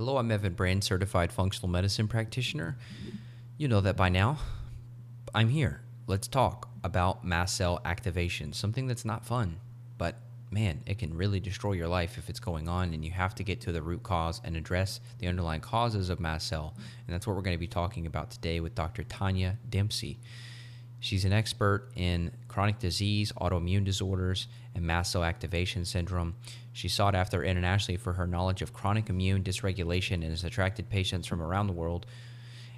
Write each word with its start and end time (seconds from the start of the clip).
Hello, 0.00 0.16
I'm 0.16 0.30
Evan 0.30 0.54
Brand, 0.54 0.82
certified 0.82 1.30
functional 1.30 1.68
medicine 1.68 2.08
practitioner. 2.08 2.78
You 3.58 3.68
know 3.68 3.82
that 3.82 3.98
by 3.98 4.08
now. 4.08 4.38
I'm 5.34 5.50
here. 5.50 5.82
Let's 6.06 6.26
talk 6.26 6.70
about 6.82 7.22
mast 7.22 7.54
cell 7.54 7.82
activation, 7.84 8.54
something 8.54 8.86
that's 8.86 9.04
not 9.04 9.26
fun, 9.26 9.60
but 9.98 10.14
man, 10.50 10.80
it 10.86 10.98
can 10.98 11.14
really 11.14 11.38
destroy 11.38 11.72
your 11.72 11.86
life 11.86 12.16
if 12.16 12.30
it's 12.30 12.40
going 12.40 12.66
on, 12.66 12.94
and 12.94 13.04
you 13.04 13.10
have 13.10 13.34
to 13.34 13.42
get 13.44 13.60
to 13.60 13.72
the 13.72 13.82
root 13.82 14.02
cause 14.02 14.40
and 14.42 14.56
address 14.56 15.00
the 15.18 15.26
underlying 15.26 15.60
causes 15.60 16.08
of 16.08 16.18
mast 16.18 16.48
cell. 16.48 16.72
And 17.06 17.14
that's 17.14 17.26
what 17.26 17.36
we're 17.36 17.42
going 17.42 17.56
to 17.56 17.60
be 17.60 17.66
talking 17.66 18.06
about 18.06 18.30
today 18.30 18.60
with 18.60 18.74
Dr. 18.74 19.02
Tania 19.02 19.58
Dempsey. 19.68 20.18
She's 21.00 21.24
an 21.24 21.32
expert 21.32 21.90
in 21.96 22.30
chronic 22.46 22.78
disease, 22.78 23.32
autoimmune 23.32 23.84
disorders, 23.84 24.46
and 24.74 24.84
mast 24.84 25.12
cell 25.12 25.24
activation 25.24 25.84
syndrome. 25.86 26.36
She's 26.72 26.92
sought 26.92 27.14
after 27.14 27.42
internationally 27.42 27.96
for 27.96 28.12
her 28.12 28.26
knowledge 28.26 28.60
of 28.60 28.74
chronic 28.74 29.08
immune 29.08 29.42
dysregulation 29.42 30.14
and 30.14 30.24
has 30.24 30.44
attracted 30.44 30.90
patients 30.90 31.26
from 31.26 31.40
around 31.40 31.66
the 31.66 31.72
world. 31.72 32.06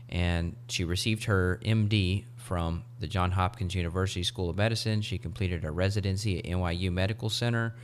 And 0.09 0.57
she 0.69 0.85
received 0.85 1.25
her 1.25 1.61
MD 1.65 2.25
from 2.37 2.85
the 3.01 3.09
Johns 3.09 3.35
Hopkins 3.35 3.75
University 3.75 4.23
School 4.23 4.51
of 4.51 4.57
Medicine. 4.57 5.03
She 5.03 5.19
completed 5.19 5.65
a 5.65 5.71
residency 5.71 6.39
at 6.39 6.45
NYU 6.45 6.93
Medical 6.93 7.29
Center. 7.29 7.75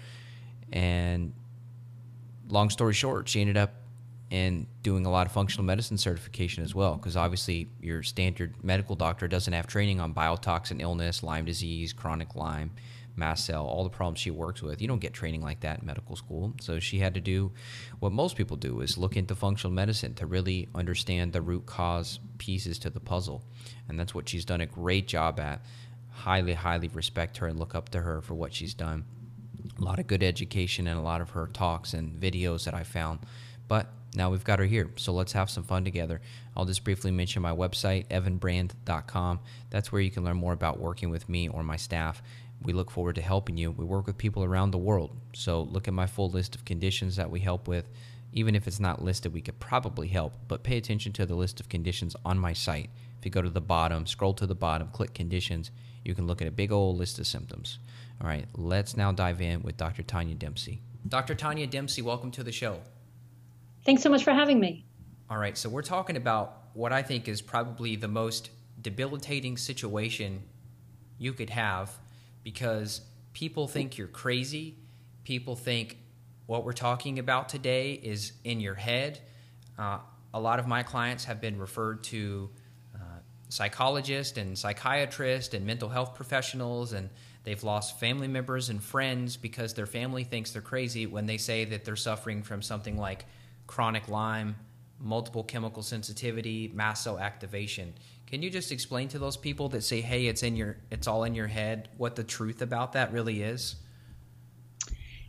And 0.72 1.32
long 2.48 2.70
story 2.70 2.92
short, 2.92 3.28
she 3.28 3.40
ended 3.40 3.56
up 3.56 3.74
and 4.30 4.66
doing 4.82 5.06
a 5.06 5.10
lot 5.10 5.26
of 5.26 5.32
functional 5.32 5.64
medicine 5.64 5.96
certification 5.96 6.62
as 6.62 6.74
well 6.74 6.96
because 6.96 7.16
obviously 7.16 7.68
your 7.80 8.02
standard 8.02 8.62
medical 8.62 8.94
doctor 8.94 9.26
doesn't 9.26 9.54
have 9.54 9.66
training 9.66 10.00
on 10.00 10.12
biotoxin 10.12 10.82
illness 10.82 11.22
lyme 11.22 11.44
disease 11.44 11.92
chronic 11.92 12.34
lyme 12.34 12.70
mast 13.18 13.44
cell 13.44 13.66
all 13.66 13.84
the 13.84 13.90
problems 13.90 14.18
she 14.20 14.30
works 14.30 14.62
with. 14.62 14.80
You 14.80 14.88
don't 14.88 15.00
get 15.00 15.12
training 15.12 15.42
like 15.42 15.60
that 15.60 15.80
in 15.80 15.86
medical 15.86 16.16
school. 16.16 16.54
So 16.60 16.78
she 16.78 17.00
had 17.00 17.14
to 17.14 17.20
do 17.20 17.52
what 17.98 18.12
most 18.12 18.36
people 18.36 18.56
do 18.56 18.80
is 18.80 18.96
look 18.96 19.16
into 19.16 19.34
functional 19.34 19.74
medicine 19.74 20.14
to 20.14 20.26
really 20.26 20.68
understand 20.74 21.32
the 21.32 21.42
root 21.42 21.66
cause 21.66 22.20
pieces 22.38 22.78
to 22.80 22.90
the 22.90 23.00
puzzle. 23.00 23.42
And 23.88 23.98
that's 23.98 24.14
what 24.14 24.28
she's 24.28 24.44
done 24.44 24.60
a 24.60 24.66
great 24.66 25.08
job 25.08 25.40
at. 25.40 25.62
Highly 26.10 26.54
highly 26.54 26.88
respect 26.88 27.38
her 27.38 27.48
and 27.48 27.58
look 27.58 27.74
up 27.74 27.90
to 27.90 28.00
her 28.00 28.22
for 28.22 28.34
what 28.34 28.54
she's 28.54 28.74
done. 28.74 29.04
A 29.78 29.84
lot 29.84 29.98
of 29.98 30.06
good 30.06 30.22
education 30.22 30.86
and 30.86 30.98
a 30.98 31.02
lot 31.02 31.20
of 31.20 31.30
her 31.30 31.48
talks 31.48 31.94
and 31.94 32.20
videos 32.20 32.64
that 32.64 32.74
i 32.74 32.84
found. 32.84 33.20
But 33.66 33.92
now 34.14 34.30
we've 34.30 34.44
got 34.44 34.58
her 34.58 34.64
here, 34.64 34.90
so 34.96 35.12
let's 35.12 35.32
have 35.32 35.50
some 35.50 35.64
fun 35.64 35.84
together. 35.84 36.20
I'll 36.56 36.64
just 36.64 36.84
briefly 36.84 37.10
mention 37.10 37.42
my 37.42 37.52
website, 37.52 38.06
evanbrand.com. 38.08 39.40
That's 39.70 39.92
where 39.92 40.00
you 40.00 40.10
can 40.10 40.24
learn 40.24 40.36
more 40.36 40.52
about 40.52 40.80
working 40.80 41.10
with 41.10 41.28
me 41.28 41.48
or 41.48 41.62
my 41.62 41.76
staff. 41.76 42.22
We 42.62 42.72
look 42.72 42.90
forward 42.90 43.16
to 43.16 43.22
helping 43.22 43.56
you. 43.56 43.70
We 43.70 43.84
work 43.84 44.06
with 44.06 44.18
people 44.18 44.42
around 44.42 44.70
the 44.70 44.78
world, 44.78 45.16
so 45.34 45.62
look 45.62 45.86
at 45.86 45.94
my 45.94 46.06
full 46.06 46.30
list 46.30 46.54
of 46.54 46.64
conditions 46.64 47.16
that 47.16 47.30
we 47.30 47.40
help 47.40 47.68
with. 47.68 47.88
Even 48.32 48.54
if 48.54 48.66
it's 48.66 48.80
not 48.80 49.02
listed, 49.02 49.32
we 49.32 49.40
could 49.40 49.58
probably 49.58 50.08
help, 50.08 50.34
but 50.48 50.62
pay 50.62 50.76
attention 50.76 51.12
to 51.12 51.26
the 51.26 51.34
list 51.34 51.60
of 51.60 51.68
conditions 51.68 52.16
on 52.24 52.38
my 52.38 52.52
site. 52.52 52.90
If 53.18 53.24
you 53.24 53.30
go 53.30 53.42
to 53.42 53.50
the 53.50 53.60
bottom, 53.60 54.06
scroll 54.06 54.34
to 54.34 54.46
the 54.46 54.54
bottom, 54.54 54.88
click 54.88 55.14
conditions, 55.14 55.70
you 56.04 56.14
can 56.14 56.26
look 56.26 56.40
at 56.42 56.48
a 56.48 56.52
big 56.52 56.72
old 56.72 56.98
list 56.98 57.18
of 57.18 57.26
symptoms. 57.26 57.78
All 58.20 58.26
right, 58.26 58.46
let's 58.54 58.96
now 58.96 59.12
dive 59.12 59.40
in 59.40 59.62
with 59.62 59.76
Dr. 59.76 60.02
Tania 60.02 60.34
Dempsey. 60.34 60.80
Dr. 61.06 61.34
Tania 61.34 61.66
Dempsey, 61.66 62.02
welcome 62.02 62.30
to 62.32 62.42
the 62.42 62.52
show. 62.52 62.80
Thanks 63.88 64.02
so 64.02 64.10
much 64.10 64.22
for 64.22 64.34
having 64.34 64.60
me. 64.60 64.84
All 65.30 65.38
right, 65.38 65.56
so 65.56 65.70
we're 65.70 65.80
talking 65.80 66.18
about 66.18 66.64
what 66.74 66.92
I 66.92 67.00
think 67.00 67.26
is 67.26 67.40
probably 67.40 67.96
the 67.96 68.06
most 68.06 68.50
debilitating 68.82 69.56
situation 69.56 70.42
you 71.16 71.32
could 71.32 71.48
have 71.48 71.96
because 72.44 73.00
people 73.32 73.66
think 73.66 73.96
you're 73.96 74.06
crazy. 74.06 74.76
People 75.24 75.56
think 75.56 75.96
what 76.44 76.66
we're 76.66 76.74
talking 76.74 77.18
about 77.18 77.48
today 77.48 77.94
is 77.94 78.32
in 78.44 78.60
your 78.60 78.74
head. 78.74 79.20
Uh, 79.78 80.00
a 80.34 80.38
lot 80.38 80.58
of 80.58 80.66
my 80.66 80.82
clients 80.82 81.24
have 81.24 81.40
been 81.40 81.58
referred 81.58 82.04
to 82.04 82.50
uh, 82.94 83.20
psychologists 83.48 84.36
and 84.36 84.58
psychiatrists 84.58 85.54
and 85.54 85.64
mental 85.64 85.88
health 85.88 86.14
professionals, 86.14 86.92
and 86.92 87.08
they've 87.44 87.64
lost 87.64 87.98
family 87.98 88.28
members 88.28 88.68
and 88.68 88.82
friends 88.82 89.38
because 89.38 89.72
their 89.72 89.86
family 89.86 90.24
thinks 90.24 90.50
they're 90.50 90.60
crazy 90.60 91.06
when 91.06 91.24
they 91.24 91.38
say 91.38 91.64
that 91.64 91.86
they're 91.86 91.96
suffering 91.96 92.42
from 92.42 92.60
something 92.60 92.98
like 92.98 93.24
chronic 93.68 94.08
Lyme, 94.08 94.56
multiple 94.98 95.44
chemical 95.44 95.84
sensitivity, 95.84 96.72
mast 96.74 97.04
cell 97.04 97.20
activation. 97.20 97.94
Can 98.26 98.42
you 98.42 98.50
just 98.50 98.72
explain 98.72 99.06
to 99.08 99.18
those 99.20 99.36
people 99.36 99.68
that 99.68 99.84
say, 99.84 100.00
"Hey, 100.00 100.26
it's 100.26 100.42
in 100.42 100.56
your, 100.56 100.78
it's 100.90 101.06
all 101.06 101.22
in 101.22 101.36
your 101.36 101.46
head," 101.46 101.88
what 101.96 102.16
the 102.16 102.24
truth 102.24 102.60
about 102.60 102.94
that 102.94 103.12
really 103.12 103.42
is? 103.42 103.76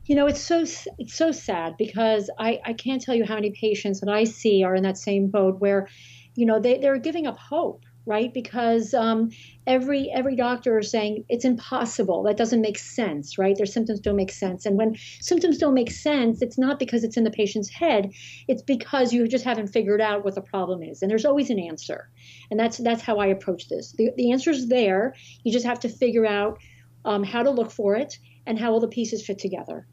You 0.05 0.15
know, 0.15 0.25
it's 0.25 0.41
so 0.41 0.61
it's 0.97 1.13
so 1.13 1.31
sad 1.31 1.75
because 1.77 2.31
I 2.39 2.59
I 2.65 2.73
can't 2.73 2.99
tell 2.99 3.13
you 3.13 3.25
how 3.25 3.35
many 3.35 3.51
patients 3.51 3.99
that 3.99 4.09
I 4.09 4.23
see 4.23 4.63
are 4.63 4.73
in 4.73 4.81
that 4.83 4.97
same 4.97 5.27
boat 5.27 5.59
where, 5.59 5.87
you 6.33 6.47
know, 6.47 6.59
they 6.59 6.79
they're 6.79 6.97
giving 6.97 7.27
up 7.27 7.37
hope 7.37 7.85
right? 8.09 8.33
Because 8.33 8.93
um, 8.93 9.29
every 9.67 10.11
every 10.11 10.35
doctor 10.35 10.79
is 10.79 10.91
saying 10.91 11.23
it's 11.29 11.45
impossible. 11.45 12.23
That 12.23 12.35
doesn't 12.35 12.59
make 12.59 12.79
sense, 12.79 13.37
right? 13.37 13.55
Their 13.55 13.65
symptoms 13.65 13.99
don't 13.99 14.15
make 14.15 14.31
sense. 14.31 14.65
And 14.65 14.77
when 14.77 14.95
symptoms 15.21 15.59
don't 15.59 15.75
make 15.75 15.91
sense, 15.91 16.41
it's 16.41 16.57
not 16.57 16.79
because 16.79 17.03
it's 17.03 17.15
in 17.15 17.23
the 17.23 17.31
patient's 17.31 17.69
head. 17.69 18.11
It's 18.47 18.63
because 18.63 19.13
you 19.13 19.27
just 19.27 19.45
haven't 19.45 19.67
figured 19.67 20.01
out 20.01 20.25
what 20.25 20.35
the 20.35 20.41
problem 20.41 20.83
is. 20.83 21.01
And 21.01 21.09
there's 21.09 21.25
always 21.25 21.49
an 21.49 21.59
answer. 21.59 22.09
And 22.51 22.59
that's 22.59 22.79
that's 22.79 23.03
how 23.03 23.17
I 23.17 23.27
approach 23.27 23.69
this. 23.69 23.93
The 23.97 24.09
the 24.17 24.31
answer's 24.31 24.67
there. 24.67 25.13
You 25.43 25.53
just 25.53 25.65
have 25.65 25.79
to 25.81 25.89
figure 25.89 26.25
out 26.25 26.59
um, 27.05 27.23
how 27.23 27.43
to 27.43 27.51
look 27.51 27.71
for 27.71 27.95
it 27.95 28.17
and 28.47 28.59
how 28.59 28.73
all 28.73 28.79
the 28.79 28.87
pieces 28.87 29.25
fit 29.25 29.37
together 29.39 29.85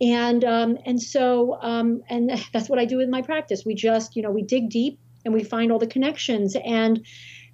and 0.00 0.44
um, 0.44 0.78
and 0.86 1.02
so 1.02 1.58
um, 1.60 2.02
and 2.08 2.30
that's 2.52 2.68
what 2.68 2.78
I 2.78 2.84
do 2.84 3.00
in 3.00 3.10
my 3.10 3.22
practice. 3.22 3.64
We 3.66 3.74
just 3.74 4.16
you 4.16 4.22
know 4.22 4.30
we 4.30 4.42
dig 4.42 4.70
deep 4.70 4.98
and 5.24 5.34
we 5.34 5.44
find 5.44 5.72
all 5.72 5.78
the 5.78 5.86
connections 5.86 6.56
and 6.64 7.04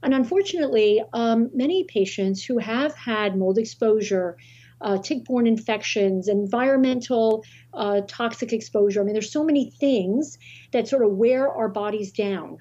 and 0.05 0.13
unfortunately, 0.13 1.03
um, 1.15 1.51
many 1.55 1.85
patients 1.85 2.45
who 2.45 2.59
have 2.59 2.95
had 2.95 3.37
mold 3.37 3.57
exposure, 3.59 4.37
uh, 4.83 4.99
tick-borne 4.99 5.47
infections, 5.47 6.29
environmental 6.29 7.43
uh, 7.73 8.03
toxic 8.07 8.53
exposure. 8.53 9.01
I 9.01 9.05
mean, 9.05 9.15
there's 9.15 9.33
so 9.33 9.43
many 9.43 9.71
things 9.71 10.39
that 10.73 10.87
sort 10.89 11.05
of 11.05 11.13
wear 11.13 11.49
our 11.49 11.69
bodies 11.69 12.13
down. 12.13 12.59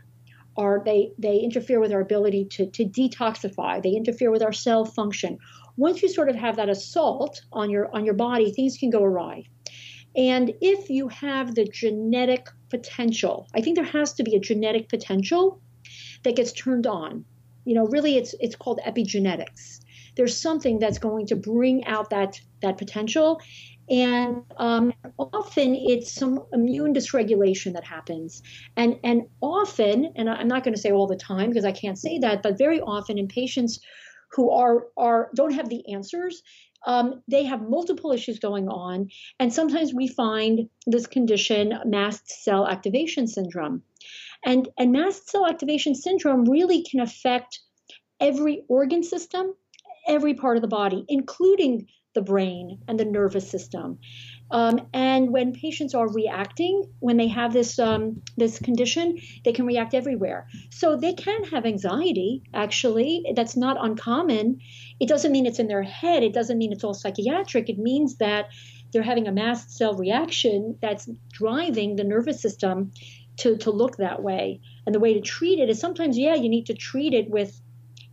Are 0.56 0.82
they 0.86 1.12
they 1.18 1.40
interfere 1.40 1.80
with 1.80 1.92
our 1.92 2.00
ability 2.00 2.46
to 2.52 2.68
to 2.68 2.86
detoxify? 2.86 3.82
They 3.82 3.92
interfere 3.92 4.32
with 4.32 4.44
our 4.44 4.54
cell 4.54 4.86
function. 4.86 5.38
Once 5.76 6.02
you 6.02 6.08
sort 6.08 6.30
of 6.30 6.36
have 6.36 6.56
that 6.56 6.70
assault 6.70 7.42
on 7.52 7.70
your 7.70 7.94
on 7.94 8.06
your 8.06 8.14
body, 8.14 8.52
things 8.52 8.78
can 8.78 8.90
go 8.90 9.04
awry. 9.04 9.44
And 10.16 10.54
if 10.62 10.90
you 10.90 11.08
have 11.08 11.56
the 11.56 11.66
genetic 11.66 12.48
potential, 12.70 13.48
I 13.56 13.62
think 13.62 13.76
there 13.76 13.86
has 13.86 14.14
to 14.14 14.24
be 14.24 14.36
a 14.36 14.40
genetic 14.40 14.88
potential 14.90 15.60
that 16.24 16.36
gets 16.36 16.54
turned 16.54 16.88
on 16.88 17.26
you 17.66 17.76
know, 17.76 17.86
really 17.86 18.18
it's 18.18 18.36
it's 18.40 18.56
called 18.56 18.80
epigenetics. 18.86 19.80
There's 20.16 20.40
something 20.40 20.80
that's 20.80 21.00
going 21.00 21.28
to 21.28 21.36
bring 21.36 21.86
out 21.86 22.10
that 22.12 22.40
that 22.62 22.78
potential, 22.78 23.42
and 23.90 24.44
um, 24.58 24.94
often 25.18 25.76
it's 25.76 26.14
some 26.14 26.46
immune 26.54 26.94
dysregulation 26.94 27.74
that 27.74 27.84
happens, 27.84 28.42
and 28.78 29.00
and 29.04 29.24
often, 29.42 30.14
and 30.16 30.30
I'm 30.30 30.48
not 30.48 30.64
going 30.64 30.76
to 30.76 30.80
say 30.80 30.92
all 30.92 31.08
the 31.08 31.16
time 31.16 31.50
because 31.50 31.66
I 31.66 31.72
can't 31.72 31.98
say 31.98 32.20
that, 32.20 32.44
but 32.44 32.58
very 32.58 32.80
often 32.80 33.18
in 33.18 33.28
patients 33.28 33.80
who 34.32 34.52
are 34.52 34.88
are 34.98 35.30
don't 35.36 35.54
have 35.54 35.70
the 35.70 35.94
answers, 35.94 36.44
um, 36.86 37.22
they 37.28 37.46
have 37.46 37.62
multiple 37.62 38.12
issues 38.12 38.40
going 38.40 38.68
on, 38.68 39.10
and 39.40 39.54
sometimes 39.54 39.94
we 39.94 40.08
find 40.08 40.70
this 40.86 41.08
condition, 41.08 41.74
mast 41.86 42.30
cell 42.44 42.68
activation 42.68 43.28
syndrome. 43.28 43.84
And, 44.46 44.68
and 44.78 44.92
mast 44.92 45.30
cell 45.30 45.48
activation 45.48 45.96
syndrome 45.96 46.46
really 46.46 46.84
can 46.84 47.00
affect 47.00 47.60
every 48.20 48.64
organ 48.68 49.04
system, 49.04 49.54
every 50.08 50.34
part 50.34 50.58
of 50.58 50.62
the 50.62 50.68
body, 50.68 51.06
including 51.08 51.88
the 52.14 52.22
brain 52.22 52.80
and 52.88 53.00
the 53.00 53.06
nervous 53.06 53.50
system. 53.50 54.00
Um, 54.52 54.88
and 54.94 55.32
when 55.32 55.54
patients 55.54 55.96
are 55.96 56.08
reacting, 56.08 56.84
when 57.00 57.18
they 57.18 57.28
have 57.28 57.54
this 57.54 57.80
um, 57.80 58.22
this 58.38 58.60
condition, 58.60 59.18
they 59.44 59.52
can 59.52 59.66
react 59.66 59.96
everywhere. 59.96 60.48
So 60.70 60.96
they 60.96 61.14
can 61.14 61.44
have 61.46 61.66
anxiety. 61.66 62.44
Actually, 62.54 63.26
that's 63.36 63.58
not 63.58 63.84
uncommon. 63.84 64.60
It 65.00 65.10
doesn't 65.10 65.32
mean 65.32 65.48
it's 65.48 65.60
in 65.60 65.68
their 65.68 65.82
head. 65.82 66.24
It 66.24 66.34
doesn't 66.34 66.58
mean 66.58 66.72
it's 66.72 66.84
all 66.84 66.94
psychiatric. 66.94 67.70
It 67.70 67.80
means 67.80 68.18
that 68.18 68.50
they're 68.92 69.02
having 69.02 69.28
a 69.28 69.32
mast 69.32 69.72
cell 69.72 69.96
reaction 69.96 70.78
that's 70.82 71.10
driving 71.32 71.96
the 71.96 72.04
nervous 72.04 72.40
system 72.40 72.92
to, 73.38 73.58
to 73.58 73.72
look 73.72 73.98
that 73.98 74.22
way. 74.22 74.62
And 74.86 74.94
the 74.94 75.00
way 75.00 75.14
to 75.14 75.22
treat 75.22 75.60
it 75.60 75.70
is 75.70 75.80
sometimes, 75.80 76.18
yeah, 76.18 76.36
you 76.36 76.50
need 76.50 76.66
to 76.68 76.74
treat 76.74 77.14
it 77.14 77.30
with 77.30 77.60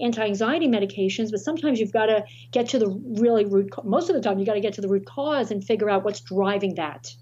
anti-anxiety 0.00 0.66
medications, 0.66 1.30
but 1.30 1.40
sometimes 1.40 1.78
you've 1.78 1.92
got 1.92 2.06
to 2.06 2.24
get 2.52 2.68
to 2.70 2.78
the 2.78 2.88
really 2.88 3.44
root. 3.44 3.70
Most 3.84 4.08
of 4.08 4.16
the 4.16 4.22
time, 4.22 4.38
you've 4.38 4.46
got 4.46 4.54
to 4.54 4.60
get 4.60 4.72
to 4.74 4.80
the 4.80 4.88
root 4.88 5.04
cause 5.04 5.50
and 5.50 5.62
figure 5.62 5.90
out 5.90 6.04
what's 6.04 6.20
driving 6.20 6.74
that. 6.76 7.14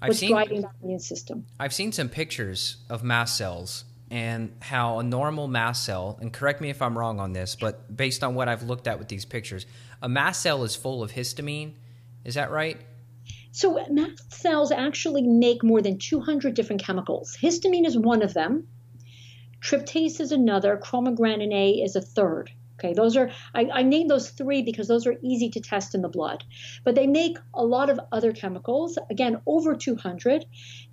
I've 0.00 0.08
what's 0.08 0.20
seen, 0.20 0.30
driving 0.30 0.60
that 0.62 0.72
immune 0.82 1.00
system? 1.00 1.46
I've 1.58 1.72
seen 1.72 1.92
some 1.92 2.10
pictures 2.10 2.76
of 2.90 3.02
mast 3.02 3.38
cells 3.38 3.84
and 4.10 4.52
how 4.60 4.98
a 4.98 5.02
normal 5.02 5.48
mast 5.48 5.84
cell, 5.84 6.18
and 6.20 6.30
correct 6.30 6.60
me 6.60 6.68
if 6.68 6.82
I'm 6.82 6.96
wrong 6.96 7.20
on 7.20 7.32
this, 7.32 7.56
but 7.56 7.96
based 7.96 8.22
on 8.22 8.34
what 8.34 8.48
I've 8.48 8.62
looked 8.62 8.86
at 8.86 8.98
with 8.98 9.08
these 9.08 9.24
pictures, 9.24 9.64
a 10.02 10.08
mast 10.08 10.42
cell 10.42 10.62
is 10.62 10.76
full 10.76 11.02
of 11.02 11.12
histamine. 11.12 11.72
Is 12.22 12.34
that 12.34 12.50
right? 12.50 12.80
So 13.54 13.78
mast 13.88 14.32
cells 14.32 14.72
actually 14.72 15.22
make 15.22 15.62
more 15.62 15.80
than 15.80 15.96
200 15.96 16.54
different 16.54 16.82
chemicals. 16.82 17.38
Histamine 17.40 17.86
is 17.86 17.96
one 17.96 18.20
of 18.20 18.34
them. 18.34 18.66
Tryptase 19.60 20.20
is 20.20 20.32
another. 20.32 20.76
Chromogranin 20.76 21.54
A 21.54 21.70
is 21.80 21.94
a 21.94 22.00
third. 22.00 22.50
Okay, 22.80 22.94
those 22.94 23.16
are, 23.16 23.30
I, 23.54 23.68
I 23.72 23.82
named 23.84 24.10
those 24.10 24.30
three 24.30 24.62
because 24.62 24.88
those 24.88 25.06
are 25.06 25.14
easy 25.22 25.50
to 25.50 25.60
test 25.60 25.94
in 25.94 26.02
the 26.02 26.08
blood. 26.08 26.42
But 26.82 26.96
they 26.96 27.06
make 27.06 27.38
a 27.54 27.64
lot 27.64 27.90
of 27.90 28.00
other 28.10 28.32
chemicals, 28.32 28.98
again, 29.08 29.40
over 29.46 29.76
200. 29.76 30.44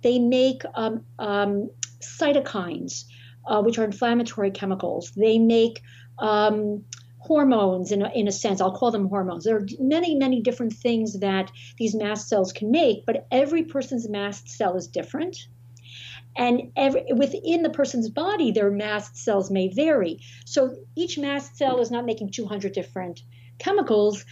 They 0.02 0.20
make 0.20 0.62
um, 0.76 1.04
um, 1.18 1.68
cytokines, 1.98 3.06
uh, 3.44 3.60
which 3.60 3.76
are 3.80 3.84
inflammatory 3.84 4.52
chemicals. 4.52 5.10
They 5.16 5.40
make 5.40 5.82
um, 6.20 6.84
hormones 7.22 7.92
in 7.92 8.02
a, 8.02 8.10
in 8.14 8.26
a 8.26 8.32
sense. 8.32 8.60
I'll 8.60 8.76
call 8.76 8.90
them 8.90 9.08
hormones. 9.08 9.44
There 9.44 9.56
are 9.56 9.66
many, 9.78 10.14
many 10.14 10.40
different 10.40 10.72
things 10.72 11.20
that 11.20 11.50
these 11.78 11.94
mast 11.94 12.28
cells 12.28 12.52
can 12.52 12.70
make, 12.70 13.06
but 13.06 13.26
every 13.30 13.62
person's 13.62 14.08
mast 14.08 14.48
cell 14.48 14.76
is 14.76 14.88
different. 14.88 15.36
And 16.36 16.72
every, 16.76 17.04
within 17.14 17.62
the 17.62 17.70
person's 17.70 18.08
body, 18.08 18.50
their 18.50 18.70
mast 18.70 19.16
cells 19.16 19.50
may 19.50 19.68
vary. 19.68 20.20
So 20.46 20.76
each 20.96 21.18
mast 21.18 21.56
cell 21.56 21.80
is 21.80 21.90
not 21.90 22.06
making 22.06 22.30
200 22.30 22.72
different 22.72 23.20
chemicals. 23.58 24.24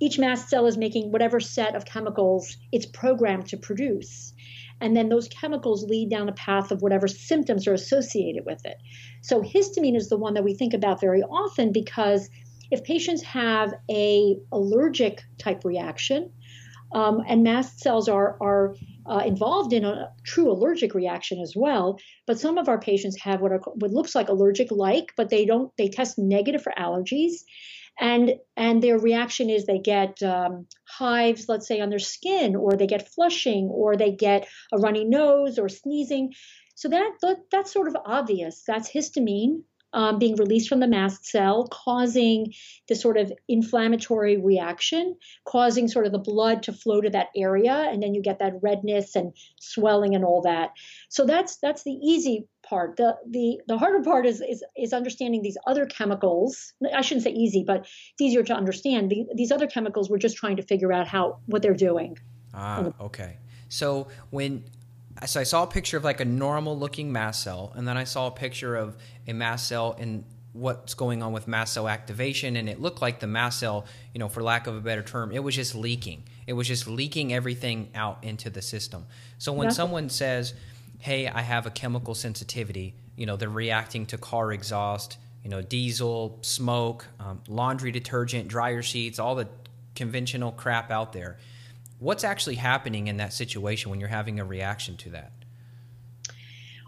Each 0.00 0.18
mast 0.18 0.48
cell 0.48 0.66
is 0.66 0.78
making 0.78 1.12
whatever 1.12 1.40
set 1.40 1.74
of 1.74 1.84
chemicals 1.84 2.56
it's 2.72 2.86
programmed 2.86 3.48
to 3.48 3.56
produce. 3.56 4.32
And 4.80 4.96
then 4.96 5.08
those 5.08 5.28
chemicals 5.28 5.84
lead 5.84 6.10
down 6.10 6.28
a 6.28 6.32
path 6.32 6.70
of 6.70 6.82
whatever 6.82 7.08
symptoms 7.08 7.66
are 7.66 7.74
associated 7.74 8.44
with 8.44 8.64
it. 8.64 8.76
So 9.22 9.40
histamine 9.40 9.96
is 9.96 10.08
the 10.08 10.18
one 10.18 10.34
that 10.34 10.44
we 10.44 10.54
think 10.54 10.74
about 10.74 11.00
very 11.00 11.22
often 11.22 11.72
because 11.72 12.28
if 12.70 12.82
patients 12.84 13.22
have 13.22 13.74
a 13.90 14.36
allergic 14.52 15.22
type 15.38 15.64
reaction, 15.64 16.30
um, 16.94 17.22
and 17.26 17.42
mast 17.42 17.80
cells 17.80 18.08
are, 18.08 18.36
are 18.40 18.76
uh, 19.06 19.22
involved 19.26 19.72
in 19.72 19.84
a 19.84 20.12
true 20.22 20.50
allergic 20.50 20.94
reaction 20.94 21.40
as 21.40 21.54
well. 21.56 21.98
But 22.26 22.38
some 22.38 22.56
of 22.56 22.68
our 22.68 22.78
patients 22.78 23.20
have 23.20 23.40
what, 23.40 23.52
are, 23.52 23.60
what 23.74 23.90
looks 23.90 24.14
like 24.14 24.28
allergic 24.28 24.70
like, 24.70 25.12
but 25.16 25.28
they 25.28 25.44
don't. 25.44 25.72
They 25.76 25.88
test 25.88 26.18
negative 26.18 26.62
for 26.62 26.72
allergies, 26.78 27.42
and 28.00 28.34
and 28.56 28.82
their 28.82 28.98
reaction 28.98 29.50
is 29.50 29.66
they 29.66 29.78
get 29.78 30.22
um, 30.22 30.66
hives, 30.88 31.48
let's 31.48 31.66
say, 31.66 31.80
on 31.80 31.90
their 31.90 31.98
skin, 31.98 32.56
or 32.56 32.76
they 32.76 32.86
get 32.86 33.12
flushing, 33.12 33.68
or 33.68 33.96
they 33.96 34.12
get 34.12 34.48
a 34.72 34.78
runny 34.78 35.04
nose 35.04 35.58
or 35.58 35.68
sneezing. 35.68 36.32
So 36.74 36.88
that, 36.88 37.12
that 37.22 37.36
that's 37.52 37.72
sort 37.72 37.88
of 37.88 37.96
obvious. 38.04 38.62
That's 38.66 38.90
histamine 38.90 39.62
um, 39.94 40.18
being 40.18 40.34
released 40.34 40.68
from 40.68 40.80
the 40.80 40.88
mast 40.88 41.24
cell, 41.24 41.68
causing 41.68 42.52
this 42.88 43.00
sort 43.00 43.16
of 43.16 43.32
inflammatory 43.48 44.36
reaction, 44.36 45.16
causing 45.44 45.86
sort 45.86 46.04
of 46.04 46.12
the 46.12 46.18
blood 46.18 46.64
to 46.64 46.72
flow 46.72 47.00
to 47.00 47.10
that 47.10 47.28
area, 47.36 47.88
and 47.90 48.02
then 48.02 48.12
you 48.12 48.20
get 48.20 48.40
that 48.40 48.54
redness 48.60 49.14
and 49.14 49.32
swelling 49.60 50.16
and 50.16 50.24
all 50.24 50.42
that. 50.42 50.72
So 51.08 51.24
that's 51.24 51.58
that's 51.58 51.84
the 51.84 51.92
easy 51.92 52.48
part. 52.68 52.96
The 52.96 53.16
the 53.28 53.60
the 53.66 53.78
harder 53.78 54.02
part 54.02 54.26
is 54.26 54.40
is 54.40 54.64
is 54.76 54.92
understanding 54.92 55.42
these 55.42 55.58
other 55.66 55.86
chemicals. 55.86 56.72
I 56.94 57.00
shouldn't 57.00 57.24
say 57.24 57.30
easy, 57.30 57.64
but 57.66 57.80
it's 57.80 58.20
easier 58.20 58.42
to 58.44 58.54
understand. 58.54 59.10
The, 59.10 59.26
these 59.34 59.50
other 59.50 59.66
chemicals, 59.66 60.10
we're 60.10 60.18
just 60.18 60.36
trying 60.36 60.56
to 60.56 60.62
figure 60.62 60.92
out 60.92 61.06
how 61.06 61.40
what 61.46 61.62
they're 61.62 61.74
doing. 61.74 62.18
Ah, 62.52 62.92
okay. 63.00 63.38
So 63.68 64.08
when 64.30 64.64
so 65.26 65.40
I 65.40 65.44
saw 65.44 65.62
a 65.62 65.66
picture 65.66 65.96
of 65.96 66.04
like 66.04 66.20
a 66.20 66.24
normal 66.24 66.78
looking 66.78 67.12
mast 67.12 67.42
cell, 67.42 67.72
and 67.76 67.86
then 67.86 67.96
I 67.96 68.04
saw 68.04 68.26
a 68.26 68.30
picture 68.30 68.76
of 68.76 68.96
a 69.26 69.32
mast 69.32 69.68
cell 69.68 69.96
and 69.98 70.24
what's 70.52 70.94
going 70.94 71.20
on 71.20 71.32
with 71.32 71.48
mast 71.48 71.74
cell 71.74 71.88
activation, 71.88 72.56
and 72.56 72.68
it 72.68 72.80
looked 72.80 73.02
like 73.02 73.18
the 73.18 73.26
mast 73.26 73.58
cell, 73.58 73.86
you 74.12 74.20
know, 74.20 74.28
for 74.28 74.42
lack 74.42 74.68
of 74.68 74.76
a 74.76 74.80
better 74.80 75.02
term, 75.02 75.32
it 75.32 75.40
was 75.40 75.54
just 75.54 75.74
leaking. 75.74 76.22
It 76.46 76.52
was 76.52 76.68
just 76.68 76.86
leaking 76.86 77.32
everything 77.32 77.90
out 77.94 78.22
into 78.22 78.50
the 78.50 78.62
system. 78.62 79.06
So 79.38 79.52
when 79.52 79.72
someone 79.72 80.08
says, 80.08 80.54
"Hey, 81.04 81.28
I 81.28 81.42
have 81.42 81.66
a 81.66 81.70
chemical 81.70 82.14
sensitivity," 82.14 82.94
you 83.16 83.26
know, 83.26 83.36
they're 83.36 83.48
reacting 83.48 84.06
to 84.06 84.18
car 84.18 84.52
exhaust, 84.52 85.18
you 85.42 85.50
know, 85.50 85.62
diesel, 85.62 86.38
smoke, 86.42 87.06
um, 87.20 87.40
laundry 87.48 87.92
detergent, 87.92 88.48
dryer 88.48 88.82
sheets, 88.82 89.18
all 89.18 89.34
the 89.34 89.48
conventional 89.94 90.52
crap 90.52 90.90
out 90.90 91.12
there 91.12 91.38
what's 91.98 92.22
actually 92.22 92.56
happening 92.56 93.06
in 93.06 93.16
that 93.16 93.32
situation 93.32 93.90
when 93.90 93.98
you're 93.98 94.08
having 94.08 94.38
a 94.38 94.44
reaction 94.44 94.96
to 94.98 95.10
that? 95.10 95.32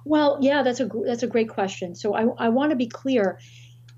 Well, 0.05 0.39
yeah, 0.41 0.63
that's 0.63 0.79
a 0.79 0.89
that's 1.05 1.23
a 1.23 1.27
great 1.27 1.49
question. 1.49 1.95
So 1.97 2.15
I, 2.15 2.47
I 2.47 2.49
want 2.51 2.71
to 2.71 2.77
be 2.77 2.87
clear. 2.87 3.41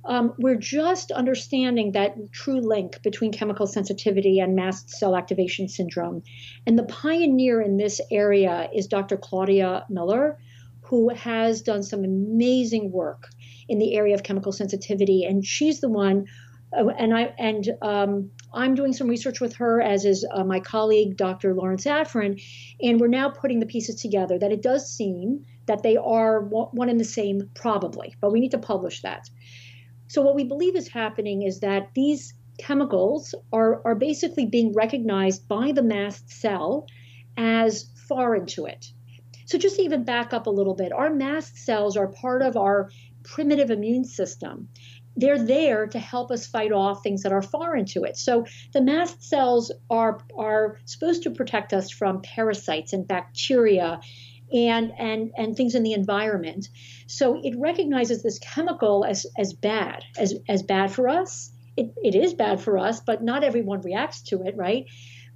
Um, 0.05 0.35
we're 0.39 0.57
just 0.57 1.11
understanding 1.11 1.93
that 1.93 2.33
true 2.33 2.61
link 2.61 3.03
between 3.03 3.33
chemical 3.33 3.67
sensitivity 3.67 4.41
and 4.41 4.55
mast 4.55 4.91
cell 4.91 5.17
activation 5.17 5.69
syndrome. 5.69 6.23
And 6.67 6.79
the 6.79 6.85
pioneer 6.85 7.61
in 7.61 7.77
this 7.77 8.01
area 8.11 8.69
is 8.75 8.87
Dr. 8.87 9.17
Claudia 9.17 9.85
Miller, 9.91 10.39
who 10.83 11.11
has 11.11 11.61
done 11.63 11.83
some 11.83 12.05
amazing 12.05 12.91
work 12.91 13.29
in 13.69 13.79
the 13.79 13.95
area 13.95 14.15
of 14.15 14.23
chemical 14.23 14.53
sensitivity. 14.53 15.25
And 15.25 15.45
she's 15.45 15.81
the 15.81 15.91
one 15.91 16.27
uh, 16.77 16.89
and 16.89 17.15
I 17.17 17.35
and 17.39 17.69
um, 17.83 18.31
I'm 18.53 18.75
doing 18.75 18.93
some 18.93 19.09
research 19.09 19.41
with 19.41 19.57
her, 19.57 19.81
as 19.81 20.05
is 20.05 20.27
uh, 20.31 20.45
my 20.45 20.61
colleague 20.61 21.17
Dr. 21.17 21.55
Lawrence 21.55 21.85
Afrin, 21.85 22.43
and 22.81 23.01
we're 23.01 23.09
now 23.09 23.31
putting 23.31 23.61
the 23.61 23.67
pieces 23.67 24.01
together. 24.01 24.39
That 24.39 24.53
it 24.53 24.63
does 24.63 24.91
seem 24.91 25.45
that 25.67 25.83
they 25.83 25.97
are 25.97 26.41
one 26.41 26.89
and 26.89 26.99
the 26.99 27.05
same, 27.05 27.51
probably, 27.55 28.15
but 28.21 28.33
we 28.33 28.41
need 28.41 28.51
to 28.53 28.59
publish 28.59 29.03
that. 29.03 29.29
So 30.09 30.23
what 30.23 30.35
we 30.35 30.45
believe 30.45 30.77
is 30.77 30.89
happening 30.89 31.43
is 31.43 31.61
that 31.61 31.91
these 31.95 32.35
chemicals 32.59 33.35
are 33.53 33.83
are 33.87 33.95
basically 33.95 34.47
being 34.47 34.73
recognized 34.73 35.47
by 35.47 35.73
the 35.73 35.83
mast 35.83 36.31
cell 36.31 36.87
as 37.37 37.91
foreign 38.09 38.47
to 38.47 38.67
it. 38.67 38.87
So 39.47 39.57
just 39.57 39.77
to 39.77 39.83
even 39.83 40.05
back 40.05 40.33
up 40.33 40.47
a 40.47 40.51
little 40.51 40.75
bit, 40.75 40.93
our 40.93 41.11
mast 41.11 41.57
cells 41.57 41.97
are 41.97 42.09
part 42.09 42.43
of 42.43 42.57
our 42.57 42.91
primitive 43.23 43.71
immune 43.71 44.05
system 44.05 44.69
they're 45.19 45.45
there 45.45 45.89
to 45.89 45.99
help 45.99 46.31
us 46.31 46.47
fight 46.47 46.73
off 46.73 47.03
things 47.03 47.25
that 47.25 47.33
are 47.33 47.43
foreign 47.43 47.85
to 47.85 48.05
it. 48.05 48.17
So 48.17 48.47
the 48.73 48.81
mast 48.81 49.23
cells 49.23 49.73
are 49.91 50.21
are 50.37 50.79
supposed 50.85 51.25
to 51.25 51.31
protect 51.31 51.73
us 51.73 51.91
from 51.91 52.23
parasites 52.23 52.93
and 52.93 53.07
bacteria 53.07 54.01
and 54.53 54.93
and 54.99 55.33
and 55.37 55.57
things 55.57 55.75
in 55.75 55.83
the 55.83 55.93
environment. 55.93 56.69
So 57.07 57.41
it 57.43 57.55
recognizes 57.59 58.23
this 58.23 58.39
chemical 58.39 59.05
as 59.05 59.27
as 59.37 59.53
bad, 59.53 60.05
as 60.19 60.35
as 60.49 60.63
bad 60.63 60.93
for 60.93 61.09
us. 61.09 61.51
It, 61.77 61.95
it 62.03 62.15
is 62.17 62.35
bad 62.35 62.61
for 62.61 62.77
us, 62.77 63.01
but 63.01 63.23
not 63.23 63.45
everyone 63.45 63.83
reacts 63.83 64.23
to 64.23 64.43
it, 64.43 64.57
right? 64.57 64.87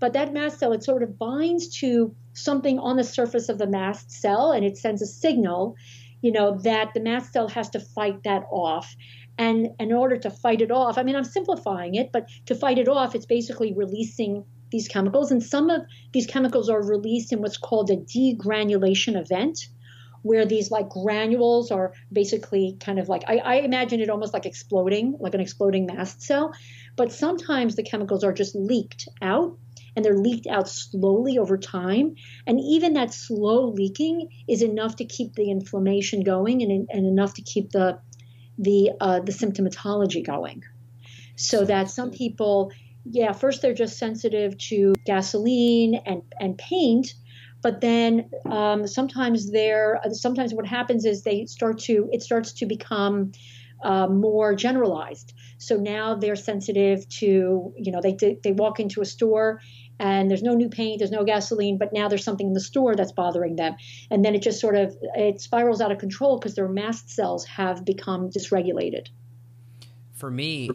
But 0.00 0.14
that 0.14 0.32
mast 0.32 0.58
cell, 0.58 0.72
it 0.72 0.82
sort 0.82 1.04
of 1.04 1.16
binds 1.16 1.78
to 1.78 2.12
something 2.32 2.80
on 2.80 2.96
the 2.96 3.04
surface 3.04 3.48
of 3.48 3.58
the 3.58 3.68
mast 3.68 4.10
cell 4.10 4.50
and 4.50 4.64
it 4.64 4.76
sends 4.76 5.00
a 5.00 5.06
signal, 5.06 5.76
you 6.20 6.32
know, 6.32 6.58
that 6.62 6.92
the 6.94 7.00
mast 7.00 7.32
cell 7.32 7.46
has 7.46 7.70
to 7.70 7.78
fight 7.78 8.24
that 8.24 8.42
off. 8.50 8.96
And 9.38 9.68
in 9.78 9.92
order 9.92 10.16
to 10.16 10.30
fight 10.30 10.60
it 10.60 10.72
off, 10.72 10.98
I 10.98 11.04
mean, 11.04 11.14
I'm 11.14 11.22
simplifying 11.22 11.94
it, 11.94 12.10
but 12.10 12.28
to 12.46 12.56
fight 12.56 12.78
it 12.78 12.88
off, 12.88 13.14
it's 13.14 13.26
basically 13.26 13.72
releasing 13.72 14.44
these 14.72 14.88
chemicals. 14.88 15.30
And 15.30 15.42
some 15.42 15.70
of 15.70 15.82
these 16.12 16.26
chemicals 16.26 16.68
are 16.68 16.82
released 16.82 17.32
in 17.32 17.40
what's 17.40 17.58
called 17.58 17.90
a 17.90 17.96
degranulation 17.96 19.20
event, 19.20 19.68
where 20.22 20.44
these 20.44 20.70
like 20.70 20.88
granules 20.88 21.70
are 21.70 21.92
basically 22.12 22.76
kind 22.80 22.98
of 22.98 23.08
like, 23.08 23.22
I, 23.28 23.36
I 23.38 23.54
imagine 23.56 24.00
it 24.00 24.10
almost 24.10 24.32
like 24.32 24.46
exploding, 24.46 25.16
like 25.20 25.34
an 25.34 25.40
exploding 25.40 25.86
mast 25.86 26.22
cell. 26.22 26.52
But 26.96 27.12
sometimes 27.12 27.76
the 27.76 27.82
chemicals 27.84 28.24
are 28.24 28.32
just 28.32 28.56
leaked 28.56 29.08
out 29.20 29.58
and 29.94 30.04
they're 30.04 30.18
leaked 30.18 30.46
out 30.46 30.68
slowly 30.68 31.38
over 31.38 31.58
time. 31.58 32.14
And 32.46 32.60
even 32.60 32.94
that 32.94 33.12
slow 33.12 33.68
leaking 33.68 34.28
is 34.48 34.62
enough 34.62 34.96
to 34.96 35.04
keep 35.04 35.34
the 35.34 35.50
inflammation 35.50 36.22
going 36.22 36.62
and, 36.62 36.88
and 36.90 37.06
enough 37.06 37.34
to 37.34 37.42
keep 37.42 37.70
the 37.70 38.00
the 38.58 38.92
uh, 39.00 39.20
the 39.20 39.32
symptomatology 39.32 40.24
going. 40.24 40.62
So 41.36 41.64
that 41.64 41.90
some 41.90 42.10
people, 42.10 42.70
yeah, 43.04 43.32
first 43.32 43.62
they're 43.62 43.74
just 43.74 43.98
sensitive 43.98 44.56
to 44.68 44.94
gasoline 45.04 45.96
and 46.06 46.22
and 46.40 46.56
paint, 46.58 47.14
but 47.62 47.80
then 47.80 48.30
um, 48.46 48.86
sometimes 48.86 49.50
they're 49.50 50.00
sometimes 50.12 50.54
what 50.54 50.66
happens 50.66 51.04
is 51.04 51.22
they 51.22 51.46
start 51.46 51.78
to 51.80 52.08
it 52.12 52.22
starts 52.22 52.52
to 52.54 52.66
become 52.66 53.32
uh, 53.82 54.06
more 54.06 54.54
generalized. 54.54 55.32
So 55.58 55.76
now 55.76 56.14
they're 56.14 56.36
sensitive 56.36 57.08
to, 57.08 57.72
you 57.76 57.92
know, 57.92 58.00
they, 58.00 58.38
they 58.42 58.52
walk 58.52 58.80
into 58.80 59.00
a 59.00 59.04
store 59.04 59.60
and 59.98 60.30
there's 60.30 60.42
no 60.42 60.54
new 60.54 60.68
paint, 60.68 60.98
there's 60.98 61.10
no 61.10 61.24
gasoline, 61.24 61.78
but 61.78 61.92
now 61.92 62.08
there's 62.08 62.24
something 62.24 62.48
in 62.48 62.52
the 62.52 62.60
store 62.60 62.94
that's 62.94 63.12
bothering 63.12 63.56
them. 63.56 63.76
And 64.10 64.24
then 64.24 64.34
it 64.34 64.42
just 64.42 64.60
sort 64.60 64.76
of 64.76 64.96
it 65.14 65.40
spirals 65.40 65.80
out 65.80 65.92
of 65.92 65.98
control 65.98 66.38
because 66.38 66.54
their 66.54 66.68
mast 66.68 67.10
cells 67.10 67.44
have 67.46 67.84
become 67.84 68.30
dysregulated. 68.30 69.08
For 70.12 70.30
me, 70.30 70.70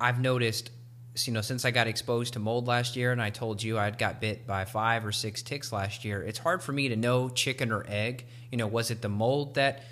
I've 0.00 0.20
noticed 0.20 0.70
you 1.16 1.32
know, 1.32 1.40
since 1.40 1.64
I 1.64 1.70
got 1.70 1.86
exposed 1.86 2.32
to 2.32 2.38
mold 2.38 2.66
last 2.66 2.96
year 2.96 3.12
and 3.12 3.22
I 3.22 3.30
told 3.30 3.62
you 3.62 3.78
I'd 3.78 3.98
got 3.98 4.20
bit 4.20 4.46
by 4.46 4.64
five 4.64 5.06
or 5.06 5.12
six 5.12 5.42
ticks 5.42 5.72
last 5.72 6.04
year, 6.04 6.22
it's 6.22 6.38
hard 6.38 6.62
for 6.62 6.72
me 6.72 6.88
to 6.88 6.96
know 6.96 7.28
chicken 7.28 7.70
or 7.70 7.84
egg. 7.88 8.26
You 8.50 8.58
know, 8.58 8.66
was 8.66 8.90
it 8.90 9.00
the 9.00 9.08
mold 9.08 9.54
that 9.54 9.84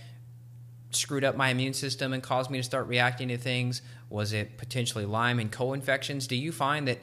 screwed 0.91 1.25
up 1.25 1.37
my 1.37 1.51
immune 1.51 1.75
system 1.75 2.13
and 2.13 2.23
caused 2.23 2.51
me 2.51 2.59
to 2.59 2.65
start 2.65 2.89
reacting 2.89 3.29
to 3.29 3.39
things? 3.39 3.83
Was 4.11 4.33
it 4.33 4.59
potentially 4.59 5.07
Lyme 5.07 5.39
and 5.39 5.51
co 5.51 5.73
infections? 5.73 6.27
Do 6.27 6.37
you 6.37 6.53
find 6.53 6.89
that 6.89 6.99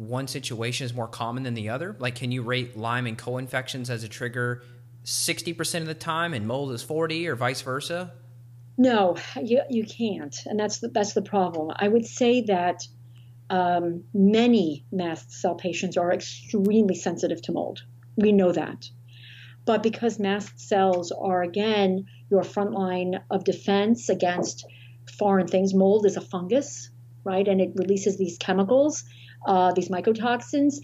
one 0.00 0.26
situation 0.26 0.86
is 0.86 0.94
more 0.94 1.06
common 1.06 1.42
than 1.42 1.52
the 1.52 1.68
other? 1.68 1.94
Like, 1.98 2.14
can 2.14 2.32
you 2.32 2.40
rate 2.40 2.76
Lyme 2.76 3.06
and 3.06 3.18
co-infections 3.18 3.90
as 3.90 4.02
a 4.02 4.08
trigger 4.08 4.62
60% 5.04 5.80
of 5.80 5.86
the 5.86 5.94
time 5.94 6.32
and 6.32 6.46
mold 6.46 6.72
is 6.72 6.82
40 6.82 7.28
or 7.28 7.36
vice 7.36 7.60
versa? 7.60 8.12
No, 8.78 9.18
you, 9.42 9.60
you 9.68 9.84
can't. 9.84 10.34
And 10.46 10.58
that's 10.58 10.78
the, 10.78 10.88
that's 10.88 11.12
the 11.12 11.20
problem. 11.20 11.72
I 11.76 11.88
would 11.88 12.06
say 12.06 12.40
that 12.42 12.86
um, 13.50 14.04
many 14.14 14.86
mast 14.92 15.32
cell 15.32 15.56
patients 15.56 15.96
are 15.96 16.12
extremely 16.12 16.94
sensitive 16.94 17.42
to 17.42 17.52
mold. 17.52 17.82
We 18.16 18.32
know 18.32 18.52
that. 18.52 18.88
But 19.66 19.82
because 19.82 20.18
mast 20.18 20.58
cells 20.58 21.12
are, 21.12 21.42
again, 21.42 22.06
your 22.30 22.44
front 22.44 22.72
line 22.72 23.20
of 23.30 23.44
defense 23.44 24.08
against 24.08 24.64
foreign 25.18 25.48
things, 25.48 25.74
mold 25.74 26.06
is 26.06 26.16
a 26.16 26.20
fungus, 26.20 26.90
right? 27.24 27.46
And 27.46 27.60
it 27.60 27.72
releases 27.74 28.16
these 28.16 28.38
chemicals, 28.38 29.04
uh, 29.46 29.72
these 29.72 29.88
mycotoxins. 29.88 30.76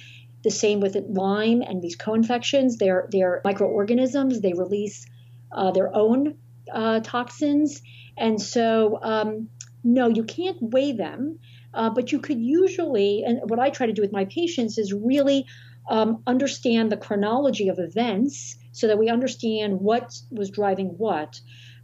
The 0.43 0.51
same 0.51 0.81
with 0.81 0.97
Lyme 1.09 1.63
and 1.63 1.81
these 1.81 1.97
co-infections. 1.97 2.77
They're, 2.77 3.09
they're 3.11 3.41
microorganisms. 3.45 4.41
They 4.41 4.53
release 4.53 5.07
uh, 5.53 5.71
their 5.71 5.95
own 5.95 6.37
uh, 6.73 7.01
toxins. 7.01 7.81
And 8.17 8.41
so, 8.41 8.99
um, 9.03 9.49
no, 9.83 10.09
you 10.09 10.25
can't 10.25 10.59
weigh 10.61 10.93
them, 10.93 11.39
uh, 11.77 11.91
but 11.91 12.11
you 12.11 12.19
could 12.19 12.41
usually, 12.41 13.23
and 13.25 13.41
what 13.45 13.61
I 13.61 13.71
try 13.71 13.87
to 13.87 13.93
do 13.93 14.03
with 14.03 14.13
my 14.13 14.25
patients 14.25 14.79
is 14.79 14.93
really 14.93 15.47
um, 15.89 16.23
understand 16.27 16.91
the 16.91 16.97
chronology 16.97 17.69
of 17.69 17.79
events 17.79 18.57
so 18.73 18.89
that 18.89 18.99
we 18.99 19.09
understand 19.09 19.81
what 19.81 20.19
was 20.31 20.51
driving 20.51 20.89
what. 20.99 21.41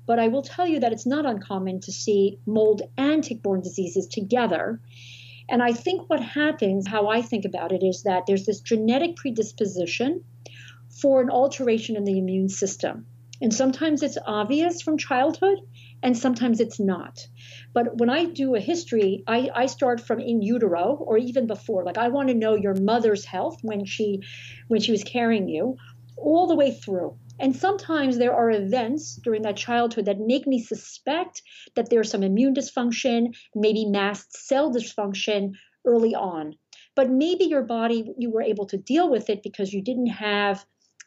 But 0.07 0.19
I 0.19 0.29
will 0.29 0.43
tell 0.43 0.67
you 0.67 0.81
that 0.81 0.93
it's 0.93 1.07
not 1.07 1.27
uncommon 1.27 1.81
to 1.83 1.93
see 1.93 2.39
mold 2.47 2.83
and 2.97 3.23
tick 3.23 3.43
borne 3.43 3.61
diseases 3.61 4.09
together. 4.09 4.81
And 5.49 5.63
I 5.63 5.73
think 5.73 6.09
what 6.09 6.21
happens, 6.21 6.89
how 6.89 7.09
I 7.09 7.23
think 7.23 7.45
about 7.45 7.73
it, 7.73 7.83
is 7.85 8.03
that 8.03 8.25
there's 8.27 8.47
this 8.47 8.61
genetic 8.61 9.17
predisposition 9.17 10.25
for 11.01 11.21
an 11.21 11.31
alteration 11.31 11.97
in 11.97 12.05
the 12.05 12.19
immune 12.19 12.49
system. 12.49 13.07
And 13.41 13.53
sometimes 13.53 14.03
it's 14.03 14.19
obvious 14.27 14.83
from 14.83 14.99
childhood, 14.99 15.59
and 16.03 16.17
sometimes 16.17 16.61
it's 16.61 16.81
not. 16.81 17.27
But 17.75 17.99
when 17.99 18.11
I 18.11 18.27
do 18.27 18.55
a 18.55 18.61
history, 18.61 19.25
I, 19.27 19.51
I 19.55 19.67
start 19.67 20.01
from 20.01 20.21
in 20.21 20.43
utero 20.43 20.97
or 21.01 21.17
even 21.19 21.47
before. 21.47 21.85
Like 21.85 21.99
I 21.99 22.09
want 22.09 22.29
to 22.29 22.35
know 22.35 22.55
your 22.55 22.75
mother's 22.75 23.25
health 23.25 23.59
when 23.63 23.85
she 23.85 24.21
when 24.69 24.81
she 24.81 24.93
was 24.93 25.05
carrying 25.05 25.49
you, 25.49 25.77
all 26.17 26.47
the 26.47 26.57
way 26.57 26.73
through. 26.73 27.17
And 27.39 27.57
sometimes 27.57 28.19
there 28.19 28.35
are 28.35 28.51
events 28.51 29.17
during 29.17 29.43
that 29.43 29.57
childhood 29.57 30.05
that 30.05 30.21
make 30.21 30.47
me 30.47 30.63
suspect 30.63 31.43
that 31.75 31.91
there's 31.91 32.11
some 32.11 32.23
immune 32.23 32.55
dysfunction, 32.55 33.35
maybe 33.55 33.87
mast 33.87 34.37
cell 34.47 34.73
dysfunction 34.73 35.53
early 35.85 36.15
on. 36.15 36.55
But 36.95 37.11
maybe 37.11 37.45
your 37.45 37.63
body, 37.63 38.13
you 38.19 38.31
were 38.31 38.43
able 38.43 38.67
to 38.67 38.77
deal 38.77 39.11
with 39.11 39.31
it 39.31 39.43
because 39.43 39.73
you 39.73 39.83
didn't 39.83 40.09
have 40.09 40.65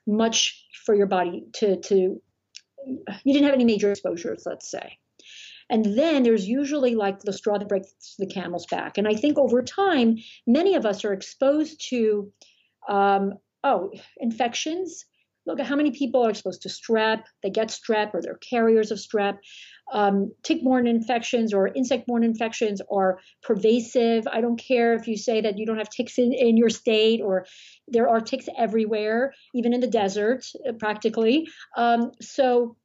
much 0.07 0.65
for 0.85 0.95
your 0.95 1.07
body 1.07 1.45
to, 1.53 1.77
to 1.77 2.21
you 2.85 3.33
didn't 3.33 3.45
have 3.45 3.53
any 3.53 3.65
major 3.65 3.91
exposures, 3.91 4.43
let's 4.45 4.69
say. 4.69 4.97
And 5.69 5.97
then 5.97 6.23
there's 6.23 6.47
usually 6.47 6.95
like 6.95 7.19
the 7.19 7.33
straw 7.33 7.57
that 7.57 7.67
breaks 7.67 8.15
the 8.19 8.27
camel's 8.27 8.67
back. 8.67 8.97
And 8.97 9.07
I 9.07 9.15
think 9.15 9.37
over 9.37 9.63
time, 9.63 10.17
many 10.45 10.75
of 10.75 10.85
us 10.85 11.03
are 11.03 11.13
exposed 11.13 11.89
to, 11.89 12.31
um, 12.87 13.33
oh, 13.63 13.91
infections. 14.17 15.05
Look 15.47 15.59
at 15.59 15.67
how 15.67 15.75
many 15.75 15.91
people 15.91 16.25
are 16.25 16.31
exposed 16.31 16.63
to 16.63 16.69
strep. 16.69 17.23
They 17.43 17.51
get 17.51 17.67
strep 17.67 18.13
or 18.13 18.21
they're 18.21 18.37
carriers 18.37 18.91
of 18.91 18.97
strep. 18.97 19.37
Um, 19.91 20.31
tick-borne 20.41 20.87
infections 20.87 21.53
or 21.53 21.67
insect-borne 21.67 22.23
infections 22.23 22.81
are 22.91 23.19
pervasive. 23.43 24.27
I 24.31 24.41
don't 24.41 24.57
care 24.57 24.95
if 24.95 25.07
you 25.07 25.17
say 25.17 25.41
that 25.41 25.59
you 25.59 25.67
don't 25.67 25.77
have 25.77 25.89
ticks 25.89 26.17
in, 26.17 26.33
in 26.33 26.57
your 26.57 26.69
state 26.69 27.21
or 27.23 27.45
there 27.87 28.09
are 28.09 28.21
ticks 28.21 28.47
everywhere, 28.57 29.33
even 29.53 29.73
in 29.73 29.81
the 29.81 29.87
desert, 29.87 30.45
uh, 30.67 30.73
practically. 30.73 31.47
Um, 31.77 32.11
so 32.21 32.75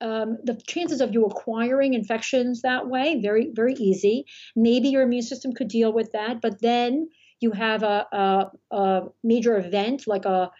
um, 0.00 0.38
the 0.44 0.60
chances 0.66 1.00
of 1.00 1.12
you 1.12 1.24
acquiring 1.26 1.94
infections 1.94 2.62
that 2.62 2.88
way 2.88 3.20
very 3.20 3.50
very 3.52 3.74
easy. 3.74 4.26
Maybe 4.56 4.88
your 4.88 5.02
immune 5.02 5.22
system 5.22 5.52
could 5.52 5.68
deal 5.68 5.92
with 5.92 6.12
that, 6.12 6.40
but 6.40 6.60
then 6.60 7.08
you 7.40 7.52
have 7.52 7.82
a, 7.82 8.06
a, 8.12 8.50
a 8.70 9.02
major 9.24 9.56
event 9.56 10.06
like 10.06 10.26
a 10.26 10.50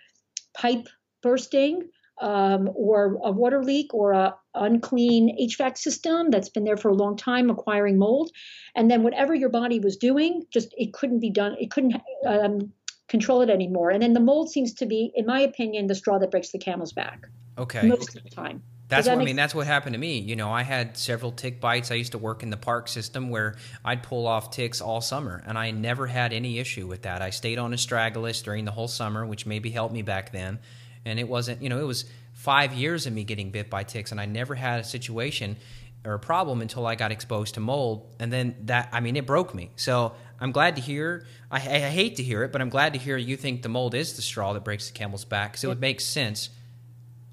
pipe 0.54 0.88
bursting 1.22 1.88
um, 2.20 2.70
or 2.74 3.18
a 3.24 3.30
water 3.30 3.62
leak 3.62 3.94
or 3.94 4.12
a 4.12 4.34
unclean 4.54 5.36
HVAC 5.40 5.78
system 5.78 6.30
that's 6.30 6.48
been 6.48 6.64
there 6.64 6.76
for 6.76 6.90
a 6.90 6.94
long 6.94 7.16
time 7.16 7.50
acquiring 7.50 7.98
mold, 7.98 8.30
and 8.74 8.90
then 8.90 9.02
whatever 9.02 9.34
your 9.34 9.48
body 9.48 9.80
was 9.80 9.96
doing, 9.96 10.44
just 10.52 10.74
it 10.76 10.92
couldn't 10.92 11.20
be 11.20 11.30
done. 11.30 11.56
It 11.58 11.70
couldn't 11.70 11.96
um, 12.26 12.72
control 13.08 13.42
it 13.42 13.50
anymore. 13.50 13.90
And 13.90 14.02
then 14.02 14.12
the 14.12 14.20
mold 14.20 14.50
seems 14.50 14.74
to 14.74 14.86
be, 14.86 15.12
in 15.14 15.26
my 15.26 15.40
opinion, 15.40 15.86
the 15.86 15.94
straw 15.94 16.18
that 16.18 16.30
breaks 16.30 16.52
the 16.52 16.58
camel's 16.58 16.92
back. 16.92 17.26
Okay. 17.58 17.86
Most 17.86 18.16
of 18.16 18.22
the 18.22 18.30
time. 18.30 18.62
That's 18.90 19.06
that 19.06 19.16
what 19.16 19.22
I 19.22 19.24
mean. 19.24 19.36
That's 19.36 19.54
what 19.54 19.68
happened 19.68 19.94
to 19.94 20.00
me. 20.00 20.18
You 20.18 20.34
know, 20.34 20.50
I 20.50 20.62
had 20.62 20.96
several 20.96 21.30
tick 21.30 21.60
bites. 21.60 21.92
I 21.92 21.94
used 21.94 22.12
to 22.12 22.18
work 22.18 22.42
in 22.42 22.50
the 22.50 22.56
park 22.56 22.88
system 22.88 23.30
where 23.30 23.54
I'd 23.84 24.02
pull 24.02 24.26
off 24.26 24.50
ticks 24.50 24.80
all 24.80 25.00
summer, 25.00 25.42
and 25.46 25.56
I 25.56 25.70
never 25.70 26.08
had 26.08 26.32
any 26.32 26.58
issue 26.58 26.88
with 26.88 27.02
that. 27.02 27.22
I 27.22 27.30
stayed 27.30 27.58
on 27.58 27.72
astragalus 27.72 28.42
during 28.42 28.64
the 28.64 28.72
whole 28.72 28.88
summer, 28.88 29.24
which 29.24 29.46
maybe 29.46 29.70
helped 29.70 29.94
me 29.94 30.02
back 30.02 30.32
then. 30.32 30.58
And 31.04 31.20
it 31.20 31.28
wasn't, 31.28 31.62
you 31.62 31.68
know, 31.68 31.78
it 31.78 31.86
was 31.86 32.04
five 32.32 32.74
years 32.74 33.06
of 33.06 33.12
me 33.12 33.22
getting 33.22 33.50
bit 33.50 33.70
by 33.70 33.84
ticks, 33.84 34.10
and 34.10 34.20
I 34.20 34.26
never 34.26 34.56
had 34.56 34.80
a 34.80 34.84
situation 34.84 35.56
or 36.04 36.14
a 36.14 36.18
problem 36.18 36.60
until 36.60 36.84
I 36.86 36.96
got 36.96 37.12
exposed 37.12 37.54
to 37.54 37.60
mold. 37.60 38.12
And 38.18 38.32
then 38.32 38.56
that, 38.62 38.88
I 38.92 39.00
mean, 39.00 39.16
it 39.16 39.26
broke 39.26 39.54
me. 39.54 39.70
So 39.76 40.14
I'm 40.40 40.50
glad 40.50 40.76
to 40.76 40.82
hear. 40.82 41.26
I, 41.50 41.56
I, 41.58 41.58
hate 41.58 42.16
to 42.16 42.22
hear 42.22 42.42
it, 42.42 42.52
but 42.52 42.60
I'm 42.60 42.70
glad 42.70 42.94
to 42.94 42.98
hear 42.98 43.16
you 43.16 43.36
think 43.36 43.62
the 43.62 43.68
mold 43.68 43.94
is 43.94 44.14
the 44.14 44.22
straw 44.22 44.52
that 44.54 44.64
breaks 44.64 44.88
the 44.90 44.94
camel's 44.94 45.24
back 45.24 45.52
because 45.52 45.64
it 45.64 45.68
would 45.68 45.80
make 45.80 46.00
sense 46.00 46.48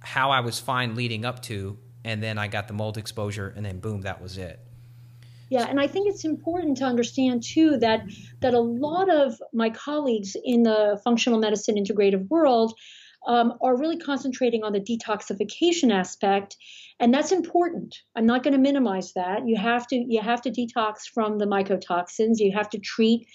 how 0.07 0.31
I 0.31 0.39
was 0.39 0.59
fine 0.59 0.95
leading 0.95 1.25
up 1.25 1.41
to, 1.43 1.77
and 2.03 2.21
then 2.21 2.37
I 2.37 2.47
got 2.47 2.67
the 2.67 2.73
mold 2.73 2.97
exposure, 2.97 3.53
and 3.55 3.65
then 3.65 3.79
boom, 3.79 4.01
that 4.01 4.21
was 4.21 4.37
it. 4.37 4.59
Yeah, 5.49 5.65
and 5.69 5.79
I 5.79 5.87
think 5.87 6.09
it's 6.09 6.25
important 6.25 6.77
to 6.77 6.85
understand 6.85 7.43
too 7.43 7.77
that 7.77 8.01
that 8.41 8.53
a 8.53 8.59
lot 8.59 9.09
of 9.09 9.39
my 9.53 9.69
colleagues 9.69 10.35
in 10.43 10.63
the 10.63 10.99
functional 11.03 11.39
medicine 11.39 11.75
integrative 11.75 12.27
world 12.29 12.73
um, 13.27 13.53
are 13.61 13.77
really 13.77 13.97
concentrating 13.97 14.63
on 14.63 14.73
the 14.73 14.79
detoxification 14.79 15.93
aspect 15.93 16.57
and 16.99 17.13
that's 17.13 17.31
important. 17.31 17.95
I'm 18.15 18.25
not 18.25 18.43
going 18.43 18.53
to 18.53 18.59
minimize 18.59 19.13
that. 19.13 19.47
You 19.47 19.55
have 19.57 19.87
to 19.87 19.95
you 19.95 20.21
have 20.21 20.41
to 20.43 20.51
detox 20.51 21.01
from 21.13 21.37
the 21.37 21.45
mycotoxins. 21.45 22.39
You 22.39 22.51
have 22.55 22.69
to 22.71 22.79
treat 22.79 23.27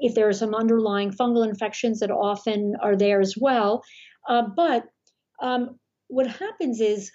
if 0.00 0.14
there 0.14 0.28
are 0.28 0.32
some 0.32 0.54
underlying 0.54 1.12
fungal 1.12 1.48
infections 1.48 2.00
that 2.00 2.10
often 2.10 2.74
are 2.82 2.96
there 2.96 3.20
as 3.20 3.36
well. 3.40 3.84
Uh, 4.28 4.42
but 4.56 4.86
um, 5.40 5.78
what 6.08 6.26
happens 6.26 6.80
is 6.80 7.10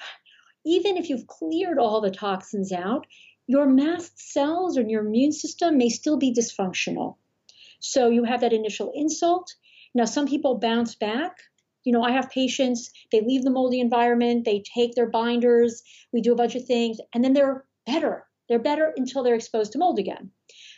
even 0.65 0.97
if 0.97 1.09
you've 1.09 1.27
cleared 1.27 1.79
all 1.79 2.01
the 2.01 2.11
toxins 2.11 2.71
out 2.71 3.07
your 3.47 3.65
mast 3.65 4.17
cells 4.17 4.77
and 4.77 4.89
your 4.89 5.05
immune 5.05 5.31
system 5.31 5.77
may 5.77 5.89
still 5.89 6.17
be 6.17 6.33
dysfunctional 6.33 7.15
so 7.79 8.09
you 8.09 8.23
have 8.23 8.41
that 8.41 8.53
initial 8.53 8.91
insult 8.93 9.53
now 9.93 10.05
some 10.05 10.27
people 10.27 10.59
bounce 10.59 10.95
back 10.95 11.37
you 11.83 11.91
know, 11.91 12.03
I 12.03 12.11
have 12.11 12.29
patients, 12.29 12.91
they 13.11 13.21
leave 13.21 13.43
the 13.43 13.49
moldy 13.49 13.79
environment, 13.79 14.45
they 14.45 14.63
take 14.73 14.93
their 14.93 15.09
binders, 15.09 15.81
we 16.13 16.21
do 16.21 16.33
a 16.33 16.35
bunch 16.35 16.55
of 16.55 16.65
things, 16.65 16.97
and 17.13 17.23
then 17.23 17.33
they're 17.33 17.65
better. 17.85 18.27
They're 18.49 18.59
better 18.59 18.93
until 18.95 19.23
they're 19.23 19.35
exposed 19.35 19.71
to 19.73 19.77
mold 19.77 19.97
again. 19.97 20.31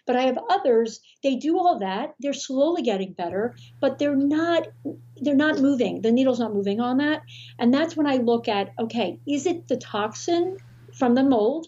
But 0.05 0.15
I 0.15 0.24
have 0.24 0.38
others, 0.50 1.00
they 1.22 1.36
do 1.36 1.57
all 1.57 1.79
that, 1.79 2.15
they're 2.19 2.33
slowly 2.33 2.81
getting 2.81 3.13
better, 3.13 3.55
but 3.79 4.00
they're 4.00 4.15
not 4.15 4.67
they're 5.17 5.36
not 5.36 5.60
moving. 5.60 6.01
The 6.01 6.12
needle's 6.12 6.39
not 6.39 6.53
moving 6.53 6.79
on 6.81 6.98
that. 6.98 7.22
And 7.57 7.74
that's 7.74 7.95
when 7.95 8.07
I 8.07 8.17
look 8.17 8.48
at, 8.48 8.72
okay, 8.79 9.19
is 9.27 9.45
it 9.45 9.67
the 9.67 9.77
toxin 9.77 10.57
from 10.93 11.15
the 11.15 11.24
mold? 11.24 11.67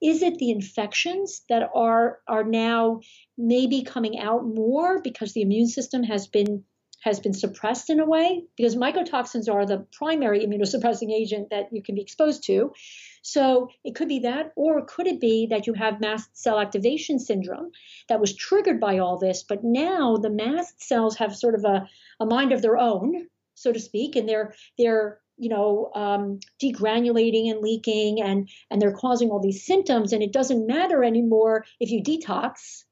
Is 0.00 0.22
it 0.22 0.38
the 0.38 0.50
infections 0.50 1.42
that 1.48 1.70
are 1.74 2.20
are 2.26 2.44
now 2.44 3.00
maybe 3.38 3.82
coming 3.82 4.18
out 4.18 4.44
more 4.44 5.00
because 5.00 5.32
the 5.32 5.42
immune 5.42 5.68
system 5.68 6.02
has 6.02 6.26
been 6.26 6.64
has 7.02 7.18
been 7.18 7.34
suppressed 7.34 7.90
in 7.90 8.00
a 8.00 8.06
way 8.06 8.44
because 8.56 8.76
mycotoxins 8.76 9.52
are 9.52 9.66
the 9.66 9.86
primary 9.92 10.46
immunosuppressing 10.46 11.10
agent 11.10 11.50
that 11.50 11.66
you 11.72 11.82
can 11.82 11.96
be 11.96 12.00
exposed 12.00 12.44
to. 12.44 12.72
So 13.22 13.68
it 13.84 13.94
could 13.94 14.08
be 14.08 14.18
that, 14.20 14.52
or 14.56 14.84
could 14.84 15.06
it 15.06 15.20
be 15.20 15.46
that 15.46 15.66
you 15.66 15.74
have 15.74 16.00
mast 16.00 16.36
cell 16.36 16.58
activation 16.58 17.20
syndrome 17.20 17.70
that 18.08 18.20
was 18.20 18.34
triggered 18.34 18.80
by 18.80 18.98
all 18.98 19.16
this, 19.16 19.44
but 19.44 19.62
now 19.62 20.16
the 20.16 20.30
mast 20.30 20.82
cells 20.82 21.16
have 21.16 21.34
sort 21.34 21.54
of 21.54 21.64
a, 21.64 21.88
a 22.20 22.26
mind 22.26 22.52
of 22.52 22.62
their 22.62 22.76
own, 22.76 23.28
so 23.54 23.72
to 23.72 23.78
speak, 23.78 24.16
and 24.16 24.28
they're 24.28 24.54
they're 24.76 25.20
you 25.38 25.48
know 25.48 25.90
um, 25.94 26.40
degranulating 26.60 27.50
and 27.50 27.60
leaking 27.60 28.20
and 28.20 28.48
and 28.70 28.82
they're 28.82 28.92
causing 28.92 29.30
all 29.30 29.40
these 29.40 29.64
symptoms, 29.64 30.12
and 30.12 30.22
it 30.22 30.32
doesn't 30.32 30.66
matter 30.66 31.04
anymore 31.04 31.64
if 31.78 31.90
you 31.90 32.02
detox 32.02 32.84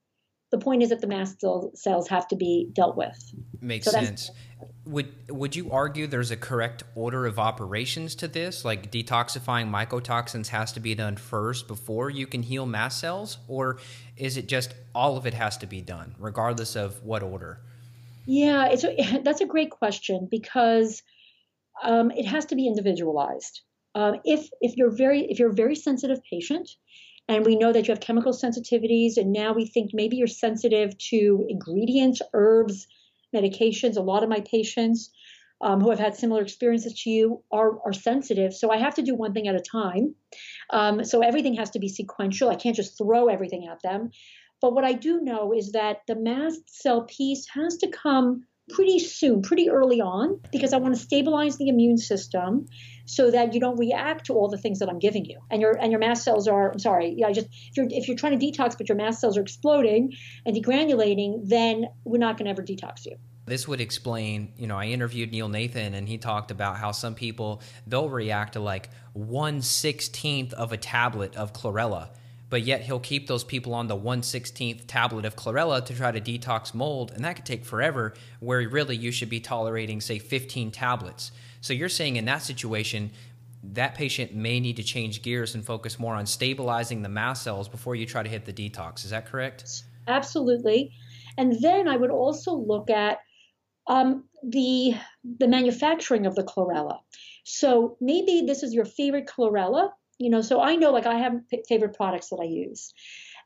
the 0.50 0.58
point 0.58 0.82
is 0.82 0.88
that 0.90 1.00
the 1.00 1.06
mast 1.06 1.44
cells 1.74 2.08
have 2.08 2.26
to 2.28 2.36
be 2.36 2.68
dealt 2.72 2.96
with. 2.96 3.32
Makes 3.60 3.86
so 3.86 3.92
sense. 3.92 4.30
Would 4.86 5.12
would 5.28 5.56
you 5.56 5.70
argue 5.70 6.06
there's 6.06 6.30
a 6.30 6.36
correct 6.36 6.82
order 6.94 7.26
of 7.26 7.38
operations 7.38 8.14
to 8.16 8.28
this? 8.28 8.64
Like 8.64 8.90
detoxifying 8.90 9.70
mycotoxins 9.70 10.48
has 10.48 10.72
to 10.72 10.80
be 10.80 10.94
done 10.94 11.16
first 11.16 11.68
before 11.68 12.10
you 12.10 12.26
can 12.26 12.42
heal 12.42 12.66
mast 12.66 13.00
cells, 13.00 13.38
or 13.48 13.78
is 14.16 14.36
it 14.36 14.48
just 14.48 14.74
all 14.94 15.16
of 15.16 15.26
it 15.26 15.34
has 15.34 15.56
to 15.58 15.66
be 15.66 15.80
done 15.80 16.14
regardless 16.18 16.76
of 16.76 17.02
what 17.02 17.22
order? 17.22 17.60
Yeah, 18.26 18.66
it's 18.66 18.84
a, 18.84 19.20
that's 19.24 19.40
a 19.40 19.46
great 19.46 19.70
question 19.70 20.28
because 20.30 21.02
um, 21.82 22.10
it 22.10 22.26
has 22.26 22.46
to 22.46 22.56
be 22.56 22.66
individualized. 22.66 23.60
Uh, 23.94 24.12
if 24.24 24.48
if 24.60 24.76
you're 24.76 24.90
very 24.90 25.22
if 25.30 25.38
you're 25.38 25.50
a 25.50 25.54
very 25.54 25.74
sensitive 25.74 26.20
patient, 26.30 26.68
and 27.28 27.44
we 27.44 27.56
know 27.56 27.72
that 27.72 27.88
you 27.88 27.92
have 27.92 28.00
chemical 28.00 28.32
sensitivities, 28.32 29.16
and 29.16 29.32
now 29.32 29.52
we 29.52 29.66
think 29.66 29.90
maybe 29.92 30.16
you're 30.16 30.26
sensitive 30.26 30.96
to 30.98 31.46
ingredients, 31.48 32.20
herbs, 32.32 32.86
medications. 33.34 33.96
A 33.96 34.00
lot 34.02 34.22
of 34.22 34.28
my 34.28 34.40
patients 34.40 35.10
um, 35.60 35.80
who 35.80 35.90
have 35.90 35.98
had 35.98 36.16
similar 36.16 36.42
experiences 36.42 37.00
to 37.02 37.10
you 37.10 37.42
are, 37.52 37.78
are 37.84 37.92
sensitive. 37.92 38.54
So 38.54 38.70
I 38.70 38.78
have 38.78 38.94
to 38.94 39.02
do 39.02 39.14
one 39.14 39.34
thing 39.34 39.48
at 39.48 39.54
a 39.54 39.60
time. 39.60 40.14
Um, 40.70 41.04
so 41.04 41.22
everything 41.22 41.54
has 41.54 41.70
to 41.70 41.78
be 41.78 41.88
sequential. 41.88 42.48
I 42.48 42.54
can't 42.54 42.76
just 42.76 42.96
throw 42.96 43.28
everything 43.28 43.68
at 43.70 43.82
them. 43.82 44.10
But 44.60 44.74
what 44.74 44.84
I 44.84 44.92
do 44.92 45.20
know 45.20 45.52
is 45.52 45.72
that 45.72 45.98
the 46.06 46.16
mast 46.16 46.62
cell 46.66 47.02
piece 47.02 47.46
has 47.54 47.76
to 47.78 47.88
come 47.88 48.46
pretty 48.74 48.98
soon, 48.98 49.42
pretty 49.42 49.70
early 49.70 50.00
on, 50.00 50.40
because 50.52 50.72
I 50.72 50.78
want 50.78 50.94
to 50.94 51.00
stabilize 51.00 51.56
the 51.56 51.68
immune 51.68 51.98
system 51.98 52.66
so 53.04 53.30
that 53.30 53.54
you 53.54 53.60
don't 53.60 53.78
react 53.78 54.26
to 54.26 54.34
all 54.34 54.48
the 54.48 54.58
things 54.58 54.78
that 54.78 54.88
I'm 54.88 54.98
giving 54.98 55.24
you. 55.24 55.40
And 55.50 55.60
your 55.60 55.72
and 55.72 55.90
your 55.90 56.00
mast 56.00 56.22
cells 56.22 56.46
are 56.46 56.72
I'm 56.72 56.78
sorry, 56.78 57.14
yeah, 57.16 57.26
I 57.26 57.32
just 57.32 57.48
if 57.50 57.76
you're 57.76 57.86
if 57.90 58.08
you're 58.08 58.16
trying 58.16 58.38
to 58.38 58.46
detox 58.46 58.78
but 58.78 58.88
your 58.88 58.96
mast 58.96 59.20
cells 59.20 59.36
are 59.36 59.42
exploding 59.42 60.12
and 60.46 60.56
degranulating, 60.56 61.48
then 61.48 61.86
we're 62.04 62.18
not 62.18 62.36
going 62.38 62.46
to 62.46 62.50
ever 62.50 62.62
detox 62.62 63.04
you. 63.06 63.16
This 63.46 63.66
would 63.66 63.80
explain, 63.80 64.52
you 64.56 64.68
know, 64.68 64.76
I 64.76 64.86
interviewed 64.86 65.32
Neil 65.32 65.48
Nathan 65.48 65.94
and 65.94 66.08
he 66.08 66.18
talked 66.18 66.52
about 66.52 66.76
how 66.76 66.92
some 66.92 67.14
people 67.14 67.62
they'll 67.86 68.08
react 68.08 68.52
to 68.52 68.60
like 68.60 68.90
one 69.12 69.60
sixteenth 69.60 70.52
of 70.52 70.72
a 70.72 70.76
tablet 70.76 71.34
of 71.36 71.52
chlorella 71.52 72.10
but 72.50 72.62
yet 72.62 72.82
he'll 72.82 73.00
keep 73.00 73.26
those 73.26 73.44
people 73.44 73.72
on 73.72 73.86
the 73.86 73.96
116th 73.96 74.82
tablet 74.86 75.24
of 75.24 75.36
chlorella 75.36 75.84
to 75.86 75.94
try 75.94 76.10
to 76.10 76.20
detox 76.20 76.74
mold, 76.74 77.12
and 77.12 77.24
that 77.24 77.36
could 77.36 77.46
take 77.46 77.64
forever, 77.64 78.14
where 78.40 78.68
really 78.68 78.96
you 78.96 79.12
should 79.12 79.30
be 79.30 79.40
tolerating, 79.40 80.00
say, 80.00 80.18
15 80.18 80.70
tablets. 80.72 81.30
So 81.60 81.72
you're 81.72 81.88
saying 81.88 82.16
in 82.16 82.24
that 82.26 82.42
situation, 82.42 83.12
that 83.62 83.94
patient 83.94 84.34
may 84.34 84.58
need 84.58 84.76
to 84.76 84.82
change 84.82 85.22
gears 85.22 85.54
and 85.54 85.64
focus 85.64 85.98
more 85.98 86.14
on 86.14 86.26
stabilizing 86.26 87.02
the 87.02 87.08
mast 87.08 87.42
cells 87.42 87.68
before 87.68 87.94
you 87.94 88.06
try 88.06 88.22
to 88.22 88.28
hit 88.28 88.44
the 88.44 88.52
detox. 88.52 89.04
Is 89.04 89.10
that 89.10 89.26
correct? 89.26 89.82
Absolutely. 90.08 90.92
And 91.36 91.56
then 91.60 91.86
I 91.86 91.96
would 91.96 92.10
also 92.10 92.54
look 92.54 92.90
at 92.90 93.18
um, 93.86 94.24
the 94.42 94.94
the 95.38 95.48
manufacturing 95.48 96.26
of 96.26 96.34
the 96.34 96.44
chlorella. 96.44 97.00
So 97.44 97.96
maybe 98.00 98.44
this 98.46 98.62
is 98.62 98.72
your 98.72 98.84
favorite 98.84 99.26
chlorella, 99.26 99.90
you 100.20 100.28
know, 100.28 100.42
so 100.42 100.60
I 100.60 100.76
know 100.76 100.92
like 100.92 101.06
I 101.06 101.18
have 101.18 101.40
favorite 101.66 101.96
products 101.96 102.28
that 102.28 102.38
I 102.40 102.44
use. 102.44 102.92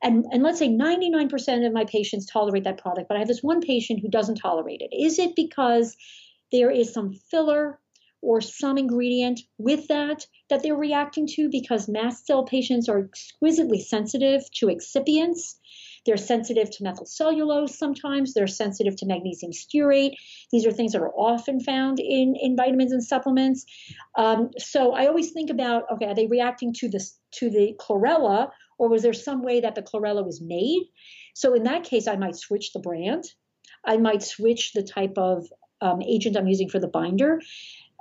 And, 0.02 0.26
and 0.32 0.42
let's 0.42 0.58
say 0.58 0.68
99% 0.68 1.66
of 1.66 1.72
my 1.72 1.84
patients 1.84 2.26
tolerate 2.26 2.64
that 2.64 2.78
product, 2.78 3.08
but 3.08 3.16
I 3.16 3.20
have 3.20 3.28
this 3.28 3.42
one 3.42 3.60
patient 3.60 4.00
who 4.00 4.08
doesn't 4.08 4.36
tolerate 4.36 4.82
it. 4.82 4.94
Is 4.94 5.20
it 5.20 5.36
because 5.36 5.96
there 6.50 6.70
is 6.70 6.92
some 6.92 7.12
filler 7.30 7.78
or 8.20 8.40
some 8.40 8.76
ingredient 8.76 9.40
with 9.56 9.86
that 9.88 10.26
that 10.50 10.62
they're 10.62 10.74
reacting 10.74 11.28
to 11.28 11.48
because 11.48 11.88
mast 11.88 12.26
cell 12.26 12.44
patients 12.44 12.88
are 12.88 12.98
exquisitely 12.98 13.80
sensitive 13.80 14.42
to 14.50 14.66
excipients 14.66 15.54
they're 16.06 16.16
sensitive 16.16 16.70
to 16.70 16.84
methylcellulose 16.84 17.70
sometimes. 17.70 18.34
They're 18.34 18.46
sensitive 18.46 18.96
to 18.96 19.06
magnesium 19.06 19.52
stearate. 19.52 20.12
These 20.52 20.66
are 20.66 20.72
things 20.72 20.92
that 20.92 21.02
are 21.02 21.12
often 21.12 21.60
found 21.60 21.98
in, 22.00 22.34
in 22.40 22.56
vitamins 22.56 22.92
and 22.92 23.02
supplements. 23.02 23.64
Um, 24.16 24.50
so 24.58 24.92
I 24.92 25.06
always 25.06 25.30
think 25.30 25.50
about 25.50 25.84
okay, 25.92 26.06
are 26.06 26.14
they 26.14 26.26
reacting 26.26 26.72
to 26.74 26.88
this 26.88 27.18
to 27.32 27.50
the 27.50 27.74
chlorella, 27.78 28.50
or 28.78 28.88
was 28.88 29.02
there 29.02 29.12
some 29.12 29.42
way 29.42 29.60
that 29.60 29.74
the 29.74 29.82
chlorella 29.82 30.24
was 30.24 30.40
made? 30.40 30.82
So 31.34 31.54
in 31.54 31.64
that 31.64 31.84
case, 31.84 32.06
I 32.06 32.16
might 32.16 32.36
switch 32.36 32.72
the 32.72 32.80
brand. 32.80 33.24
I 33.84 33.96
might 33.96 34.22
switch 34.22 34.72
the 34.72 34.82
type 34.82 35.18
of 35.18 35.46
um, 35.80 36.00
agent 36.02 36.36
I'm 36.36 36.46
using 36.46 36.68
for 36.68 36.78
the 36.78 36.88
binder. 36.88 37.40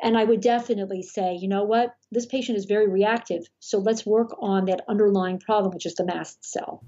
And 0.01 0.17
I 0.17 0.23
would 0.23 0.41
definitely 0.41 1.01
say, 1.01 1.37
you 1.39 1.47
know 1.47 1.63
what, 1.63 1.95
this 2.11 2.25
patient 2.25 2.57
is 2.57 2.65
very 2.65 2.87
reactive. 2.87 3.43
So 3.59 3.79
let's 3.79 4.05
work 4.05 4.35
on 4.39 4.65
that 4.65 4.81
underlying 4.87 5.39
problem, 5.39 5.71
which 5.73 5.85
is 5.85 5.95
the 5.95 6.05
mast 6.05 6.43
cell. 6.43 6.83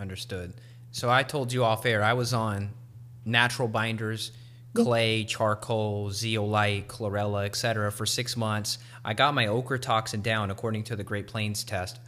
Understood. 0.00 0.54
So 0.92 1.10
I 1.10 1.22
told 1.22 1.52
you 1.52 1.62
off 1.62 1.84
air 1.84 2.02
I 2.02 2.14
was 2.14 2.32
on 2.32 2.70
natural 3.26 3.68
binders, 3.68 4.32
clay, 4.74 5.24
charcoal, 5.24 6.10
zeolite, 6.10 6.88
chlorella, 6.88 7.44
etc. 7.44 7.92
for 7.92 8.06
six 8.06 8.34
months. 8.34 8.78
I 9.04 9.12
got 9.12 9.34
my 9.34 9.46
ochratoxin 9.46 10.22
down 10.22 10.50
according 10.50 10.84
to 10.84 10.96
the 10.96 11.04
Great 11.04 11.26
Plains 11.26 11.64
test, 11.64 12.00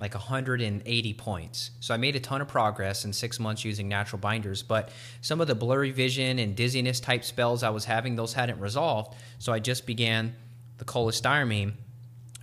like 0.00 0.14
180 0.14 1.14
points. 1.14 1.70
So 1.78 1.94
I 1.94 1.98
made 1.98 2.16
a 2.16 2.20
ton 2.20 2.40
of 2.40 2.48
progress 2.48 3.04
in 3.04 3.12
six 3.12 3.38
months 3.38 3.64
using 3.64 3.88
natural 3.88 4.18
binders, 4.18 4.64
but 4.64 4.90
some 5.20 5.40
of 5.40 5.46
the 5.46 5.54
blurry 5.54 5.92
vision 5.92 6.40
and 6.40 6.56
dizziness 6.56 6.98
type 6.98 7.24
spells 7.24 7.62
I 7.62 7.70
was 7.70 7.84
having, 7.84 8.16
those 8.16 8.34
hadn't 8.34 8.58
resolved. 8.58 9.14
So 9.38 9.52
I 9.52 9.60
just 9.60 9.86
began 9.86 10.34
the 10.78 10.84
cholestyramine. 10.84 11.74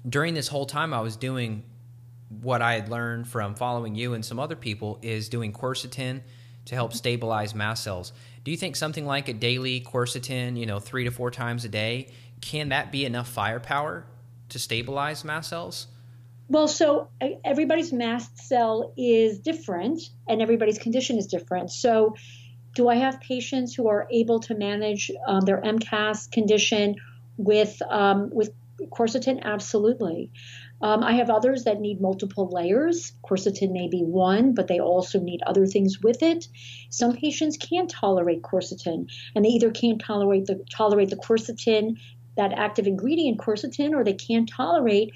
During 0.07 0.33
this 0.33 0.47
whole 0.47 0.65
time, 0.65 0.93
I 0.93 1.01
was 1.01 1.17
doing 1.17 1.63
what 2.41 2.61
I 2.61 2.73
had 2.73 2.89
learned 2.89 3.27
from 3.27 3.55
following 3.55 3.95
you 3.95 4.13
and 4.13 4.23
some 4.23 4.39
other 4.39 4.55
people 4.55 4.99
is 5.01 5.29
doing 5.29 5.53
quercetin 5.53 6.21
to 6.65 6.75
help 6.75 6.93
stabilize 6.93 7.53
mast 7.53 7.83
cells. 7.83 8.13
Do 8.43 8.51
you 8.51 8.57
think 8.57 8.75
something 8.75 9.05
like 9.05 9.27
a 9.29 9.33
daily 9.33 9.81
quercetin, 9.81 10.57
you 10.57 10.65
know, 10.65 10.79
three 10.79 11.03
to 11.03 11.11
four 11.11 11.31
times 11.31 11.65
a 11.65 11.69
day, 11.69 12.09
can 12.41 12.69
that 12.69 12.91
be 12.91 13.05
enough 13.05 13.29
firepower 13.29 14.05
to 14.49 14.59
stabilize 14.59 15.23
mast 15.23 15.49
cells? 15.49 15.87
Well, 16.49 16.67
so 16.67 17.09
everybody's 17.43 17.93
mast 17.93 18.37
cell 18.37 18.93
is 18.97 19.39
different 19.39 20.01
and 20.27 20.41
everybody's 20.41 20.77
condition 20.77 21.17
is 21.17 21.27
different. 21.27 21.71
So, 21.71 22.15
do 22.75 22.89
I 22.89 22.95
have 22.95 23.19
patients 23.21 23.75
who 23.75 23.87
are 23.87 24.07
able 24.11 24.39
to 24.41 24.55
manage 24.55 25.11
um, 25.27 25.41
their 25.41 25.61
MCAS 25.61 26.31
condition 26.31 26.95
with 27.37 27.81
um, 27.87 28.29
with 28.31 28.51
quercetin? 28.91 29.41
Absolutely. 29.43 30.31
Um, 30.83 31.01
I 31.01 31.13
have 31.13 31.29
others 31.29 31.63
that 31.63 31.79
need 31.79 32.01
multiple 32.01 32.49
layers. 32.51 33.13
Quercetin 33.23 33.71
may 33.71 33.87
be 33.87 34.03
one, 34.03 34.53
but 34.53 34.67
they 34.67 34.81
also 34.81 35.17
need 35.17 35.41
other 35.47 35.65
things 35.65 36.01
with 36.01 36.21
it. 36.21 36.45
Some 36.89 37.13
patients 37.13 37.55
can't 37.55 37.89
tolerate 37.89 38.41
quercetin, 38.41 39.07
and 39.33 39.45
they 39.45 39.49
either 39.49 39.71
can't 39.71 40.01
tolerate 40.01 40.45
the 40.45 40.61
tolerate 40.69 41.09
the 41.09 41.15
quercetin, 41.15 41.95
that 42.35 42.51
active 42.51 42.85
ingredient 42.85 43.39
quercetin, 43.39 43.93
or 43.93 44.03
they 44.03 44.13
can't 44.13 44.49
tolerate 44.49 45.13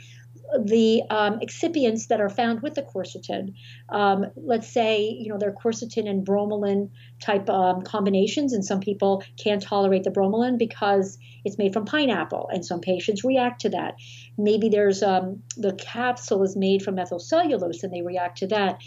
the 0.63 1.03
um, 1.09 1.39
excipients 1.39 2.07
that 2.07 2.21
are 2.21 2.29
found 2.29 2.61
with 2.61 2.75
the 2.75 2.81
quercetin. 2.81 3.53
Um, 3.89 4.27
let's 4.35 4.67
say, 4.67 5.01
you 5.01 5.29
know, 5.29 5.37
they're 5.37 5.53
quercetin 5.53 6.09
and 6.09 6.25
bromelain 6.25 6.89
type 7.21 7.49
um, 7.49 7.81
combinations, 7.81 8.53
and 8.53 8.63
some 8.63 8.79
people 8.79 9.23
can't 9.37 9.61
tolerate 9.61 10.03
the 10.03 10.11
bromelain 10.11 10.57
because 10.57 11.17
it's 11.43 11.57
made 11.57 11.73
from 11.73 11.85
pineapple, 11.85 12.49
and 12.51 12.65
some 12.65 12.81
patients 12.81 13.23
react 13.23 13.61
to 13.61 13.69
that. 13.69 13.95
Maybe 14.37 14.69
there's 14.69 15.03
um, 15.03 15.43
the 15.57 15.73
capsule 15.73 16.43
is 16.43 16.55
made 16.55 16.81
from 16.81 16.95
methylcellulose, 16.95 17.83
and 17.83 17.93
they 17.93 18.01
react 18.01 18.39
to 18.39 18.47
that. 18.47 18.79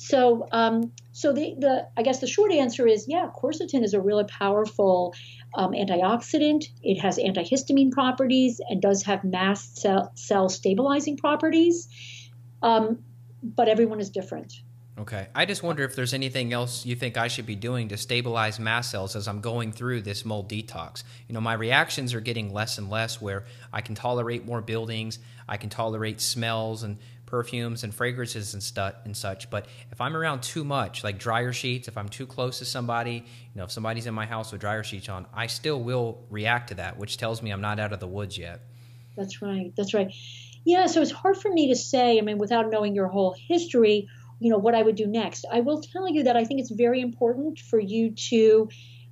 So, 0.00 0.46
um, 0.52 0.92
so 1.10 1.32
the, 1.32 1.56
the 1.58 1.88
I 1.96 2.02
guess 2.02 2.20
the 2.20 2.28
short 2.28 2.52
answer 2.52 2.86
is 2.86 3.06
yeah, 3.08 3.28
quercetin 3.34 3.82
is 3.82 3.94
a 3.94 4.00
really 4.00 4.24
powerful 4.24 5.12
um, 5.54 5.72
antioxidant. 5.72 6.64
It 6.82 7.00
has 7.00 7.18
antihistamine 7.18 7.92
properties 7.92 8.60
and 8.68 8.80
does 8.80 9.02
have 9.04 9.24
mast 9.24 9.78
cell, 9.78 10.12
cell 10.14 10.48
stabilizing 10.48 11.16
properties. 11.16 11.88
Um, 12.62 13.04
but 13.42 13.68
everyone 13.68 14.00
is 14.00 14.10
different. 14.10 14.52
Okay. 14.98 15.28
I 15.32 15.44
just 15.44 15.62
wonder 15.62 15.84
if 15.84 15.94
there's 15.94 16.12
anything 16.12 16.52
else 16.52 16.84
you 16.84 16.96
think 16.96 17.16
I 17.16 17.28
should 17.28 17.46
be 17.46 17.54
doing 17.54 17.88
to 17.88 17.96
stabilize 17.96 18.58
mast 18.58 18.90
cells 18.90 19.14
as 19.14 19.28
I'm 19.28 19.40
going 19.40 19.70
through 19.70 20.02
this 20.02 20.24
mold 20.24 20.50
detox. 20.50 21.04
You 21.28 21.34
know, 21.34 21.40
my 21.40 21.52
reactions 21.52 22.14
are 22.14 22.20
getting 22.20 22.52
less 22.52 22.78
and 22.78 22.90
less 22.90 23.20
where 23.20 23.44
I 23.72 23.80
can 23.80 23.94
tolerate 23.94 24.44
more 24.44 24.60
buildings, 24.60 25.20
I 25.48 25.56
can 25.56 25.70
tolerate 25.70 26.20
smells 26.20 26.82
and 26.82 26.98
perfumes 27.28 27.84
and 27.84 27.94
fragrances 27.94 28.54
and 28.54 28.62
stuff 28.62 28.94
and 29.04 29.16
such. 29.16 29.50
But 29.50 29.66
if 29.92 30.00
I'm 30.00 30.16
around 30.16 30.42
too 30.42 30.64
much, 30.64 31.04
like 31.04 31.18
dryer 31.18 31.52
sheets, 31.52 31.86
if 31.86 31.98
I'm 31.98 32.08
too 32.08 32.26
close 32.26 32.58
to 32.60 32.64
somebody, 32.64 33.12
you 33.14 33.54
know, 33.54 33.64
if 33.64 33.70
somebody's 33.70 34.06
in 34.06 34.14
my 34.14 34.24
house 34.24 34.50
with 34.50 34.62
dryer 34.62 34.82
sheets 34.82 35.08
on, 35.08 35.26
I 35.34 35.46
still 35.46 35.80
will 35.80 36.24
react 36.30 36.70
to 36.70 36.74
that, 36.76 36.98
which 36.98 37.18
tells 37.18 37.42
me 37.42 37.50
I'm 37.50 37.60
not 37.60 37.78
out 37.78 37.92
of 37.92 38.00
the 38.00 38.06
woods 38.06 38.38
yet. 38.38 38.62
That's 39.16 39.42
right. 39.42 39.72
That's 39.76 39.92
right. 39.92 40.12
Yeah, 40.64 40.86
so 40.86 41.02
it's 41.02 41.10
hard 41.10 41.36
for 41.36 41.52
me 41.52 41.68
to 41.68 41.76
say, 41.76 42.18
I 42.18 42.22
mean, 42.22 42.38
without 42.38 42.70
knowing 42.70 42.94
your 42.94 43.08
whole 43.08 43.34
history, 43.38 44.08
you 44.40 44.50
know, 44.50 44.58
what 44.58 44.74
I 44.74 44.82
would 44.82 44.96
do 44.96 45.06
next. 45.06 45.44
I 45.52 45.60
will 45.60 45.82
tell 45.82 46.08
you 46.08 46.24
that 46.24 46.36
I 46.36 46.44
think 46.44 46.60
it's 46.60 46.70
very 46.70 47.00
important 47.00 47.58
for 47.58 47.78
you 47.78 48.12
to 48.30 48.68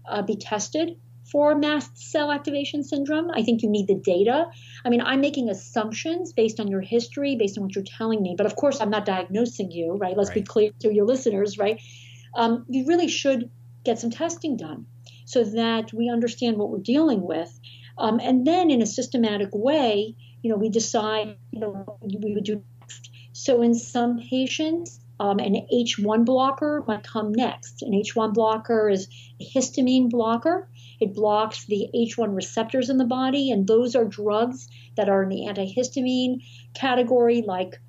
uh, 0.09 0.23
be 0.23 0.37
tested 0.37 0.99
for 1.31 1.55
mast 1.57 1.99
cell 1.99 2.31
activation 2.31 2.83
syndrome. 2.83 3.31
I 3.31 3.43
think 3.43 3.63
you 3.63 3.69
need 3.69 3.87
the 3.87 3.97
data. 3.97 4.47
I 4.85 4.89
mean, 4.91 5.01
I'm 5.01 5.21
making 5.21 5.49
assumptions 5.49 6.33
based 6.33 6.61
on 6.61 6.69
your 6.69 6.81
history, 6.81 7.37
based 7.37 7.59
on 7.59 7.65
what 7.65 7.75
you're 7.75 7.85
telling 7.85 8.23
me. 8.23 8.35
But 8.37 8.47
of 8.47 8.57
course, 8.57 8.81
I'm 8.81 8.91
not 8.91 9.05
diagnosing 9.05 9.71
you, 9.71 9.97
right? 9.97 10.17
Let's 10.17 10.31
right. 10.31 10.37
be 10.37 10.43
clear 10.43 10.71
to 10.81 10.95
your 10.95 11.07
listeners, 11.07 11.59
right? 11.59 11.81
Um, 12.35 12.65
you 12.69 12.87
really 12.87 13.09
should 13.09 13.51
get 13.85 13.99
some 13.99 14.11
testing 14.11 14.57
done 14.57 14.87
so 15.25 15.43
that 15.43 15.93
we 15.93 16.09
understand 16.09 16.57
what 16.57 16.71
we're 16.71 16.79
dealing 16.79 17.23
with. 17.23 17.59
Um, 17.99 18.21
and 18.23 18.47
then 18.47 18.71
in 18.71 18.83
a 18.83 18.87
systematic 18.87 19.49
way, 19.53 20.15
you 20.43 20.51
know, 20.51 20.57
we 20.57 20.69
decide, 20.69 21.37
you 21.51 21.61
know, 21.61 21.99
we 22.03 22.35
would 22.35 22.45
do 22.45 22.63
next. 22.81 23.11
So 23.33 23.63
in 23.63 23.75
some 23.75 24.19
patients, 24.19 25.01
um, 25.19 25.39
an 25.39 25.67
H1 25.73 26.25
blocker 26.25 26.85
might 26.87 27.03
come 27.03 27.33
next. 27.33 27.83
An 27.83 27.93
H1 27.93 28.35
blocker 28.35 28.89
is 28.89 29.09
a 29.41 29.45
histamine 29.45 30.11
blocker. 30.11 30.69
It 31.01 31.15
blocks 31.15 31.65
the 31.67 31.89
H1 31.95 32.35
receptors 32.35 32.91
in 32.91 32.97
the 32.97 33.05
body, 33.05 33.51
and 33.51 33.67
those 33.67 33.95
are 33.95 34.05
drugs 34.05 34.69
that 34.97 35.09
are 35.09 35.23
in 35.23 35.29
the 35.29 35.47
antihistamine 35.49 36.43
category, 36.75 37.43
like 37.43 37.81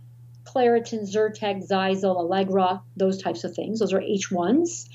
Claritin, 0.43 1.03
Zyrtec, 1.03 1.67
Xyzal, 1.67 2.15
Allegra, 2.15 2.81
those 2.95 3.21
types 3.21 3.43
of 3.43 3.53
things. 3.53 3.79
Those 3.79 3.93
are 3.93 4.01
H1s. 4.01 4.87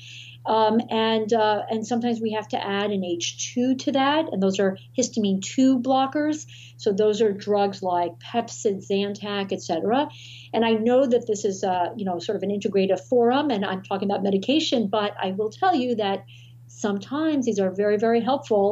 Um, 0.45 0.81
and 0.89 1.31
uh, 1.31 1.61
and 1.69 1.87
sometimes 1.87 2.19
we 2.19 2.33
have 2.33 2.49
to 2.49 2.61
add 2.61 2.91
an 2.91 3.01
H2 3.01 3.79
to 3.79 3.91
that, 3.93 4.25
and 4.31 4.43
those 4.43 4.59
are 4.59 4.77
histamine 4.97 5.41
2 5.41 5.79
blockers. 5.79 6.45
So 6.75 6.91
those 6.91 7.21
are 7.21 7.31
drugs 7.31 7.81
like 7.81 8.11
Pepcid, 8.19 8.85
Zantac, 8.85 9.53
etc. 9.53 10.09
And 10.53 10.65
I 10.65 10.71
know 10.71 11.05
that 11.05 11.27
this 11.27 11.45
is 11.45 11.63
a, 11.63 11.93
you 11.95 12.03
know 12.03 12.19
sort 12.19 12.35
of 12.35 12.43
an 12.43 12.49
integrative 12.49 12.99
forum, 12.99 13.51
and 13.51 13.63
I'm 13.63 13.83
talking 13.83 14.09
about 14.09 14.21
medication, 14.21 14.87
but 14.87 15.13
I 15.21 15.31
will 15.31 15.49
tell 15.49 15.73
you 15.73 15.95
that 15.95 16.25
sometimes 16.85 17.45
these 17.45 17.59
are 17.63 17.71
very 17.83 17.97
very 18.05 18.21
helpful, 18.29 18.67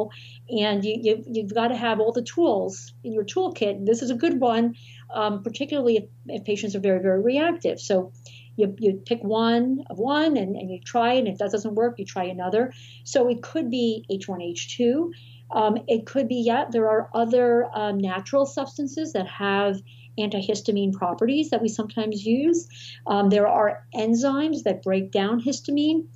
and 0.48 0.84
you, 0.84 0.94
you 1.06 1.14
you've 1.34 1.54
got 1.60 1.68
to 1.68 1.76
have 1.86 1.98
all 2.00 2.12
the 2.12 2.26
tools 2.34 2.72
in 3.04 3.12
your 3.16 3.26
toolkit. 3.32 3.74
This 3.90 4.02
is 4.02 4.10
a 4.10 4.18
good 4.24 4.36
one, 4.40 4.74
um, 5.20 5.42
particularly 5.42 5.96
if, 6.00 6.04
if 6.36 6.44
patients 6.44 6.76
are 6.76 6.84
very 6.88 7.00
very 7.08 7.20
reactive. 7.30 7.80
So 7.80 8.12
you, 8.56 8.74
you 8.78 9.02
pick 9.06 9.22
one 9.22 9.84
of 9.90 9.98
one 9.98 10.36
and, 10.36 10.56
and 10.56 10.70
you 10.70 10.80
try. 10.84 11.14
And 11.14 11.26
if 11.28 11.38
that 11.38 11.50
doesn't 11.50 11.74
work, 11.74 11.98
you 11.98 12.04
try 12.04 12.24
another. 12.24 12.72
So 13.04 13.28
it 13.28 13.42
could 13.42 13.70
be 13.70 14.04
H1, 14.10 14.40
H2. 14.54 15.10
Um, 15.50 15.78
it 15.86 16.06
could 16.06 16.28
be, 16.28 16.42
yeah, 16.46 16.64
there 16.70 16.88
are 16.88 17.10
other 17.14 17.68
um, 17.74 17.98
natural 17.98 18.46
substances 18.46 19.12
that 19.12 19.26
have 19.28 19.80
antihistamine 20.18 20.92
properties 20.92 21.50
that 21.50 21.62
we 21.62 21.68
sometimes 21.68 22.24
use. 22.24 22.68
Um, 23.06 23.30
there 23.30 23.48
are 23.48 23.86
enzymes 23.94 24.62
that 24.64 24.82
break 24.82 25.10
down 25.10 25.40
histamine, 25.40 26.06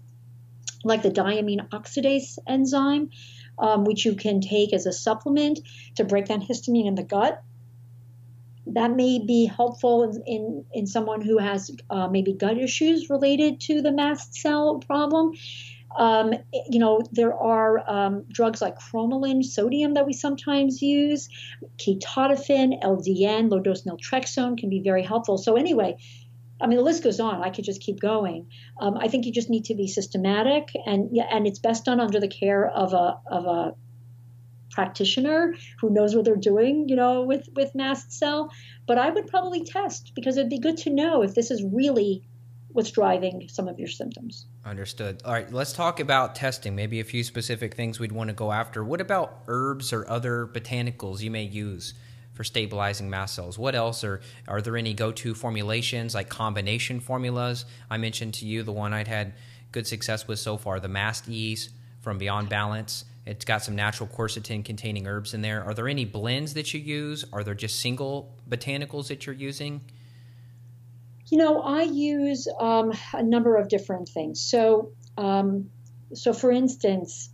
like 0.86 1.02
the 1.02 1.10
diamine 1.10 1.68
oxidase 1.70 2.38
enzyme, 2.46 3.10
um, 3.58 3.84
which 3.84 4.04
you 4.04 4.14
can 4.14 4.40
take 4.40 4.72
as 4.72 4.86
a 4.86 4.92
supplement 4.92 5.60
to 5.96 6.04
break 6.04 6.26
down 6.26 6.40
histamine 6.40 6.86
in 6.86 6.94
the 6.94 7.02
gut 7.02 7.42
that 8.66 8.90
may 8.94 9.20
be 9.24 9.46
helpful 9.46 10.02
in, 10.02 10.22
in, 10.26 10.64
in 10.72 10.86
someone 10.86 11.20
who 11.20 11.38
has 11.38 11.70
uh, 11.88 12.08
maybe 12.08 12.32
gut 12.32 12.58
issues 12.58 13.08
related 13.08 13.60
to 13.60 13.80
the 13.80 13.92
mast 13.92 14.34
cell 14.34 14.78
problem. 14.80 15.32
Um, 15.96 16.34
you 16.68 16.78
know, 16.78 17.00
there 17.12 17.32
are 17.32 17.88
um, 17.88 18.24
drugs 18.30 18.60
like 18.60 18.78
cromolyn, 18.78 19.42
sodium 19.42 19.94
that 19.94 20.04
we 20.04 20.12
sometimes 20.12 20.82
use, 20.82 21.28
ketotifen, 21.78 22.82
LDN, 22.82 23.50
low 23.50 23.60
dose 23.60 23.82
naltrexone 23.82 24.58
can 24.58 24.68
be 24.68 24.80
very 24.80 25.02
helpful. 25.02 25.38
So, 25.38 25.56
anyway, 25.56 25.96
I 26.60 26.66
mean, 26.66 26.78
the 26.78 26.84
list 26.84 27.02
goes 27.02 27.20
on. 27.20 27.42
I 27.42 27.50
could 27.50 27.64
just 27.64 27.80
keep 27.80 28.00
going. 28.00 28.48
Um, 28.80 28.96
I 28.96 29.08
think 29.08 29.26
you 29.26 29.32
just 29.32 29.50
need 29.50 29.66
to 29.66 29.74
be 29.74 29.88
systematic, 29.88 30.70
and 30.86 31.10
yeah, 31.12 31.26
and 31.30 31.46
it's 31.46 31.58
best 31.58 31.84
done 31.84 32.00
under 32.00 32.18
the 32.20 32.28
care 32.28 32.66
of 32.66 32.92
a 32.92 33.20
of 33.30 33.46
a 33.46 33.74
practitioner 34.70 35.54
who 35.80 35.90
knows 35.90 36.14
what 36.14 36.24
they're 36.24 36.36
doing, 36.36 36.88
you 36.88 36.96
know, 36.96 37.22
with 37.22 37.48
with 37.54 37.74
mast 37.74 38.12
cell. 38.12 38.50
But 38.86 38.98
I 38.98 39.10
would 39.10 39.26
probably 39.26 39.64
test 39.64 40.12
because 40.14 40.36
it'd 40.36 40.50
be 40.50 40.58
good 40.58 40.78
to 40.78 40.90
know 40.90 41.22
if 41.22 41.34
this 41.34 41.50
is 41.50 41.62
really 41.62 42.22
what's 42.68 42.90
driving 42.90 43.48
some 43.48 43.68
of 43.68 43.78
your 43.78 43.88
symptoms. 43.88 44.46
Understood. 44.64 45.22
All 45.24 45.32
right, 45.32 45.50
let's 45.50 45.72
talk 45.72 45.98
about 45.98 46.34
testing. 46.34 46.76
Maybe 46.76 47.00
a 47.00 47.04
few 47.04 47.24
specific 47.24 47.74
things 47.74 47.98
we'd 47.98 48.12
want 48.12 48.28
to 48.28 48.34
go 48.34 48.52
after. 48.52 48.84
What 48.84 49.00
about 49.00 49.44
herbs 49.46 49.94
or 49.94 50.08
other 50.10 50.46
botanicals 50.46 51.20
you 51.20 51.30
may 51.30 51.44
use? 51.44 51.94
For 52.36 52.44
stabilizing 52.44 53.08
mast 53.08 53.34
cells. 53.34 53.58
What 53.58 53.74
else 53.74 54.04
are 54.04 54.20
are 54.46 54.60
there 54.60 54.76
any 54.76 54.92
go-to 54.92 55.34
formulations 55.34 56.14
like 56.14 56.28
combination 56.28 57.00
formulas? 57.00 57.64
I 57.90 57.96
mentioned 57.96 58.34
to 58.34 58.46
you 58.46 58.62
the 58.62 58.72
one 58.72 58.92
I'd 58.92 59.08
had 59.08 59.32
good 59.72 59.86
success 59.86 60.28
with 60.28 60.38
so 60.38 60.58
far, 60.58 60.78
the 60.78 60.88
Mast 60.88 61.28
Ease 61.28 61.70
from 62.02 62.18
Beyond 62.18 62.50
Balance. 62.50 63.06
It's 63.24 63.44
got 63.44 63.64
some 63.64 63.74
natural 63.74 64.08
quercetin 64.08 64.64
containing 64.64 65.06
herbs 65.08 65.34
in 65.34 65.40
there. 65.40 65.64
Are 65.64 65.74
there 65.74 65.88
any 65.88 66.04
blends 66.04 66.54
that 66.54 66.72
you 66.72 66.78
use? 66.78 67.24
Are 67.32 67.42
there 67.42 67.54
just 67.54 67.80
single 67.80 68.36
botanicals 68.48 69.08
that 69.08 69.26
you're 69.26 69.34
using? 69.34 69.80
You 71.28 71.38
know, 71.38 71.60
I 71.62 71.82
use 71.82 72.46
um, 72.60 72.92
a 73.14 73.22
number 73.22 73.56
of 73.56 73.68
different 73.68 74.08
things. 74.08 74.40
So, 74.40 74.92
um, 75.16 75.70
so 76.14 76.32
for 76.32 76.52
instance, 76.52 77.30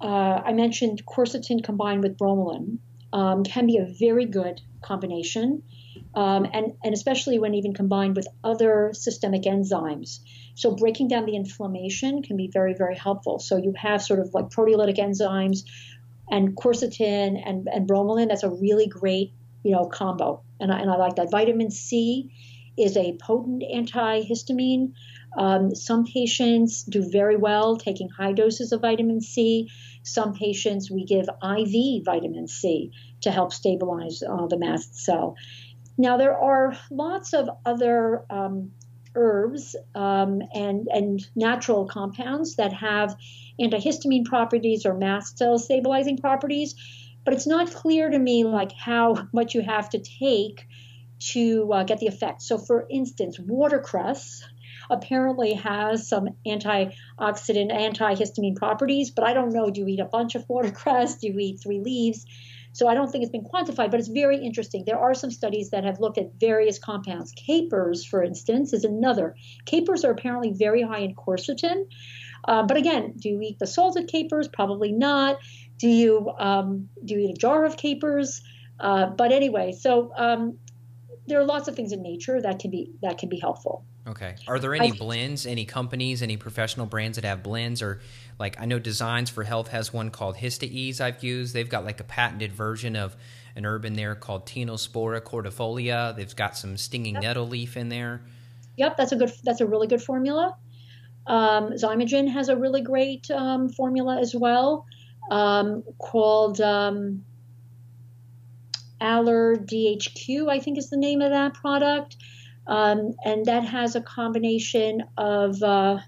uh, 0.00 0.42
I 0.44 0.52
mentioned 0.52 1.06
quercetin 1.06 1.64
combined 1.64 2.02
with 2.02 2.18
bromelain 2.18 2.78
um, 3.16 3.44
can 3.44 3.66
be 3.66 3.78
a 3.78 3.86
very 3.98 4.26
good 4.26 4.60
combination, 4.82 5.62
um, 6.14 6.46
and 6.52 6.74
and 6.84 6.92
especially 6.92 7.38
when 7.38 7.54
even 7.54 7.72
combined 7.72 8.14
with 8.14 8.28
other 8.44 8.90
systemic 8.92 9.44
enzymes. 9.44 10.18
So 10.54 10.74
breaking 10.74 11.08
down 11.08 11.24
the 11.24 11.34
inflammation 11.34 12.22
can 12.22 12.36
be 12.36 12.50
very, 12.52 12.74
very 12.74 12.94
helpful. 12.94 13.38
So 13.38 13.56
you 13.56 13.72
have 13.76 14.02
sort 14.02 14.20
of 14.20 14.34
like 14.34 14.50
proteolytic 14.50 14.98
enzymes 14.98 15.60
and 16.30 16.54
quercetin 16.54 17.40
and, 17.42 17.68
and 17.72 17.88
bromelain. 17.88 18.28
That's 18.28 18.42
a 18.42 18.50
really 18.50 18.86
great, 18.86 19.32
you 19.62 19.72
know, 19.72 19.86
combo. 19.86 20.42
And 20.60 20.70
I, 20.70 20.80
and 20.80 20.90
I 20.90 20.96
like 20.96 21.16
that. 21.16 21.30
Vitamin 21.30 21.70
C 21.70 22.30
is 22.76 22.98
a 22.98 23.16
potent 23.18 23.62
antihistamine. 23.62 24.92
Um, 25.38 25.74
some 25.74 26.04
patients 26.04 26.82
do 26.82 27.02
very 27.10 27.36
well 27.36 27.76
taking 27.76 28.08
high 28.10 28.32
doses 28.32 28.72
of 28.72 28.82
vitamin 28.82 29.20
C. 29.22 29.70
Some 30.06 30.34
patients 30.34 30.88
we 30.88 31.04
give 31.04 31.28
IV 31.28 32.04
vitamin 32.04 32.46
C 32.46 32.92
to 33.22 33.32
help 33.32 33.52
stabilize 33.52 34.22
uh, 34.22 34.46
the 34.46 34.56
mast 34.56 34.94
cell. 34.94 35.34
Now, 35.98 36.16
there 36.16 36.36
are 36.38 36.78
lots 36.90 37.34
of 37.34 37.48
other 37.64 38.24
um, 38.30 38.70
herbs 39.16 39.74
um, 39.96 40.42
and, 40.54 40.86
and 40.86 41.26
natural 41.34 41.86
compounds 41.88 42.54
that 42.56 42.72
have 42.72 43.16
antihistamine 43.60 44.24
properties 44.24 44.86
or 44.86 44.94
mast 44.94 45.38
cell 45.38 45.58
stabilizing 45.58 46.18
properties, 46.18 46.76
but 47.24 47.34
it's 47.34 47.46
not 47.46 47.72
clear 47.72 48.08
to 48.08 48.18
me 48.18 48.44
like 48.44 48.70
how 48.72 49.26
much 49.32 49.54
you 49.54 49.62
have 49.62 49.90
to 49.90 49.98
take 49.98 50.68
to 51.18 51.72
uh, 51.72 51.82
get 51.82 51.98
the 51.98 52.06
effect. 52.06 52.42
So, 52.42 52.58
for 52.58 52.86
instance, 52.88 53.40
watercress 53.40 54.46
apparently 54.90 55.54
has 55.54 56.08
some 56.08 56.28
antioxidant, 56.46 57.72
antihistamine 57.72 58.56
properties, 58.56 59.10
but 59.10 59.24
I 59.24 59.32
don't 59.32 59.52
know. 59.52 59.70
Do 59.70 59.80
you 59.80 59.88
eat 59.88 60.00
a 60.00 60.04
bunch 60.04 60.34
of 60.34 60.48
watercress? 60.48 61.16
Do 61.20 61.28
you 61.28 61.38
eat 61.38 61.60
three 61.60 61.80
leaves? 61.80 62.26
So 62.72 62.88
I 62.88 62.94
don't 62.94 63.10
think 63.10 63.22
it's 63.22 63.32
been 63.32 63.44
quantified, 63.44 63.90
but 63.90 64.00
it's 64.00 64.08
very 64.08 64.36
interesting. 64.36 64.84
There 64.84 64.98
are 64.98 65.14
some 65.14 65.30
studies 65.30 65.70
that 65.70 65.84
have 65.84 65.98
looked 65.98 66.18
at 66.18 66.34
various 66.38 66.78
compounds. 66.78 67.32
Capers, 67.32 68.04
for 68.04 68.22
instance, 68.22 68.74
is 68.74 68.84
another. 68.84 69.34
Capers 69.64 70.04
are 70.04 70.10
apparently 70.10 70.52
very 70.52 70.82
high 70.82 70.98
in 70.98 71.14
quercetin. 71.14 71.86
Uh, 72.46 72.64
but 72.64 72.76
again, 72.76 73.14
do 73.16 73.30
you 73.30 73.40
eat 73.40 73.58
the 73.58 73.66
salted 73.66 74.08
capers? 74.08 74.46
Probably 74.46 74.92
not. 74.92 75.38
Do 75.78 75.88
you 75.88 76.30
um, 76.38 76.90
do 77.02 77.14
you 77.14 77.20
eat 77.20 77.30
a 77.30 77.38
jar 77.38 77.64
of 77.64 77.78
capers? 77.78 78.42
Uh, 78.78 79.06
but 79.06 79.32
anyway, 79.32 79.72
so 79.72 80.12
um, 80.14 80.58
there 81.26 81.40
are 81.40 81.44
lots 81.44 81.68
of 81.68 81.76
things 81.76 81.92
in 81.92 82.02
nature 82.02 82.40
that 82.42 82.58
can 82.58 82.70
be 82.70 82.90
that 83.00 83.16
can 83.16 83.30
be 83.30 83.38
helpful. 83.38 83.84
Okay. 84.06 84.36
Are 84.46 84.58
there 84.58 84.74
any 84.74 84.92
I, 84.92 84.96
blends, 84.96 85.46
any 85.46 85.64
companies, 85.64 86.22
any 86.22 86.36
professional 86.36 86.86
brands 86.86 87.16
that 87.16 87.24
have 87.24 87.42
blends 87.42 87.82
or 87.82 88.00
like 88.38 88.60
I 88.60 88.64
know 88.66 88.78
Designs 88.78 89.30
for 89.30 89.42
Health 89.42 89.68
has 89.68 89.92
one 89.92 90.10
called 90.10 90.36
HistaEze 90.36 91.00
I've 91.00 91.24
used. 91.24 91.52
They've 91.52 91.68
got 91.68 91.84
like 91.84 91.98
a 91.98 92.04
patented 92.04 92.52
version 92.52 92.94
of 92.94 93.16
an 93.56 93.66
herb 93.66 93.84
in 93.84 93.94
there 93.94 94.14
called 94.14 94.46
Tinospora 94.46 95.20
cordifolia. 95.22 96.14
They've 96.14 96.36
got 96.36 96.56
some 96.56 96.76
stinging 96.76 97.14
yep. 97.14 97.22
nettle 97.22 97.48
leaf 97.48 97.76
in 97.76 97.88
there. 97.88 98.22
Yep, 98.76 98.96
that's 98.96 99.12
a 99.12 99.16
good 99.16 99.32
that's 99.42 99.60
a 99.60 99.66
really 99.66 99.88
good 99.88 100.02
formula. 100.02 100.56
Um, 101.26 101.72
Xymogen 101.72 102.28
has 102.28 102.48
a 102.48 102.56
really 102.56 102.82
great 102.82 103.28
um, 103.32 103.68
formula 103.68 104.20
as 104.20 104.34
well 104.34 104.86
um, 105.30 105.82
called 105.98 106.60
um, 106.60 107.24
Aller 109.00 109.56
DHQ, 109.56 110.48
I 110.48 110.60
think 110.60 110.78
is 110.78 110.90
the 110.90 110.96
name 110.96 111.20
of 111.20 111.30
that 111.30 111.54
product. 111.54 112.16
Um, 112.66 113.14
and 113.24 113.46
that 113.46 113.64
has 113.64 113.94
a 113.94 114.00
combination 114.00 115.04
of, 115.16 115.62
uh, 115.62 115.98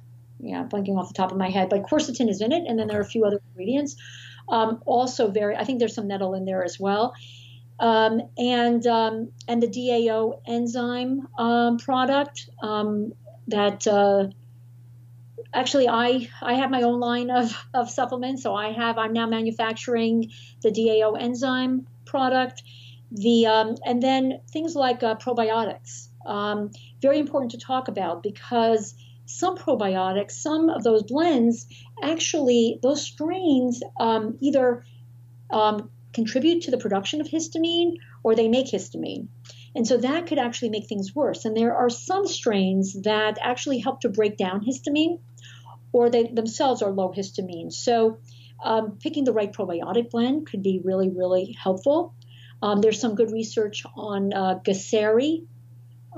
yeah, 0.41 0.65
blanking 0.65 0.99
off 0.99 1.09
the 1.09 1.15
top 1.15 1.31
of 1.31 1.39
my 1.39 1.51
head, 1.51 1.69
but 1.69 1.85
quercetin 1.85 2.29
is 2.29 2.41
in 2.41 2.53
it, 2.53 2.65
and 2.67 2.79
then 2.79 2.89
there 2.89 2.99
are 2.99 3.03
a 3.03 3.07
few 3.07 3.25
other 3.25 3.41
ingredients. 3.51 3.97
Um, 4.49 4.83
also, 4.87 5.31
very, 5.31 5.57
I 5.57 5.65
think 5.65 5.79
there's 5.79 5.95
some 5.95 6.09
nettle 6.09 6.35
in 6.35 6.45
there 6.45 6.65
as 6.65 6.81
well. 6.81 7.15
Um, 7.81 8.23
and 8.37 8.85
um, 8.89 9.31
and 9.47 9.63
the 9.63 9.69
DAO 9.69 10.41
enzyme 10.47 11.29
um, 11.39 11.79
product 11.79 12.51
um, 12.61 13.13
that 13.47 13.87
uh, 13.87 14.29
actually 15.55 15.89
I 15.89 16.29
I 16.43 16.55
have 16.55 16.71
my 16.71 16.83
own 16.83 16.99
line 16.99 17.31
of, 17.31 17.57
of 17.75 17.89
supplements. 17.89 18.43
So 18.43 18.55
I 18.55 18.73
have 18.73 18.99
I'm 18.99 19.13
now 19.13 19.27
manufacturing 19.29 20.33
the 20.63 20.71
DAO 20.71 21.21
enzyme 21.21 21.87
product. 22.05 22.65
The 23.13 23.47
um, 23.47 23.77
and 23.87 24.03
then 24.03 24.41
things 24.51 24.75
like 24.75 25.05
uh, 25.05 25.15
probiotics 25.15 26.08
um, 26.29 26.71
very 27.01 27.19
important 27.19 27.53
to 27.53 27.59
talk 27.59 27.89
about 27.89 28.23
because 28.23 28.95
some 29.27 29.57
probiotics, 29.57 30.33
some 30.33 30.71
of 30.71 30.83
those 30.83 31.03
blends, 31.03 31.67
actually, 32.03 32.79
those 32.83 33.03
strains 33.03 33.83
um, 34.01 34.39
either 34.41 34.85
um, 35.51 35.91
contribute 36.13 36.63
to 36.63 36.71
the 36.71 36.79
production 36.79 37.21
of 37.21 37.29
histamine 37.29 37.97
or 38.23 38.35
they 38.35 38.49
make 38.49 38.67
histamine. 38.67 39.29
And 39.75 39.87
so 39.87 39.99
that 39.99 40.27
could 40.27 40.39
actually 40.39 40.71
make 40.71 40.87
things 40.87 41.15
worse. 41.15 41.45
And 41.45 41.57
there 41.57 41.77
are 41.77 41.91
some 41.91 42.27
strains 42.27 43.03
that 43.03 43.39
actually 43.41 43.79
help 43.79 44.01
to 44.01 44.09
break 44.09 44.37
down 44.37 44.65
histamine 44.65 45.21
or 45.93 46.11
they 46.11 46.25
themselves 46.25 46.83
are 46.83 46.91
low 46.91 47.13
histamine. 47.13 47.73
So 47.73 48.19
um, 48.65 48.99
picking 48.99 49.25
the 49.25 49.33
right 49.33 49.53
probiotic 49.53 50.11
blend 50.11 50.49
could 50.49 50.63
be 50.63 50.81
really, 50.83 51.11
really 51.11 51.57
helpful. 51.63 52.15
Um, 52.63 52.81
there's 52.81 53.01
some 53.01 53.15
good 53.15 53.31
research 53.31 53.85
on 53.95 54.33
uh, 54.33 54.59
Gasseri, 54.67 55.47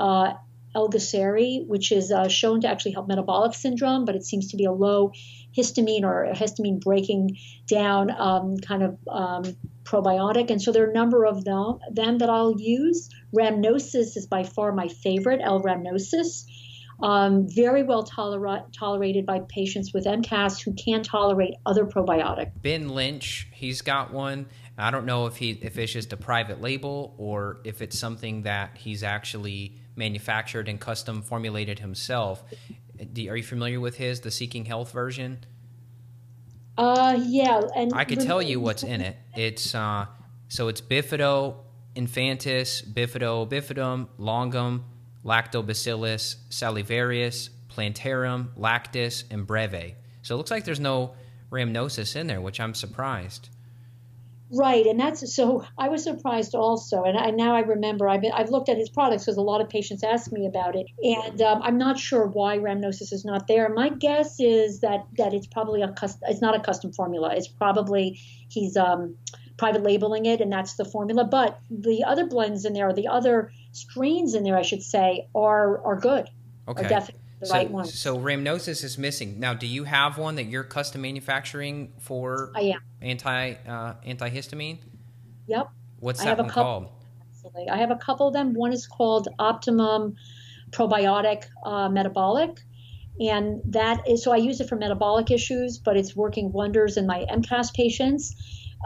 uh, 0.00 0.34
L-Gasseri, 0.74 1.66
which 1.66 1.92
is 1.92 2.12
uh, 2.12 2.28
shown 2.28 2.60
to 2.60 2.68
actually 2.68 2.92
help 2.92 3.08
metabolic 3.08 3.54
syndrome, 3.54 4.04
but 4.04 4.14
it 4.14 4.24
seems 4.24 4.50
to 4.50 4.56
be 4.56 4.64
a 4.64 4.72
low 4.72 5.12
histamine 5.56 6.04
or 6.04 6.28
histamine 6.32 6.80
breaking 6.80 7.36
down 7.66 8.10
um, 8.10 8.56
kind 8.58 8.82
of 8.82 8.98
um, 9.08 9.42
probiotic. 9.82 10.50
And 10.50 10.62
so 10.62 10.70
there 10.70 10.86
are 10.86 10.90
a 10.90 10.94
number 10.94 11.26
of 11.26 11.44
them, 11.44 11.80
them 11.90 12.18
that 12.18 12.30
I'll 12.30 12.58
use. 12.60 13.08
Rhamnosus 13.36 14.16
is 14.16 14.26
by 14.30 14.44
far 14.44 14.72
my 14.72 14.88
favorite, 14.88 15.40
L. 15.42 15.60
rhamnosus. 15.62 16.44
Um, 17.02 17.48
very 17.48 17.82
well 17.82 18.02
toler- 18.02 18.64
tolerated 18.78 19.24
by 19.26 19.40
patients 19.48 19.92
with 19.92 20.04
MCAS 20.04 20.62
who 20.62 20.74
can't 20.74 21.04
tolerate 21.04 21.54
other 21.64 21.86
probiotic. 21.86 22.52
Ben 22.62 22.90
Lynch, 22.90 23.48
he's 23.52 23.80
got 23.80 24.12
one. 24.12 24.46
I 24.80 24.90
don't 24.90 25.06
know 25.06 25.26
if 25.26 25.36
he 25.36 25.50
if 25.62 25.78
it's 25.78 25.92
just 25.92 26.12
a 26.12 26.16
private 26.16 26.60
label 26.60 27.14
or 27.18 27.60
if 27.64 27.82
it's 27.82 27.98
something 27.98 28.42
that 28.42 28.76
he's 28.76 29.02
actually 29.02 29.76
manufactured 29.96 30.68
and 30.68 30.80
custom 30.80 31.22
formulated 31.22 31.78
himself. 31.78 32.42
Do, 33.12 33.28
are 33.30 33.36
you 33.36 33.42
familiar 33.42 33.80
with 33.80 33.96
his 33.96 34.20
the 34.20 34.30
Seeking 34.30 34.64
Health 34.64 34.92
version? 34.92 35.44
Uh, 36.76 37.18
yeah, 37.26 37.60
and 37.76 37.92
I 37.94 38.04
could 38.04 38.20
tell 38.20 38.40
you 38.40 38.60
what's 38.60 38.82
in 38.82 39.00
it. 39.00 39.16
It's 39.36 39.74
uh, 39.74 40.06
so 40.48 40.68
it's 40.68 40.80
Bifido 40.80 41.56
infantis, 41.94 42.86
Bifido 42.86 43.48
bifidum, 43.48 44.08
longum, 44.18 44.84
Lactobacillus 45.24 46.36
salivarius, 46.48 47.50
plantarum, 47.68 48.48
lactis, 48.56 49.24
and 49.30 49.46
breve. 49.46 49.94
So 50.22 50.34
it 50.34 50.38
looks 50.38 50.50
like 50.50 50.64
there's 50.64 50.80
no 50.80 51.14
rhamnosus 51.50 52.16
in 52.16 52.26
there, 52.26 52.40
which 52.40 52.60
I'm 52.60 52.74
surprised. 52.74 53.48
Right, 54.52 54.84
and 54.84 54.98
that's 54.98 55.34
so. 55.34 55.64
I 55.78 55.88
was 55.88 56.02
surprised 56.02 56.56
also, 56.56 57.04
and 57.04 57.16
I, 57.16 57.30
now 57.30 57.54
I 57.54 57.60
remember. 57.60 58.08
I've 58.08 58.20
been, 58.20 58.32
I've 58.32 58.50
looked 58.50 58.68
at 58.68 58.76
his 58.76 58.88
products 58.88 59.24
because 59.24 59.36
a 59.36 59.42
lot 59.42 59.60
of 59.60 59.68
patients 59.68 60.02
ask 60.02 60.32
me 60.32 60.44
about 60.46 60.74
it, 60.74 60.86
and 61.02 61.40
um, 61.40 61.62
I'm 61.62 61.78
not 61.78 62.00
sure 62.00 62.26
why 62.26 62.58
rhamnosus 62.58 63.12
is 63.12 63.24
not 63.24 63.46
there. 63.46 63.68
My 63.68 63.90
guess 63.90 64.40
is 64.40 64.80
that 64.80 65.06
that 65.18 65.34
it's 65.34 65.46
probably 65.46 65.82
a 65.82 65.92
custom. 65.92 66.22
It's 66.28 66.40
not 66.40 66.56
a 66.56 66.60
custom 66.60 66.92
formula. 66.92 67.32
It's 67.36 67.46
probably 67.46 68.20
he's 68.48 68.76
um, 68.76 69.14
private 69.56 69.84
labeling 69.84 70.26
it, 70.26 70.40
and 70.40 70.52
that's 70.52 70.74
the 70.74 70.84
formula. 70.84 71.24
But 71.24 71.60
the 71.70 72.02
other 72.02 72.26
blends 72.26 72.64
in 72.64 72.72
there, 72.72 72.88
or 72.88 72.92
the 72.92 73.06
other 73.06 73.52
strains 73.70 74.34
in 74.34 74.42
there, 74.42 74.58
I 74.58 74.62
should 74.62 74.82
say, 74.82 75.28
are 75.32 75.80
are 75.84 75.96
good. 75.96 76.28
Okay. 76.66 76.86
Are 76.86 76.88
definitely 76.88 77.19
the 77.40 77.46
so, 77.46 77.54
right 77.54 77.70
one. 77.70 77.84
So 77.86 78.18
rhamnosus 78.18 78.84
is 78.84 78.98
missing. 78.98 79.40
Now, 79.40 79.54
do 79.54 79.66
you 79.66 79.84
have 79.84 80.18
one 80.18 80.36
that 80.36 80.44
you're 80.44 80.64
custom 80.64 81.02
manufacturing 81.02 81.92
for 81.98 82.52
I 82.54 82.60
am. 82.60 82.80
anti 83.00 83.52
uh, 83.66 83.94
antihistamine? 84.06 84.78
Yep. 85.46 85.68
What's 85.98 86.20
I 86.20 86.24
that 86.24 86.28
have 86.30 86.38
one 86.38 86.46
a 86.46 86.52
couple, 86.52 86.92
called? 87.42 87.68
I 87.70 87.78
have 87.78 87.90
a 87.90 87.96
couple 87.96 88.28
of 88.28 88.34
them. 88.34 88.54
One 88.54 88.72
is 88.72 88.86
called 88.86 89.28
Optimum 89.38 90.16
Probiotic 90.70 91.44
uh, 91.64 91.88
Metabolic. 91.88 92.60
And 93.20 93.60
that 93.66 94.08
is 94.08 94.22
so 94.22 94.32
I 94.32 94.36
use 94.36 94.60
it 94.60 94.68
for 94.68 94.76
metabolic 94.76 95.30
issues, 95.30 95.78
but 95.78 95.96
it's 95.96 96.16
working 96.16 96.52
wonders 96.52 96.96
in 96.96 97.06
my 97.06 97.26
MCAS 97.30 97.74
patients. 97.74 98.34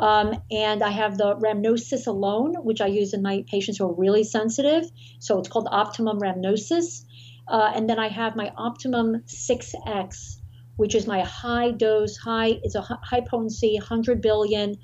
Um, 0.01 0.43
and 0.51 0.83
I 0.83 0.91
have 0.91 1.19
the 1.19 1.37
rhamnosus 1.37 2.09
alone, 2.09 2.57
which 2.65 2.81
I 2.81 2.87
use 2.87 3.15
in 3.15 3.23
my 3.23 3.45
patients 3.47 3.79
who 3.79 3.87
are 3.87 3.95
really 3.95 4.25
sensitive. 4.25 4.91
So 5.21 5.39
it's 5.39 5.49
called 5.49 5.69
Optimum 5.71 6.19
Rhamnosus. 6.19 7.05
Uh, 7.47 7.73
and 7.75 7.89
then 7.89 7.99
I 7.99 8.09
have 8.09 8.37
my 8.37 8.53
Optimum 8.57 9.23
6X, 9.27 10.37
which 10.77 10.95
is 10.95 11.07
my 11.07 11.21
high 11.21 11.71
dose, 11.71 12.17
high, 12.17 12.59
it's 12.63 12.75
a 12.75 12.81
high 12.81 13.21
potency, 13.21 13.77
100 13.79 14.21
billion 14.21 14.77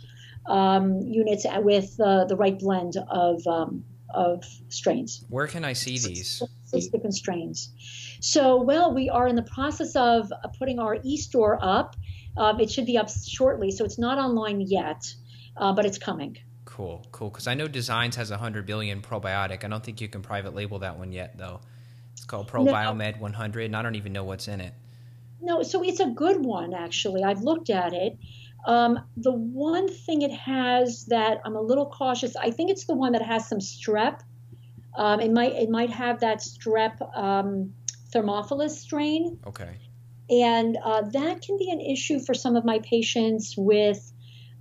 um, 0.47 1.01
units 1.01 1.47
with 1.59 1.99
uh, 2.01 2.25
the 2.25 2.37
right 2.37 2.59
blend 2.59 2.97
of, 3.09 3.47
um, 3.47 3.85
of 4.15 4.45
strains. 4.69 5.25
Where 5.29 5.47
can 5.47 5.65
I 5.65 5.73
see 5.73 5.99
these? 5.99 6.43
Six 6.65 6.87
different 6.89 7.15
strains. 7.15 7.73
So, 8.21 8.63
well, 8.63 8.95
we 8.95 9.09
are 9.09 9.27
in 9.27 9.37
the 9.37 9.43
process 9.43 9.97
of 9.97 10.31
putting 10.59 10.79
our 10.79 10.99
e-store 11.03 11.59
up. 11.63 11.97
Um, 12.37 12.61
it 12.61 12.71
should 12.71 12.87
be 12.87 12.97
up 12.97 13.09
shortly, 13.11 13.71
so 13.71 13.85
it's 13.85 13.99
not 13.99 14.19
online 14.19 14.61
yet, 14.61 15.13
uh, 15.57 15.73
but 15.73 15.87
it's 15.87 15.99
coming. 15.99 16.37
Cool, 16.65 17.05
cool. 17.11 17.31
Because 17.31 17.47
I 17.47 17.55
know 17.55 17.67
Designs 17.67 18.17
has 18.17 18.31
a 18.31 18.35
100 18.35 18.67
billion 18.67 19.03
probiotic. 19.03 19.65
I 19.65 19.69
don't 19.69 19.83
think 19.83 20.01
you 20.01 20.09
can 20.09 20.23
private 20.23 20.55
label 20.55 20.79
that 20.81 20.99
one 20.99 21.13
yet, 21.13 21.37
though. 21.37 21.61
Called 22.31 22.47
ProBiomed 22.47 23.17
no. 23.17 23.23
100, 23.23 23.65
and 23.65 23.77
I 23.77 23.83
don't 23.83 23.97
even 23.97 24.13
know 24.13 24.23
what's 24.23 24.47
in 24.47 24.61
it. 24.61 24.73
No, 25.41 25.65
so 25.65 25.83
it's 25.83 25.99
a 25.99 26.07
good 26.07 26.45
one, 26.45 26.73
actually. 26.73 27.25
I've 27.25 27.43
looked 27.43 27.71
at 27.71 27.93
it. 27.93 28.17
Um, 28.69 29.01
the 29.17 29.33
one 29.33 29.89
thing 29.89 30.23
it 30.23 30.31
has 30.31 31.07
that 31.07 31.41
I'm 31.45 31.57
a 31.57 31.61
little 31.61 31.87
cautious, 31.87 32.37
I 32.37 32.53
think 32.53 32.71
it's 32.71 32.85
the 32.85 32.95
one 32.95 33.13
that 33.13 33.23
has 33.23 33.49
some 33.49 33.59
strep. 33.59 34.21
Um, 34.97 35.19
it 35.19 35.33
might 35.33 35.55
it 35.55 35.71
might 35.71 35.91
have 35.91 36.21
that 36.21 36.39
strep 36.39 37.01
um, 37.19 37.75
thermophilus 38.15 38.79
strain. 38.79 39.41
Okay. 39.49 39.79
And 40.31 40.79
uh, 40.85 41.03
that 41.11 41.43
can 41.43 41.59
be 41.59 41.73
an 41.73 41.81
issue 41.81 42.21
for 42.21 42.33
some 42.33 42.55
of 42.55 42.65
my 42.65 42.79
patients 42.79 43.57
with 43.57 44.13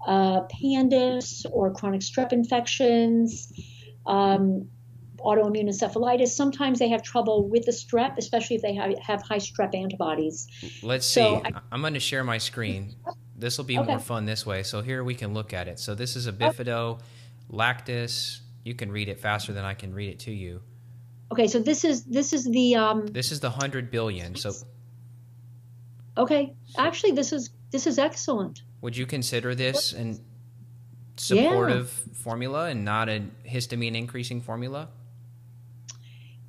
uh, 0.07 0.41
PANDAS 0.41 1.45
or 1.51 1.71
chronic 1.71 2.01
strep 2.01 2.33
infections. 2.33 3.53
Um, 4.07 4.69
autoimmune 5.21 5.67
encephalitis. 5.67 6.29
Sometimes 6.29 6.79
they 6.79 6.89
have 6.89 7.03
trouble 7.03 7.47
with 7.47 7.65
the 7.65 7.71
strep, 7.71 8.17
especially 8.17 8.55
if 8.55 8.61
they 8.61 8.73
have, 8.75 8.97
have 8.99 9.21
high 9.21 9.37
strep 9.37 9.75
antibodies. 9.75 10.47
Let's 10.81 11.05
so 11.05 11.41
see. 11.43 11.51
I, 11.53 11.75
am 11.75 11.81
going 11.81 11.93
to 11.93 11.99
share 11.99 12.23
my 12.23 12.37
screen. 12.37 12.95
This 13.35 13.57
will 13.57 13.65
be 13.65 13.77
okay. 13.77 13.87
more 13.87 13.99
fun 13.99 14.25
this 14.25 14.45
way. 14.45 14.63
So 14.63 14.81
here 14.81 15.03
we 15.03 15.15
can 15.15 15.33
look 15.33 15.53
at 15.53 15.67
it. 15.67 15.79
So 15.79 15.95
this 15.95 16.15
is 16.15 16.27
a 16.27 16.33
bifido, 16.33 16.99
lactis. 17.51 18.39
You 18.63 18.75
can 18.75 18.91
read 18.91 19.07
it 19.07 19.19
faster 19.19 19.53
than 19.53 19.63
I 19.63 19.73
can 19.73 19.93
read 19.93 20.09
it 20.09 20.19
to 20.19 20.31
you. 20.31 20.61
Okay, 21.31 21.47
so 21.47 21.59
this 21.59 21.85
is 21.85 22.03
this 22.05 22.33
is 22.33 22.45
the 22.45 22.75
um, 22.75 23.05
this 23.07 23.31
is 23.31 23.39
the 23.39 23.49
hundred 23.49 23.91
billion. 23.91 24.35
So 24.35 24.51
okay, 26.17 26.53
actually, 26.77 27.11
this 27.11 27.31
is 27.31 27.51
this 27.71 27.85
is 27.85 27.99
excellent. 27.99 28.63
Would 28.81 28.97
you 28.97 29.05
consider 29.05 29.53
this 29.53 29.93
an 29.93 30.19
supportive 31.17 32.01
yeah. 32.07 32.13
formula 32.13 32.65
and 32.69 32.83
not 32.83 33.09
a 33.09 33.23
histamine 33.47 33.95
increasing 33.95 34.41
formula? 34.41 34.89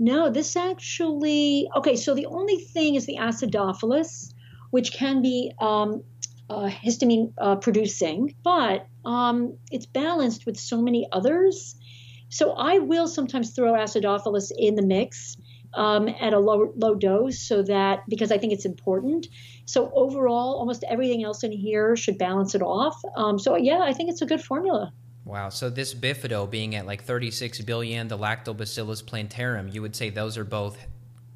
No, 0.03 0.31
this 0.31 0.57
actually, 0.57 1.69
okay, 1.77 1.95
so 1.95 2.15
the 2.15 2.25
only 2.25 2.57
thing 2.57 2.95
is 2.95 3.05
the 3.05 3.19
acidophilus, 3.19 4.33
which 4.71 4.93
can 4.95 5.21
be 5.21 5.53
um, 5.61 6.03
uh, 6.49 6.71
histamine 6.71 7.35
uh, 7.37 7.57
producing, 7.57 8.35
but 8.43 8.87
um, 9.05 9.59
it's 9.71 9.85
balanced 9.85 10.47
with 10.47 10.57
so 10.57 10.81
many 10.81 11.07
others. 11.13 11.77
So 12.31 12.53
I 12.53 12.79
will 12.79 13.09
sometimes 13.09 13.51
throw 13.51 13.75
acidophilus 13.75 14.51
in 14.57 14.75
the 14.75 14.83
mix 14.83 15.37
um, 15.75 16.09
at 16.09 16.33
a 16.33 16.39
low, 16.39 16.73
low 16.77 16.95
dose 16.95 17.39
so 17.39 17.63
that 17.65 18.01
because 18.09 18.33
I 18.33 18.39
think 18.39 18.55
it's 18.55 18.65
important. 18.65 19.27
So 19.67 19.93
overall, 19.95 20.55
almost 20.55 20.83
everything 20.89 21.25
else 21.25 21.45
in 21.45 21.53
here 21.53 21.95
should 21.95 22.17
balance 22.17 22.55
it 22.55 22.63
off. 22.63 22.99
Um, 23.17 23.39
so 23.39 23.55
yeah, 23.57 23.81
I 23.83 23.93
think 23.93 24.09
it's 24.09 24.23
a 24.23 24.27
good 24.27 24.41
formula. 24.43 24.95
Wow. 25.25 25.51
So 25.51 25.71
this 25.71 25.95
bifido 25.95 26.51
being 26.51 26.75
at 26.75 26.87
like 26.87 27.05
36 27.05 27.61
billion, 27.63 28.09
the 28.09 28.19
lactobacillus 28.19 29.05
plantarum, 29.05 29.69
you 29.69 29.83
would 29.83 29.95
say 29.95 30.11
those 30.11 30.39
are 30.39 30.45
both 30.45 30.87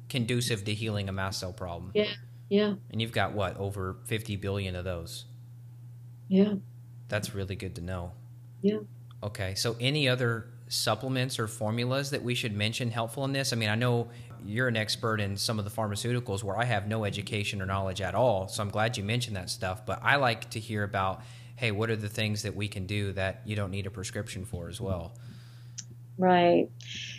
conducive 0.09 0.65
to 0.65 0.73
healing 0.73 1.09
a 1.09 1.11
mast 1.11 1.39
cell 1.39 1.53
problem. 1.53 1.91
Yeah. 1.93 2.11
Yeah. 2.49 2.75
And 2.91 3.01
you've 3.01 3.11
got 3.11 3.33
what, 3.33 3.57
over 3.57 3.97
50 4.05 4.35
billion 4.37 4.75
of 4.75 4.83
those? 4.83 5.25
Yeah. 6.27 6.55
That's 7.07 7.33
really 7.33 7.55
good 7.55 7.75
to 7.75 7.81
know. 7.81 8.11
Yeah. 8.61 8.79
Okay. 9.23 9.55
So 9.55 9.75
any 9.79 10.07
other 10.07 10.47
supplements 10.67 11.37
or 11.39 11.47
formulas 11.47 12.09
that 12.09 12.23
we 12.23 12.35
should 12.35 12.55
mention 12.55 12.91
helpful 12.91 13.23
in 13.25 13.33
this? 13.33 13.53
I 13.53 13.55
mean, 13.55 13.69
I 13.69 13.75
know 13.75 14.09
you're 14.43 14.67
an 14.67 14.77
expert 14.77 15.19
in 15.19 15.37
some 15.37 15.57
of 15.59 15.65
the 15.65 15.71
pharmaceuticals 15.71 16.43
where 16.43 16.57
I 16.57 16.65
have 16.65 16.87
no 16.87 17.05
education 17.05 17.61
or 17.61 17.65
knowledge 17.65 18.01
at 18.01 18.15
all. 18.15 18.47
So 18.47 18.61
I'm 18.61 18.69
glad 18.69 18.97
you 18.97 19.03
mentioned 19.03 19.35
that 19.35 19.49
stuff, 19.49 19.85
but 19.85 19.99
I 20.03 20.17
like 20.17 20.49
to 20.51 20.59
hear 20.59 20.83
about 20.83 21.21
hey, 21.55 21.71
what 21.71 21.89
are 21.89 21.95
the 21.95 22.09
things 22.09 22.41
that 22.43 22.55
we 22.55 22.67
can 22.67 22.85
do 22.85 23.11
that 23.13 23.41
you 23.45 23.55
don't 23.55 23.71
need 23.71 23.85
a 23.85 23.91
prescription 23.91 24.45
for 24.45 24.67
as 24.67 24.81
well? 24.81 25.17
Right. 26.17 26.69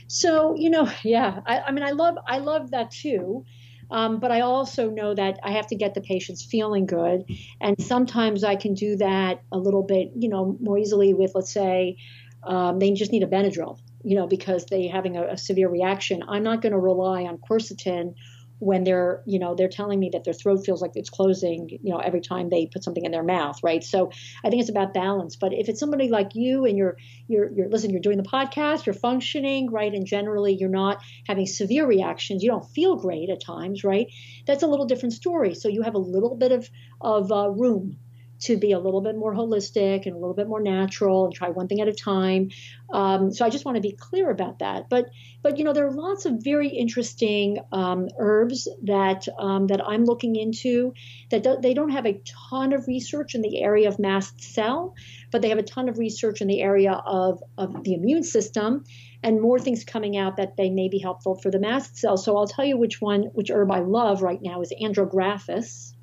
So, 0.08 0.54
you 0.56 0.70
know, 0.70 0.90
yeah, 1.02 1.40
I, 1.46 1.60
I 1.60 1.72
mean, 1.72 1.84
I 1.84 1.90
love, 1.90 2.16
I 2.26 2.38
love 2.38 2.70
that 2.70 2.90
too. 2.90 3.44
Um, 3.88 4.18
but 4.18 4.32
I 4.32 4.40
also 4.40 4.90
know 4.90 5.14
that 5.14 5.38
I 5.44 5.52
have 5.52 5.68
to 5.68 5.76
get 5.76 5.94
the 5.94 6.00
patients 6.00 6.44
feeling 6.44 6.86
good. 6.86 7.24
And 7.60 7.80
sometimes 7.80 8.42
I 8.42 8.56
can 8.56 8.74
do 8.74 8.96
that 8.96 9.42
a 9.52 9.58
little 9.58 9.84
bit, 9.84 10.10
you 10.16 10.28
know, 10.28 10.56
more 10.60 10.76
easily 10.76 11.14
with, 11.14 11.32
let's 11.36 11.52
say, 11.52 11.96
um, 12.42 12.80
they 12.80 12.92
just 12.92 13.12
need 13.12 13.22
a 13.22 13.28
Benadryl, 13.28 13.78
you 14.02 14.16
know, 14.16 14.26
because 14.26 14.66
they're 14.66 14.90
having 14.90 15.16
a, 15.16 15.28
a 15.28 15.38
severe 15.38 15.68
reaction. 15.68 16.24
I'm 16.28 16.42
not 16.42 16.62
going 16.62 16.72
to 16.72 16.78
rely 16.78 17.22
on 17.22 17.38
quercetin 17.38 18.14
when 18.58 18.84
they're 18.84 19.22
you 19.26 19.38
know 19.38 19.54
they're 19.54 19.68
telling 19.68 20.00
me 20.00 20.10
that 20.12 20.24
their 20.24 20.34
throat 20.34 20.64
feels 20.64 20.80
like 20.80 20.92
it's 20.94 21.10
closing 21.10 21.68
you 21.68 21.92
know 21.92 21.98
every 21.98 22.20
time 22.20 22.48
they 22.48 22.66
put 22.66 22.82
something 22.82 23.04
in 23.04 23.12
their 23.12 23.22
mouth 23.22 23.58
right? 23.62 23.84
So 23.84 24.10
i 24.44 24.50
think 24.50 24.60
it's 24.60 24.70
about 24.70 24.94
balance. 24.94 25.36
But 25.36 25.52
if 25.52 25.68
it's 25.68 25.80
somebody 25.80 26.08
like 26.08 26.34
you 26.34 26.64
and 26.64 26.76
you're 26.76 26.96
you're 27.28 27.50
you're 27.52 27.68
listen 27.68 27.90
you're 27.90 28.00
doing 28.00 28.18
the 28.18 28.22
podcast 28.22 28.86
you're 28.86 28.94
functioning 28.94 29.70
right? 29.70 29.92
And 29.92 30.06
generally 30.06 30.54
you're 30.54 30.68
not 30.68 31.02
having 31.26 31.46
severe 31.46 31.86
reactions 31.86 32.42
you 32.42 32.50
don't 32.50 32.68
feel 32.70 32.96
great 32.96 33.30
at 33.30 33.42
times 33.42 33.84
right? 33.84 34.06
That's 34.46 34.62
a 34.62 34.66
little 34.66 34.86
different 34.86 35.14
story. 35.14 35.54
So 35.54 35.68
you 35.68 35.82
have 35.82 35.94
a 35.94 35.98
little 35.98 36.36
bit 36.36 36.52
of 36.52 36.70
of 37.00 37.30
uh, 37.32 37.50
room 37.50 37.98
to 38.40 38.56
be 38.56 38.72
a 38.72 38.78
little 38.78 39.00
bit 39.00 39.16
more 39.16 39.34
holistic 39.34 40.06
and 40.06 40.14
a 40.14 40.18
little 40.18 40.34
bit 40.34 40.48
more 40.48 40.60
natural 40.60 41.24
and 41.24 41.34
try 41.34 41.48
one 41.48 41.68
thing 41.68 41.80
at 41.80 41.88
a 41.88 41.92
time. 41.92 42.50
Um, 42.92 43.32
so 43.32 43.44
I 43.44 43.50
just 43.50 43.64
want 43.64 43.76
to 43.76 43.80
be 43.80 43.92
clear 43.92 44.30
about 44.30 44.60
that. 44.60 44.88
But 44.88 45.06
but 45.42 45.58
you 45.58 45.64
know 45.64 45.72
there 45.72 45.86
are 45.86 45.92
lots 45.92 46.26
of 46.26 46.42
very 46.42 46.68
interesting 46.68 47.58
um, 47.72 48.08
herbs 48.18 48.68
that 48.84 49.26
um, 49.38 49.66
that 49.68 49.80
I'm 49.86 50.04
looking 50.04 50.36
into 50.36 50.94
that 51.30 51.42
do, 51.42 51.56
they 51.60 51.74
don't 51.74 51.90
have 51.90 52.06
a 52.06 52.20
ton 52.50 52.72
of 52.72 52.86
research 52.86 53.34
in 53.34 53.42
the 53.42 53.62
area 53.62 53.88
of 53.88 53.98
mast 53.98 54.42
cell, 54.42 54.94
but 55.30 55.42
they 55.42 55.48
have 55.48 55.58
a 55.58 55.62
ton 55.62 55.88
of 55.88 55.98
research 55.98 56.40
in 56.40 56.48
the 56.48 56.60
area 56.60 56.92
of 56.92 57.42
of 57.58 57.84
the 57.84 57.94
immune 57.94 58.22
system 58.22 58.84
and 59.22 59.40
more 59.40 59.58
things 59.58 59.82
coming 59.82 60.16
out 60.16 60.36
that 60.36 60.56
they 60.56 60.70
may 60.70 60.88
be 60.88 60.98
helpful 60.98 61.34
for 61.34 61.50
the 61.50 61.58
mast 61.58 61.96
cell. 61.96 62.16
So 62.16 62.36
I'll 62.36 62.46
tell 62.46 62.64
you 62.64 62.76
which 62.76 63.00
one, 63.00 63.24
which 63.32 63.50
herb 63.50 63.72
I 63.72 63.80
love 63.80 64.22
right 64.22 64.40
now 64.40 64.60
is 64.60 64.72
andrographis 64.80 65.95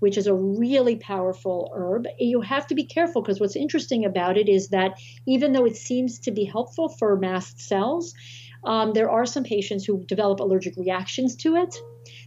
which 0.00 0.18
is 0.18 0.26
a 0.26 0.34
really 0.34 0.96
powerful 0.96 1.72
herb. 1.74 2.06
You 2.18 2.40
have 2.40 2.66
to 2.66 2.74
be 2.74 2.84
careful 2.84 3.22
because 3.22 3.40
what's 3.40 3.56
interesting 3.56 4.04
about 4.04 4.36
it 4.36 4.48
is 4.48 4.68
that 4.68 4.98
even 5.26 5.52
though 5.52 5.64
it 5.64 5.76
seems 5.76 6.18
to 6.20 6.30
be 6.30 6.44
helpful 6.44 6.88
for 6.88 7.16
mast 7.16 7.60
cells, 7.60 8.14
um, 8.64 8.92
there 8.92 9.10
are 9.10 9.24
some 9.24 9.44
patients 9.44 9.84
who 9.84 10.04
develop 10.04 10.40
allergic 10.40 10.76
reactions 10.76 11.36
to 11.36 11.56
it. 11.56 11.74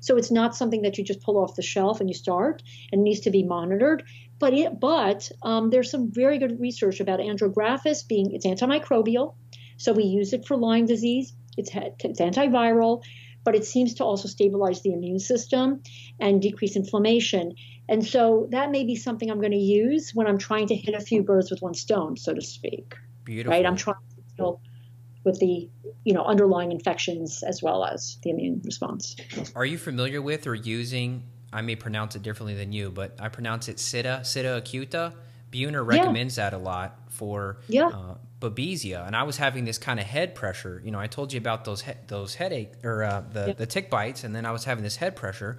So 0.02 0.18
it's 0.18 0.32
not 0.32 0.56
something 0.56 0.82
that 0.84 0.98
you 0.98 1.04
just 1.04 1.22
pull 1.22 1.38
off 1.38 1.56
the 1.56 1.62
shelf 1.62 2.00
and 2.00 2.10
you 2.10 2.16
start, 2.16 2.64
and 2.92 3.04
needs 3.04 3.22
to 3.22 3.32
be 3.32 3.44
monitored. 3.44 4.04
But 4.40 4.54
it, 4.54 4.80
but 4.80 5.32
um, 5.42 5.70
there's 5.70 5.92
some 5.92 6.12
very 6.12 6.38
good 6.38 6.60
research 6.60 7.00
about 7.00 7.20
andrographis 7.20 8.08
being 8.08 8.34
it's 8.34 8.46
antimicrobial, 8.46 9.36
so 9.78 9.94
we 9.94 10.04
use 10.04 10.34
it 10.34 10.46
for 10.46 10.58
Lyme 10.58 10.86
disease. 10.86 11.34
It's, 11.56 11.72
it's 11.74 12.20
antiviral 12.20 13.04
but 13.44 13.56
it 13.56 13.66
seems 13.66 13.94
to 13.96 14.04
also 14.04 14.28
stabilize 14.28 14.82
the 14.82 14.94
immune 14.94 15.20
system 15.20 15.82
and 16.20 16.42
decrease 16.42 16.76
inflammation. 16.76 17.54
And 17.90 18.06
so 18.06 18.48
that 18.52 18.72
may 18.72 18.86
be 18.86 18.96
something 18.96 19.30
I'm 19.30 19.40
going 19.40 19.52
to 19.52 19.58
use 19.58 20.12
when 20.14 20.28
I'm 20.28 20.38
trying 20.38 20.68
to 20.68 20.76
hit 20.76 20.96
a 20.96 21.02
few 21.02 21.24
birds 21.24 21.52
with 21.52 21.62
one 21.62 21.74
stone, 21.74 22.16
so 22.16 22.34
to 22.34 22.42
speak. 22.42 22.96
Beautiful. 23.26 23.52
Right? 23.52 23.66
I'm 23.66 23.76
trying 23.76 23.98
to 23.98 24.36
deal 24.36 24.62
with 25.24 25.40
the 25.40 25.70
you 26.04 26.14
know 26.14 26.24
underlying 26.24 26.72
infections 26.72 27.44
as 27.44 27.62
well 27.62 27.86
as 27.86 28.18
the 28.24 28.30
immune 28.30 28.62
response. 28.64 29.16
Are 29.56 29.66
you 29.66 29.78
familiar 29.78 30.22
with 30.22 30.48
or 30.48 30.56
using? 30.56 31.24
I 31.52 31.62
may 31.62 31.76
pronounce 31.76 32.16
it 32.16 32.24
differently 32.24 32.56
than 32.56 32.74
you, 32.74 32.90
but 32.90 33.16
I 33.20 33.30
pronounce 33.30 33.70
it 33.70 33.78
Sida, 33.78 34.22
Sida 34.22 34.62
acuta. 34.62 35.14
Buhner 35.52 35.86
recommends 35.86 36.38
yeah. 36.38 36.50
that 36.50 36.56
a 36.56 36.58
lot 36.58 36.98
for 37.10 37.58
yeah. 37.68 37.88
uh, 37.88 38.16
babesia, 38.44 39.08
and 39.08 39.16
I 39.16 39.24
was 39.24 39.38
having 39.38 39.66
this 39.66 39.78
kind 39.78 40.00
of 40.00 40.06
head 40.06 40.36
pressure. 40.36 40.82
You 40.84 40.92
know, 40.92 41.00
I 41.00 41.08
told 41.08 41.34
you 41.34 41.40
about 41.40 41.66
those 41.66 41.82
he- 41.82 41.94
those 42.08 42.36
headache 42.36 42.74
or 42.84 43.04
uh, 43.04 43.24
the 43.32 43.48
yep. 43.48 43.58
the 43.58 43.66
tick 43.66 43.90
bites, 43.90 44.24
and 44.24 44.36
then 44.36 44.46
I 44.46 44.52
was 44.52 44.66
having 44.66 44.84
this 44.84 44.98
head 44.98 45.16
pressure, 45.16 45.58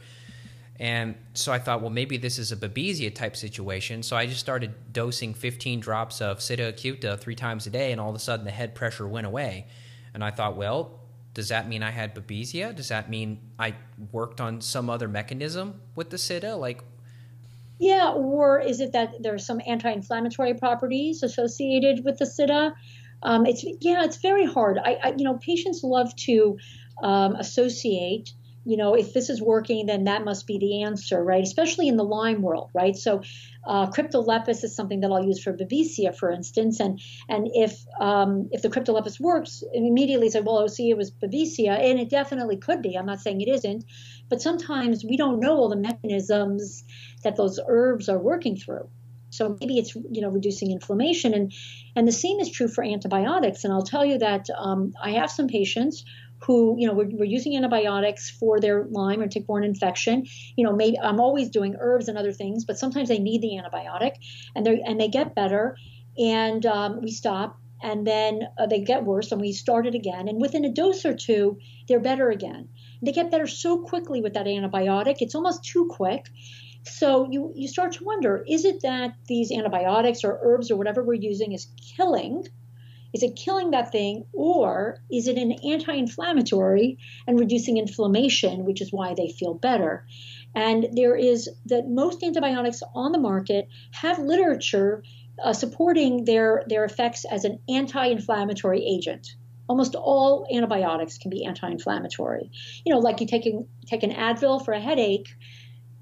and 0.79 1.15
so 1.35 1.53
I 1.53 1.59
thought, 1.59 1.81
well, 1.81 1.91
maybe 1.91 2.17
this 2.17 2.39
is 2.39 2.51
a 2.51 2.57
babesia 2.57 3.15
type 3.15 3.37
situation. 3.37 4.03
So 4.03 4.17
I 4.17 4.27
just 4.27 4.41
started 4.41 4.93
dosing 4.93 5.33
15 5.33 5.81
drops 5.81 6.21
of 6.21 6.39
Sida 6.39 6.73
acuta 6.73 7.19
three 7.19 7.37
times 7.37 7.67
a 7.67 7.71
day, 7.71 7.93
and 7.93 8.01
all 8.01 8.11
of 8.11 8.17
a 8.17 8.21
sudden 8.21 8.45
the 8.45 8.51
head 8.51 8.75
pressure 8.75 9.07
went 9.07 9.27
away. 9.27 9.67
And 10.13 10.25
I 10.25 10.31
thought, 10.31 10.57
well, 10.57 11.01
does 11.33 11.49
that 11.49 11.69
mean 11.69 11.83
I 11.83 11.91
had 11.91 12.15
babesia? 12.15 12.75
Does 12.75 12.89
that 12.89 13.09
mean 13.09 13.41
I 13.59 13.75
worked 14.13 14.41
on 14.41 14.61
some 14.61 14.91
other 14.91 15.09
mechanism 15.09 15.81
with 15.95 16.11
the 16.11 16.17
Sida? 16.17 16.59
Like, 16.59 16.83
yeah, 17.79 18.11
or 18.11 18.61
is 18.61 18.81
it 18.81 18.93
that 18.93 19.15
there 19.21 19.35
are 19.35 19.39
some 19.39 19.61
anti-inflammatory 19.67 20.55
properties 20.55 21.23
associated 21.23 22.05
with 22.05 22.19
the 22.19 22.25
Sida? 22.25 22.73
Um, 23.23 23.47
it's 23.47 23.65
yeah, 23.81 24.05
it's 24.05 24.19
very 24.19 24.45
hard. 24.45 24.79
I, 24.79 24.99
I, 25.03 25.15
you 25.17 25.25
know 25.25 25.39
patients 25.39 25.83
love 25.83 26.15
to 26.17 26.59
um, 27.03 27.35
associate. 27.37 28.31
You 28.67 28.79
know, 28.79 28.95
if 28.95 29.13
this 29.13 29.29
is 29.29 29.43
working, 29.43 29.85
then 29.85 30.05
that 30.05 30.25
must 30.25 30.47
be 30.47 30.57
the 30.57 30.85
answer, 30.85 31.23
right? 31.23 31.43
Especially 31.43 31.87
in 31.87 31.99
the 31.99 32.05
Lyme 32.05 32.41
world, 32.41 32.71
right? 32.73 32.97
So, 32.97 33.21
uh, 33.67 33.91
cryptolepis 33.91 34.65
is 34.65 34.75
something 34.75 35.01
that 35.01 35.11
I'll 35.11 35.23
use 35.23 35.43
for 35.43 35.53
babesia, 35.53 36.17
for 36.17 36.31
instance, 36.31 36.81
and 36.81 36.99
and 37.29 37.47
if 37.53 37.79
um, 38.01 38.49
if 38.53 38.63
the 38.63 38.71
cryptolepis 38.71 39.21
works, 39.21 39.63
immediately 39.75 40.31
say, 40.31 40.41
well, 40.41 40.59
oh, 40.59 40.67
see, 40.67 40.89
it 40.89 40.97
was 40.97 41.11
babesia, 41.11 41.79
and 41.79 41.99
it 41.99 42.09
definitely 42.09 42.57
could 42.57 42.81
be. 42.81 42.95
I'm 42.97 43.05
not 43.05 43.21
saying 43.21 43.43
it 43.43 43.49
isn't, 43.49 43.85
but 44.31 44.41
sometimes 44.41 45.05
we 45.05 45.19
don't 45.19 45.41
know 45.41 45.57
all 45.57 45.69
the 45.69 45.77
mechanisms 45.77 46.85
that 47.25 47.37
those 47.37 47.59
herbs 47.67 48.09
are 48.09 48.19
working 48.19 48.57
through. 48.57 48.89
So 49.31 49.57
maybe 49.61 49.79
it's 49.79 49.95
you 49.95 50.21
know 50.21 50.31
reducing 50.31 50.71
inflammation, 50.71 51.35
and 51.35 51.53
and 51.97 52.07
the 52.07 52.13
same 52.13 52.39
is 52.39 52.51
true 52.51 52.69
for 52.69 52.85
antibiotics. 52.85 53.65
And 53.65 53.73
I'll 53.73 53.83
tell 53.83 54.05
you 54.05 54.19
that 54.19 54.47
um, 54.57 54.93
I 55.03 55.11
have 55.13 55.31
some 55.31 55.49
patients 55.49 56.05
who 56.43 56.77
you 56.79 56.87
know 56.87 56.95
we're, 56.95 57.09
we're, 57.11 57.25
using 57.25 57.57
antibiotics 57.57 58.31
for 58.31 58.61
their 58.61 58.85
Lyme 58.91 59.21
or 59.21 59.27
tick-borne 59.27 59.65
infection. 59.65 60.25
You 60.57 60.65
know, 60.65 60.75
maybe 60.75 60.99
I'm 60.99 61.21
always 61.21 61.49
doing 61.51 61.77
herbs 61.81 62.09
and 62.09 62.17
other 62.17 62.33
things, 62.33 62.65
but 62.65 62.79
sometimes 62.79 63.09
they 63.09 63.19
need 63.19 63.43
the 63.43 63.61
antibiotic, 63.61 64.15
and 64.55 64.65
they 64.65 64.81
and 64.81 65.01
they 65.01 65.09
get 65.09 65.35
better, 65.35 65.77
and 66.17 66.65
um, 66.67 67.01
we 67.03 67.11
stop, 67.11 67.59
and 67.83 68.07
then 68.07 68.43
uh, 68.59 68.67
they 68.67 68.81
get 68.81 69.05
worse, 69.05 69.33
and 69.33 69.41
we 69.41 69.53
start 69.53 69.87
it 69.87 69.95
again, 69.95 70.29
and 70.29 70.41
within 70.41 70.65
a 70.65 70.71
dose 70.71 71.05
or 71.05 71.15
two, 71.15 71.59
they're 71.89 72.01
better 72.01 72.31
again. 72.31 72.69
They 73.03 73.13
get 73.13 73.31
better 73.31 73.47
so 73.47 73.83
quickly 73.83 74.21
with 74.21 74.35
that 74.35 74.47
antibiotic; 74.47 75.17
it's 75.19 75.35
almost 75.35 75.65
too 75.65 75.89
quick. 75.91 76.27
So 76.87 77.29
you, 77.31 77.53
you 77.55 77.67
start 77.67 77.93
to 77.93 78.05
wonder 78.05 78.45
is 78.47 78.65
it 78.65 78.83
that 78.83 79.15
these 79.27 79.51
antibiotics 79.51 80.23
or 80.23 80.39
herbs 80.43 80.71
or 80.71 80.77
whatever 80.77 81.03
we're 81.03 81.15
using 81.15 81.53
is 81.53 81.67
killing? 81.97 82.47
Is 83.15 83.23
it 83.23 83.37
killing 83.37 83.71
that 83.71 83.93
thing, 83.93 84.25
or 84.33 84.99
is 85.11 85.29
it 85.29 85.39
an 85.39 85.53
anti 85.53 85.95
inflammatory 85.95 86.99
and 87.29 87.39
reducing 87.39 87.77
inflammation, 87.77 88.65
which 88.65 88.83
is 88.83 88.93
why 88.93 89.15
they 89.15 89.29
feel 89.29 89.55
better? 89.55 90.05
And 90.55 90.89
there 90.93 91.15
is 91.15 91.49
that 91.67 91.89
most 91.89 92.23
antibiotics 92.25 92.83
on 92.93 93.13
the 93.13 93.21
market 93.21 93.69
have 93.93 94.19
literature 94.19 95.05
uh, 95.43 95.53
supporting 95.53 96.25
their, 96.25 96.65
their 96.67 96.85
effects 96.85 97.25
as 97.25 97.45
an 97.45 97.61
anti 97.69 98.07
inflammatory 98.07 98.85
agent. 98.85 99.37
Almost 99.69 99.95
all 99.95 100.47
antibiotics 100.53 101.17
can 101.17 101.31
be 101.31 101.45
anti 101.45 101.71
inflammatory. 101.71 102.51
You 102.85 102.93
know, 102.93 102.99
like 102.99 103.21
you 103.21 103.27
take, 103.27 103.47
take 103.87 104.03
an 104.03 104.13
Advil 104.13 104.65
for 104.65 104.75
a 104.75 104.81
headache 104.81 105.29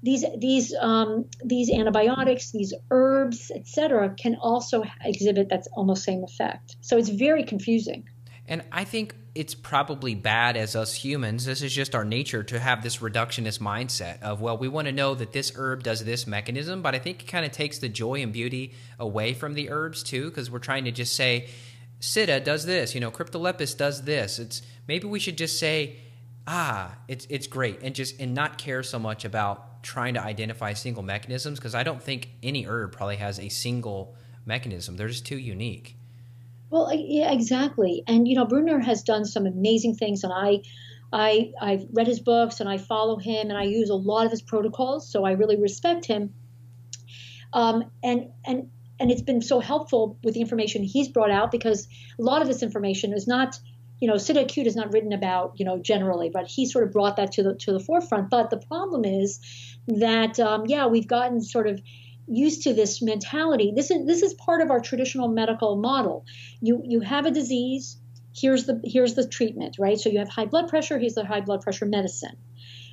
these 0.03 0.25
these 0.37 0.75
um, 0.79 1.25
these 1.43 1.71
antibiotics, 1.71 2.51
these 2.51 2.73
herbs, 2.91 3.51
etc., 3.55 4.13
can 4.15 4.35
also 4.35 4.83
exhibit 5.01 5.49
that 5.49 5.65
almost 5.73 6.03
same 6.03 6.23
effect. 6.23 6.75
So 6.81 6.97
it's 6.97 7.09
very 7.09 7.43
confusing. 7.43 8.07
And 8.45 8.63
I 8.71 8.83
think 8.83 9.15
it's 9.35 9.55
probably 9.55 10.13
bad 10.13 10.57
as 10.57 10.75
us 10.75 10.93
humans. 10.93 11.45
This 11.45 11.61
is 11.61 11.73
just 11.73 11.95
our 11.95 12.03
nature 12.03 12.43
to 12.43 12.59
have 12.59 12.83
this 12.83 12.97
reductionist 12.97 13.59
mindset 13.59 14.21
of, 14.21 14.41
well, 14.41 14.57
we 14.57 14.67
want 14.67 14.87
to 14.87 14.91
know 14.91 15.15
that 15.15 15.31
this 15.31 15.53
herb 15.55 15.81
does 15.81 16.03
this 16.03 16.27
mechanism, 16.27 16.81
but 16.81 16.93
I 16.93 16.99
think 16.99 17.23
it 17.23 17.25
kind 17.25 17.45
of 17.45 17.51
takes 17.53 17.79
the 17.79 17.89
joy 17.89 18.21
and 18.21 18.33
beauty 18.33 18.73
away 18.99 19.33
from 19.33 19.53
the 19.53 19.69
herbs 19.71 20.03
too, 20.03 20.25
because 20.25 20.51
we're 20.51 20.59
trying 20.59 20.83
to 20.85 20.91
just 20.91 21.15
say, 21.15 21.47
Sida 22.01 22.43
does 22.43 22.65
this, 22.65 22.93
you 22.93 22.99
know, 22.99 23.09
Cryptolepis 23.09 23.77
does 23.77 24.03
this. 24.03 24.37
It's 24.37 24.61
maybe 24.89 25.07
we 25.07 25.19
should 25.19 25.37
just 25.37 25.57
say, 25.57 25.95
ah, 26.45 26.97
it's 27.07 27.25
it's 27.29 27.47
great, 27.47 27.79
and 27.81 27.95
just 27.95 28.19
and 28.19 28.33
not 28.33 28.57
care 28.57 28.83
so 28.83 28.99
much 28.99 29.23
about 29.23 29.72
trying 29.83 30.15
to 30.15 30.21
identify 30.21 30.73
single 30.73 31.03
mechanisms 31.03 31.59
because 31.59 31.75
I 31.75 31.83
don't 31.83 32.01
think 32.01 32.31
any 32.41 32.65
herb 32.65 32.93
probably 32.93 33.17
has 33.17 33.39
a 33.39 33.49
single 33.49 34.15
mechanism. 34.45 34.97
They're 34.97 35.09
just 35.09 35.25
too 35.25 35.37
unique. 35.37 35.97
Well, 36.69 36.91
yeah, 36.91 37.31
exactly. 37.31 38.03
And 38.07 38.27
you 38.27 38.35
know, 38.35 38.45
Buhner 38.45 38.83
has 38.83 39.03
done 39.03 39.25
some 39.25 39.45
amazing 39.45 39.95
things, 39.95 40.23
and 40.23 40.33
I, 40.33 40.61
I, 41.11 41.51
I've 41.61 41.85
read 41.91 42.07
his 42.07 42.19
books 42.19 42.59
and 42.59 42.67
I 42.67 42.79
follow 42.79 43.17
him, 43.17 43.49
and 43.49 43.57
I 43.57 43.63
use 43.63 43.89
a 43.89 43.95
lot 43.95 44.25
of 44.25 44.31
his 44.31 44.41
protocols, 44.41 45.07
so 45.07 45.23
I 45.23 45.33
really 45.33 45.59
respect 45.59 46.05
him. 46.05 46.33
Um, 47.51 47.91
and 48.01 48.31
and 48.45 48.71
and 48.99 49.11
it's 49.11 49.21
been 49.21 49.41
so 49.41 49.59
helpful 49.59 50.17
with 50.23 50.33
the 50.33 50.41
information 50.41 50.81
he's 50.81 51.09
brought 51.09 51.29
out 51.29 51.51
because 51.51 51.87
a 52.17 52.23
lot 52.23 52.41
of 52.41 52.47
this 52.47 52.63
information 52.63 53.13
is 53.13 53.27
not 53.27 53.59
you 54.03 54.07
know, 54.07 54.15
Sida 54.15 54.43
acuta 54.43 54.65
is 54.65 54.75
not 54.75 54.91
written 54.91 55.13
about, 55.13 55.53
you 55.55 55.63
know, 55.63 55.77
generally, 55.77 56.29
but 56.29 56.45
he 56.45 56.65
sort 56.65 56.83
of 56.83 56.91
brought 56.91 57.15
that 57.15 57.31
to 57.31 57.43
the 57.43 57.55
to 57.55 57.71
the 57.71 57.79
forefront. 57.79 58.29
But 58.29 58.49
the 58.49 58.57
problem 58.57 59.05
is 59.05 59.39
that, 59.87 60.39
um, 60.39 60.65
yeah, 60.67 60.87
we've 60.87 61.07
gotten 61.07 61.41
sort 61.41 61.67
of 61.67 61.81
used 62.27 62.63
to 62.63 62.73
this 62.73 63.01
mentality. 63.01 63.73
This 63.75 63.91
is 63.91 64.05
this 64.05 64.21
is 64.21 64.33
part 64.33 64.61
of 64.61 64.71
our 64.71 64.79
traditional 64.79 65.27
medical 65.27 65.75
model. 65.75 66.25
You 66.61 66.81
you 66.85 67.01
have 67.01 67.25
a 67.25 67.31
disease, 67.31 67.97
here's 68.35 68.65
the 68.65 68.79
here's 68.83 69.15
the 69.15 69.27
treatment, 69.27 69.75
right? 69.79 69.99
So 69.99 70.09
you 70.09 70.19
have 70.19 70.29
high 70.29 70.45
blood 70.45 70.69
pressure, 70.69 70.97
here's 70.97 71.15
the 71.15 71.25
high 71.25 71.41
blood 71.41 71.61
pressure 71.61 71.85
medicine. 71.85 72.37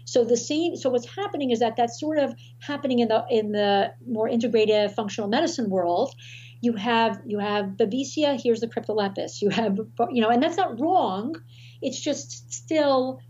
So 0.05 0.25
the 0.25 0.37
same. 0.37 0.77
So 0.77 0.91
what's 0.91 1.07
happening 1.07 1.51
is 1.51 1.61
that 1.61 1.77
that's 1.77 2.01
sort 2.01 2.19
of 2.19 2.35
happening 2.59 2.99
in 2.99 3.09
the 3.09 3.25
in 3.31 3.53
the 3.53 3.93
more 4.07 4.29
integrative 4.29 4.95
functional 4.95 5.29
medicine 5.29 5.71
world 5.71 6.15
you 6.61 6.75
have 6.75 7.21
you 7.27 7.39
have 7.39 7.65
babesia 7.77 8.41
here's 8.41 8.61
the 8.61 8.67
cryptolepis 8.67 9.41
you 9.41 9.49
have 9.49 9.79
you 10.11 10.21
know 10.21 10.29
and 10.29 10.43
that's 10.43 10.57
not 10.57 10.79
wrong 10.79 11.35
it's 11.81 11.99
just 11.99 12.53
still 12.53 13.21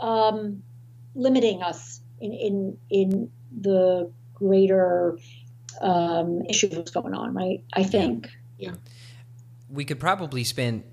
um, 0.00 0.62
limiting 1.14 1.62
us 1.62 2.00
in 2.20 2.32
in 2.32 2.78
in 2.90 3.30
the 3.60 4.10
greater 4.34 5.18
um, 5.80 6.42
issue 6.48 6.68
that's 6.68 6.90
going 6.90 7.14
on, 7.14 7.34
right? 7.34 7.62
I 7.72 7.82
think. 7.82 8.28
Yeah. 8.58 8.74
We 9.68 9.84
could 9.84 10.00
probably 10.00 10.44
spend 10.44 10.84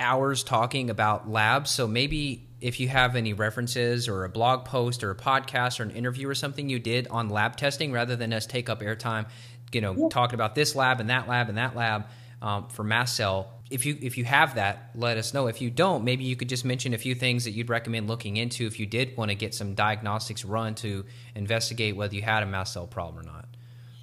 hours 0.00 0.42
talking 0.44 0.90
about 0.90 1.30
labs. 1.30 1.70
So 1.70 1.86
maybe 1.86 2.48
if 2.60 2.80
you 2.80 2.88
have 2.88 3.16
any 3.16 3.32
references 3.32 4.08
or 4.08 4.24
a 4.24 4.28
blog 4.28 4.64
post 4.64 5.04
or 5.04 5.10
a 5.10 5.16
podcast 5.16 5.80
or 5.80 5.84
an 5.84 5.90
interview 5.90 6.28
or 6.28 6.34
something 6.34 6.68
you 6.68 6.78
did 6.78 7.06
on 7.08 7.28
lab 7.28 7.56
testing, 7.56 7.92
rather 7.92 8.16
than 8.16 8.32
us 8.32 8.46
take 8.46 8.68
up 8.68 8.80
airtime, 8.80 9.26
you 9.72 9.80
know, 9.80 9.94
yeah. 9.94 10.08
talking 10.10 10.34
about 10.34 10.54
this 10.54 10.74
lab 10.74 11.00
and 11.00 11.10
that 11.10 11.28
lab 11.28 11.48
and 11.48 11.58
that 11.58 11.76
lab 11.76 12.06
um, 12.42 12.68
for 12.68 12.84
mast 12.84 13.16
cell. 13.16 13.57
If 13.70 13.84
you 13.84 13.98
if 14.00 14.16
you 14.16 14.24
have 14.24 14.54
that, 14.54 14.90
let 14.94 15.16
us 15.16 15.34
know. 15.34 15.46
If 15.46 15.60
you 15.60 15.70
don't, 15.70 16.04
maybe 16.04 16.24
you 16.24 16.36
could 16.36 16.48
just 16.48 16.64
mention 16.64 16.94
a 16.94 16.98
few 16.98 17.14
things 17.14 17.44
that 17.44 17.50
you'd 17.50 17.68
recommend 17.68 18.08
looking 18.08 18.36
into 18.36 18.66
if 18.66 18.80
you 18.80 18.86
did 18.86 19.16
want 19.16 19.30
to 19.30 19.34
get 19.34 19.54
some 19.54 19.74
diagnostics 19.74 20.44
run 20.44 20.74
to 20.76 21.04
investigate 21.34 21.96
whether 21.96 22.14
you 22.14 22.22
had 22.22 22.42
a 22.42 22.46
mast 22.46 22.72
cell 22.72 22.86
problem 22.86 23.24
or 23.24 23.30
not. 23.30 23.46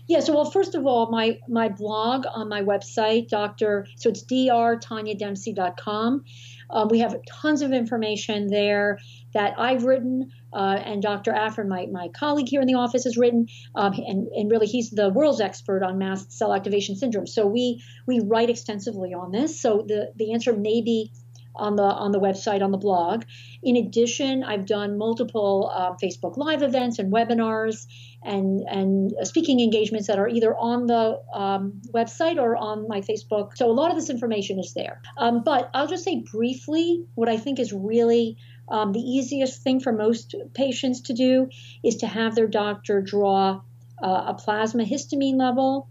Yeah, 0.07 0.19
so 0.19 0.35
well, 0.35 0.51
first 0.51 0.75
of 0.75 0.85
all, 0.85 1.09
my 1.09 1.39
my 1.47 1.67
blog 1.67 2.27
on 2.31 2.47
my 2.47 2.61
website, 2.61 3.29
Doctor, 3.29 3.87
so 3.95 4.09
it's 4.09 4.23
drtaniadempsey.com. 4.23 6.23
Um, 6.69 6.87
we 6.89 6.99
have 6.99 7.17
tons 7.27 7.63
of 7.63 7.71
information 7.71 8.45
there 8.47 8.99
that 9.33 9.59
I've 9.59 9.83
written, 9.83 10.31
uh, 10.55 10.81
and 10.85 11.01
Dr. 11.01 11.33
Afrin, 11.33 11.67
my, 11.67 11.85
my 11.91 12.07
colleague 12.17 12.47
here 12.47 12.61
in 12.61 12.67
the 12.67 12.75
office, 12.75 13.03
has 13.03 13.17
written, 13.17 13.47
um, 13.75 13.93
and, 13.93 14.27
and 14.29 14.49
really 14.49 14.67
he's 14.67 14.89
the 14.89 15.09
world's 15.09 15.41
expert 15.41 15.83
on 15.83 15.97
mast 15.97 16.31
cell 16.31 16.53
activation 16.53 16.95
syndrome. 16.95 17.27
So 17.27 17.45
we 17.45 17.83
we 18.07 18.21
write 18.21 18.49
extensively 18.49 19.13
on 19.13 19.31
this. 19.31 19.59
So 19.59 19.83
the 19.85 20.13
the 20.15 20.33
answer 20.33 20.53
may 20.53 20.81
be 20.81 21.11
on 21.57 21.75
the 21.75 21.83
on 21.83 22.11
the 22.11 22.19
website 22.19 22.61
on 22.61 22.71
the 22.71 22.77
blog. 22.77 23.23
In 23.63 23.75
addition, 23.77 24.43
I've 24.43 24.65
done 24.65 24.97
multiple 24.97 25.71
uh, 25.73 25.93
Facebook 26.01 26.37
Live 26.37 26.61
events 26.61 26.99
and 26.99 27.11
webinars 27.11 27.85
and 28.23 28.61
and 28.69 29.13
speaking 29.23 29.59
engagements 29.59 30.07
that 30.07 30.19
are 30.19 30.27
either 30.27 30.55
on 30.55 30.87
the 30.87 31.19
um, 31.33 31.81
website 31.93 32.37
or 32.37 32.55
on 32.55 32.87
my 32.87 33.01
Facebook. 33.01 33.55
So 33.55 33.69
a 33.69 33.73
lot 33.73 33.91
of 33.91 33.97
this 33.97 34.09
information 34.09 34.59
is 34.59 34.73
there. 34.73 35.01
Um, 35.17 35.43
but 35.43 35.69
I'll 35.73 35.87
just 35.87 36.03
say 36.03 36.23
briefly 36.31 37.03
what 37.15 37.29
I 37.29 37.37
think 37.37 37.59
is 37.59 37.73
really 37.73 38.37
um, 38.67 38.91
the 38.93 38.99
easiest 38.99 39.61
thing 39.61 39.79
for 39.79 39.91
most 39.91 40.35
patients 40.53 41.01
to 41.01 41.13
do 41.13 41.49
is 41.83 41.97
to 41.97 42.07
have 42.07 42.35
their 42.35 42.47
doctor 42.47 43.01
draw 43.01 43.61
uh, 44.03 44.23
a 44.27 44.33
plasma 44.33 44.83
histamine 44.83 45.37
level, 45.37 45.87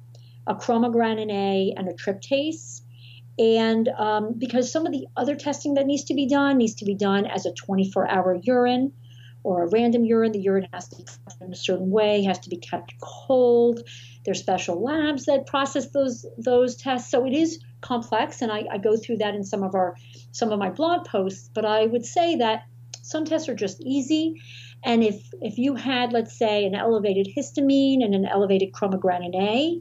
a 0.46 0.54
chromogranin 0.54 1.30
A, 1.30 1.74
and 1.76 1.88
a 1.88 1.92
tryptase 1.94 2.82
and 3.38 3.88
um, 3.88 4.34
because 4.38 4.70
some 4.70 4.86
of 4.86 4.92
the 4.92 5.06
other 5.16 5.34
testing 5.34 5.74
that 5.74 5.86
needs 5.86 6.04
to 6.04 6.14
be 6.14 6.26
done 6.26 6.58
needs 6.58 6.74
to 6.76 6.84
be 6.84 6.94
done 6.94 7.26
as 7.26 7.46
a 7.46 7.52
24 7.52 8.08
hour 8.08 8.38
urine 8.42 8.92
or 9.42 9.64
a 9.64 9.68
random 9.70 10.04
urine. 10.04 10.32
The 10.32 10.40
urine 10.40 10.68
has 10.72 10.88
to 10.88 10.96
be 10.96 11.04
in 11.40 11.52
a 11.52 11.56
certain 11.56 11.90
way, 11.90 12.22
has 12.24 12.38
to 12.40 12.48
be 12.48 12.56
kept 12.56 12.94
cold. 13.00 13.80
There's 14.24 14.38
special 14.38 14.82
labs 14.82 15.24
that 15.26 15.46
process 15.46 15.90
those 15.90 16.24
those 16.38 16.76
tests. 16.76 17.10
So 17.10 17.26
it 17.26 17.32
is 17.32 17.58
complex, 17.84 18.42
and 18.42 18.50
I, 18.50 18.64
I 18.70 18.78
go 18.78 18.96
through 18.96 19.18
that 19.18 19.34
in 19.34 19.44
some 19.44 19.62
of 19.62 19.74
our 19.74 19.96
some 20.32 20.50
of 20.52 20.58
my 20.58 20.70
blog 20.70 21.06
posts. 21.06 21.50
But 21.54 21.64
I 21.64 21.86
would 21.86 22.04
say 22.04 22.36
that 22.36 22.64
some 23.02 23.24
tests 23.24 23.48
are 23.48 23.54
just 23.54 23.80
easy. 23.80 24.40
And 24.82 25.04
if 25.04 25.22
if 25.40 25.58
you 25.58 25.74
had, 25.74 26.12
let's 26.12 26.36
say, 26.36 26.64
an 26.64 26.74
elevated 26.74 27.28
histamine 27.36 28.04
and 28.04 28.14
an 28.14 28.26
elevated 28.26 28.72
chromogranin 28.72 29.34
A, 29.34 29.80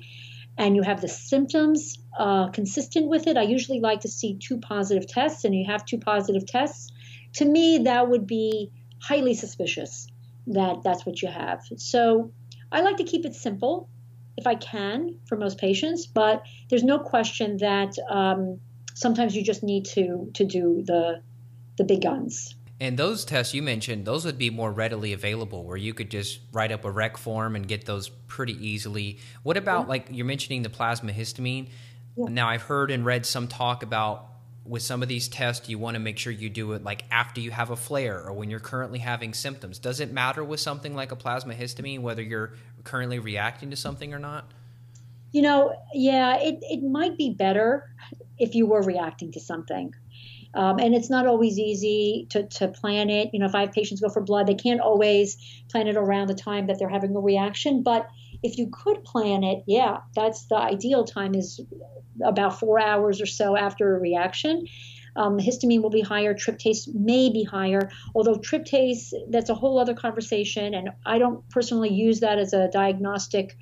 and 0.58 0.76
you 0.76 0.84
have 0.84 1.02
the 1.02 1.08
symptoms 1.08 1.98
uh, 2.20 2.50
consistent 2.50 3.08
with 3.08 3.28
it, 3.28 3.38
I 3.38 3.44
usually 3.44 3.80
like 3.80 4.02
to 4.02 4.10
see 4.10 4.38
two 4.38 4.60
positive 4.60 5.08
tests, 5.08 5.46
and 5.46 5.56
you 5.56 5.66
have 5.66 5.86
two 5.86 5.98
positive 5.98 6.46
tests. 6.46 6.92
To 7.34 7.46
me, 7.46 7.80
that 7.80 8.10
would 8.10 8.28
be 8.28 8.72
highly 9.02 9.34
suspicious 9.34 10.08
that 10.48 10.84
that's 10.84 11.06
what 11.06 11.22
you 11.22 11.30
have. 11.30 11.62
So 11.78 12.32
I 12.72 12.82
like 12.82 12.98
to 12.98 13.04
keep 13.04 13.26
it 13.26 13.36
simple 13.36 13.90
if 14.38 14.48
I 14.48 14.56
can 14.56 15.20
for 15.26 15.38
most 15.38 15.58
patients, 15.58 16.08
but 16.08 16.44
there's 16.70 16.84
no 16.84 17.00
question 17.00 17.58
that 17.58 17.96
um, 18.10 18.60
sometimes 18.94 19.36
you 19.36 19.44
just 19.44 19.64
need 19.64 19.86
to 19.86 20.32
to 20.34 20.46
do 20.46 20.84
the 20.86 21.22
the 21.78 21.84
big 21.84 22.02
guns. 22.02 22.56
And 22.80 22.98
those 22.98 23.24
tests 23.24 23.54
you 23.54 23.62
mentioned, 23.62 24.04
those 24.04 24.26
would 24.26 24.38
be 24.38 24.50
more 24.50 24.72
readily 24.72 25.14
available 25.14 25.64
where 25.64 25.78
you 25.78 25.94
could 25.94 26.12
just 26.12 26.42
write 26.52 26.72
up 26.72 26.84
a 26.84 26.92
rec 26.92 27.16
form 27.16 27.56
and 27.56 27.66
get 27.66 27.86
those 27.86 28.10
pretty 28.10 28.54
easily. 28.68 29.20
What 29.44 29.56
about, 29.56 29.84
yeah. 29.84 29.90
like, 29.90 30.08
you're 30.12 30.26
mentioning 30.26 30.64
the 30.64 30.70
plasma 30.70 31.14
histamine? 31.14 31.70
Yeah. 32.18 32.26
Now, 32.30 32.50
I've 32.50 32.64
heard 32.64 32.92
and 32.92 33.06
read 33.06 33.26
some 33.26 33.48
talk 33.48 33.84
about 33.84 34.28
with 34.66 34.82
some 34.82 35.02
of 35.04 35.10
these 35.10 35.28
tests, 35.28 35.68
you 35.68 35.78
want 35.78 35.96
to 35.96 36.00
make 36.00 36.18
sure 36.18 36.32
you 36.32 36.50
do 36.50 36.72
it 36.74 36.84
like 36.84 37.04
after 37.12 37.42
you 37.42 37.52
have 37.52 37.70
a 37.70 37.76
flare 37.76 38.22
or 38.26 38.32
when 38.34 38.50
you're 38.50 38.60
currently 38.60 39.00
having 39.00 39.34
symptoms. 39.34 39.78
Does 39.78 40.00
it 40.00 40.12
matter 40.12 40.44
with 40.44 40.60
something 40.60 40.96
like 40.96 41.12
a 41.12 41.16
plasma 41.16 41.54
histamine 41.54 42.02
whether 42.02 42.22
you're 42.22 42.54
currently 42.84 43.20
reacting 43.20 43.72
to 43.72 43.76
something 43.76 44.14
or 44.14 44.20
not? 44.20 44.50
You 45.32 45.42
know, 45.42 45.76
yeah, 45.94 46.38
it, 46.38 46.60
it 46.62 46.84
might 46.84 47.18
be 47.18 47.32
better 47.32 47.90
if 48.38 48.56
you 48.56 48.66
were 48.66 48.82
reacting 48.82 49.32
to 49.34 49.40
something. 49.40 49.94
Um, 50.54 50.78
and 50.78 50.94
it's 50.94 51.10
not 51.10 51.26
always 51.26 51.58
easy 51.58 52.28
to, 52.30 52.44
to 52.44 52.68
plan 52.68 53.10
it. 53.10 53.32
You 53.34 53.40
know, 53.40 53.48
if 53.48 53.56
I 53.56 53.62
have 53.62 53.72
patients 53.72 54.02
go 54.02 54.10
for 54.10 54.22
blood, 54.22 54.48
they 54.48 54.54
can't 54.54 54.80
always 54.80 55.38
plan 55.70 55.88
it 55.88 55.98
around 55.98 56.28
the 56.28 56.36
time 56.36 56.68
that 56.68 56.78
they're 56.78 56.90
having 56.90 57.16
a 57.16 57.20
reaction. 57.20 57.82
But 57.82 58.08
if 58.44 58.58
you 58.58 58.68
could 58.72 59.04
plan 59.04 59.44
it, 59.44 59.64
yeah, 59.66 60.00
that's 60.16 60.46
the 60.46 60.58
ideal 60.58 61.06
time 61.06 61.34
is 61.34 61.62
about 62.24 62.60
four 62.60 62.80
hours 62.80 63.22
or 63.22 63.26
so 63.26 63.56
after 63.56 63.96
a 63.96 64.00
reaction. 64.00 64.68
Um, 65.16 65.38
histamine 65.38 65.82
will 65.82 65.92
be 65.92 66.02
higher, 66.02 66.34
tryptase 66.34 66.88
may 66.94 67.30
be 67.30 67.44
higher, 67.44 67.90
although 68.16 68.36
tryptase, 68.36 69.14
that's 69.30 69.50
a 69.50 69.56
whole 69.56 69.80
other 69.80 69.94
conversation, 69.94 70.74
and 70.74 70.90
I 71.06 71.20
don't 71.20 71.48
personally 71.50 71.94
use 71.94 72.20
that 72.22 72.40
as 72.40 72.52
a 72.52 72.68
diagnostic 72.70 73.56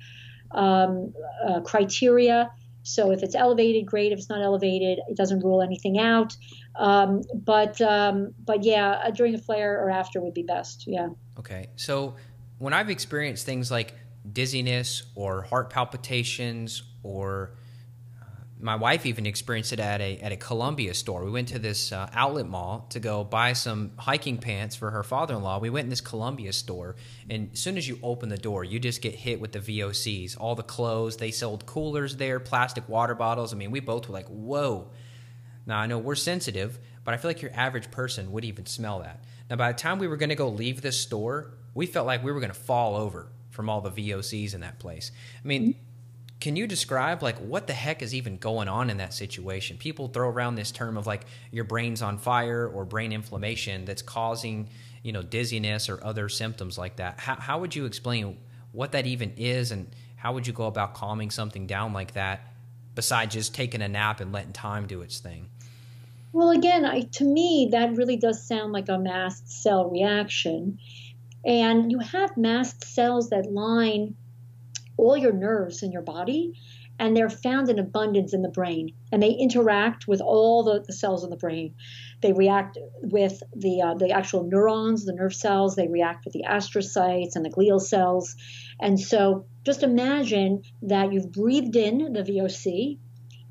um, 0.50 1.12
uh, 1.46 1.60
criteria. 1.60 2.50
So 2.84 3.12
if 3.12 3.22
it's 3.22 3.34
elevated, 3.34 3.86
great. 3.86 4.12
If 4.12 4.18
it's 4.18 4.28
not 4.28 4.42
elevated, 4.42 4.98
it 5.08 5.16
doesn't 5.16 5.40
rule 5.40 5.62
anything 5.62 5.98
out. 6.00 6.36
Um, 6.74 7.22
but 7.32 7.80
um, 7.80 8.34
but 8.44 8.64
yeah, 8.64 9.02
uh, 9.04 9.10
during 9.10 9.34
a 9.34 9.38
flare 9.38 9.80
or 9.80 9.90
after 9.90 10.20
would 10.20 10.34
be 10.34 10.42
best. 10.42 10.84
Yeah. 10.86 11.10
Okay. 11.38 11.68
So 11.76 12.16
when 12.58 12.72
I've 12.72 12.90
experienced 12.90 13.46
things 13.46 13.70
like 13.70 13.94
dizziness 14.30 15.02
or 15.14 15.42
heart 15.42 15.70
palpitations 15.70 16.82
or 17.02 17.54
my 18.62 18.76
wife 18.76 19.04
even 19.06 19.26
experienced 19.26 19.72
it 19.72 19.80
at 19.80 20.00
a 20.00 20.18
at 20.18 20.30
a 20.30 20.36
Columbia 20.36 20.94
store. 20.94 21.24
We 21.24 21.32
went 21.32 21.48
to 21.48 21.58
this 21.58 21.90
uh, 21.90 22.08
outlet 22.12 22.46
mall 22.46 22.86
to 22.90 23.00
go 23.00 23.24
buy 23.24 23.54
some 23.54 23.90
hiking 23.98 24.38
pants 24.38 24.76
for 24.76 24.90
her 24.90 25.02
father-in-law. 25.02 25.58
We 25.58 25.68
went 25.68 25.86
in 25.86 25.90
this 25.90 26.00
Columbia 26.00 26.52
store, 26.52 26.94
and 27.28 27.50
as 27.52 27.58
soon 27.58 27.76
as 27.76 27.88
you 27.88 27.98
open 28.02 28.28
the 28.28 28.38
door, 28.38 28.62
you 28.62 28.78
just 28.78 29.02
get 29.02 29.16
hit 29.16 29.40
with 29.40 29.50
the 29.50 29.58
VOCs. 29.58 30.36
All 30.38 30.54
the 30.54 30.62
clothes 30.62 31.16
they 31.16 31.32
sold 31.32 31.66
coolers 31.66 32.16
there, 32.16 32.38
plastic 32.38 32.88
water 32.88 33.16
bottles. 33.16 33.52
I 33.52 33.56
mean, 33.56 33.72
we 33.72 33.80
both 33.80 34.08
were 34.08 34.14
like, 34.14 34.28
"Whoa!" 34.28 34.90
Now 35.66 35.78
I 35.78 35.86
know 35.86 35.98
we're 35.98 36.14
sensitive, 36.14 36.78
but 37.04 37.14
I 37.14 37.16
feel 37.16 37.30
like 37.30 37.42
your 37.42 37.52
average 37.54 37.90
person 37.90 38.30
would 38.30 38.44
even 38.44 38.66
smell 38.66 39.00
that. 39.00 39.24
Now 39.50 39.56
by 39.56 39.72
the 39.72 39.78
time 39.78 39.98
we 39.98 40.06
were 40.06 40.16
going 40.16 40.28
to 40.28 40.36
go 40.36 40.48
leave 40.48 40.82
this 40.82 41.00
store, 41.00 41.54
we 41.74 41.86
felt 41.86 42.06
like 42.06 42.22
we 42.22 42.30
were 42.30 42.40
going 42.40 42.52
to 42.52 42.58
fall 42.58 42.94
over 42.94 43.32
from 43.52 43.68
all 43.68 43.80
the 43.80 43.90
VOCs 43.90 44.54
in 44.54 44.60
that 44.62 44.78
place. 44.78 45.12
I 45.44 45.46
mean 45.46 45.62
mm-hmm. 45.62 45.80
can 46.40 46.56
you 46.56 46.66
describe 46.66 47.22
like 47.22 47.36
what 47.38 47.68
the 47.68 47.72
heck 47.72 48.02
is 48.02 48.14
even 48.14 48.38
going 48.38 48.68
on 48.68 48.90
in 48.90 48.96
that 48.96 49.14
situation? 49.14 49.76
People 49.76 50.08
throw 50.08 50.28
around 50.28 50.56
this 50.56 50.72
term 50.72 50.96
of 50.96 51.06
like 51.06 51.26
your 51.52 51.64
brain's 51.64 52.02
on 52.02 52.18
fire 52.18 52.66
or 52.66 52.84
brain 52.84 53.12
inflammation 53.12 53.84
that's 53.84 54.02
causing 54.02 54.68
you 55.02 55.12
know 55.12 55.22
dizziness 55.22 55.88
or 55.88 56.02
other 56.04 56.28
symptoms 56.28 56.78
like 56.78 56.96
that. 56.96 57.20
How, 57.20 57.36
how 57.36 57.60
would 57.60 57.76
you 57.76 57.84
explain 57.84 58.38
what 58.72 58.92
that 58.92 59.06
even 59.06 59.34
is 59.36 59.70
and 59.70 59.94
how 60.16 60.32
would 60.32 60.46
you 60.46 60.52
go 60.52 60.66
about 60.66 60.94
calming 60.94 61.30
something 61.30 61.66
down 61.66 61.92
like 61.92 62.12
that 62.12 62.52
besides 62.94 63.34
just 63.34 63.54
taking 63.54 63.82
a 63.82 63.88
nap 63.88 64.20
and 64.20 64.32
letting 64.32 64.52
time 64.52 64.86
do 64.86 65.02
its 65.02 65.18
thing? 65.18 65.48
Well 66.32 66.50
again 66.50 66.84
I, 66.84 67.02
to 67.02 67.24
me 67.24 67.68
that 67.72 67.94
really 67.96 68.16
does 68.16 68.46
sound 68.46 68.72
like 68.72 68.88
a 68.88 68.98
mast 68.98 69.50
cell 69.50 69.90
reaction 69.90 70.78
and 71.44 71.90
you 71.90 71.98
have 71.98 72.36
mast 72.36 72.84
cells 72.84 73.30
that 73.30 73.50
line 73.50 74.14
all 74.96 75.16
your 75.16 75.32
nerves 75.32 75.82
in 75.82 75.90
your 75.92 76.02
body 76.02 76.52
and 76.98 77.16
they're 77.16 77.30
found 77.30 77.68
in 77.68 77.78
abundance 77.78 78.32
in 78.32 78.42
the 78.42 78.48
brain 78.48 78.94
and 79.10 79.22
they 79.22 79.32
interact 79.32 80.06
with 80.06 80.20
all 80.20 80.62
the, 80.62 80.84
the 80.86 80.92
cells 80.92 81.24
in 81.24 81.30
the 81.30 81.36
brain. 81.36 81.74
They 82.20 82.32
react 82.32 82.78
with 83.00 83.42
the 83.56 83.82
uh, 83.82 83.94
the 83.94 84.10
actual 84.10 84.44
neurons 84.44 85.04
the 85.04 85.12
nerve 85.12 85.34
cells 85.34 85.74
they 85.74 85.88
react 85.88 86.24
with 86.24 86.34
the 86.34 86.44
astrocytes 86.48 87.34
and 87.34 87.44
the 87.44 87.50
glial 87.50 87.80
cells. 87.80 88.36
And 88.80 89.00
so 89.00 89.46
just 89.64 89.82
imagine 89.82 90.62
that 90.82 91.12
you've 91.12 91.32
breathed 91.32 91.74
in 91.74 92.12
the 92.12 92.22
voc 92.22 92.98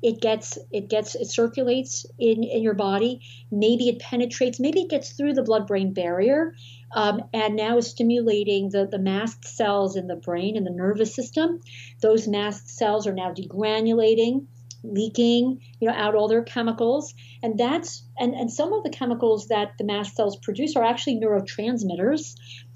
it 0.02 0.20
gets 0.20 0.58
it 0.70 0.88
gets 0.88 1.14
it 1.14 1.30
circulates 1.30 2.04
in 2.18 2.42
in 2.42 2.62
your 2.62 2.74
body 2.74 3.20
maybe 3.50 3.88
it 3.88 3.98
penetrates 3.98 4.58
maybe 4.58 4.80
it 4.80 4.90
gets 4.90 5.12
through 5.12 5.32
the 5.32 5.42
blood 5.42 5.66
brain 5.66 5.92
barrier 5.92 6.54
um, 6.94 7.22
and 7.32 7.56
now 7.56 7.78
is 7.78 7.88
stimulating 7.88 8.68
the, 8.70 8.86
the 8.86 8.98
mast 8.98 9.46
cells 9.46 9.96
in 9.96 10.08
the 10.08 10.16
brain 10.16 10.58
and 10.58 10.66
the 10.66 10.70
nervous 10.70 11.14
system. 11.14 11.60
Those 12.02 12.28
mast 12.28 12.68
cells 12.68 13.06
are 13.06 13.14
now 13.14 13.32
degranulating 13.32 14.46
leaking, 14.84 15.60
you 15.80 15.88
know, 15.88 15.94
out 15.94 16.14
all 16.14 16.28
their 16.28 16.42
chemicals. 16.42 17.14
And 17.42 17.58
that's 17.58 18.04
and, 18.18 18.34
and 18.34 18.52
some 18.52 18.72
of 18.72 18.82
the 18.82 18.90
chemicals 18.90 19.48
that 19.48 19.72
the 19.78 19.84
mast 19.84 20.16
cells 20.16 20.36
produce 20.36 20.76
are 20.76 20.84
actually 20.84 21.20
neurotransmitters. 21.20 22.34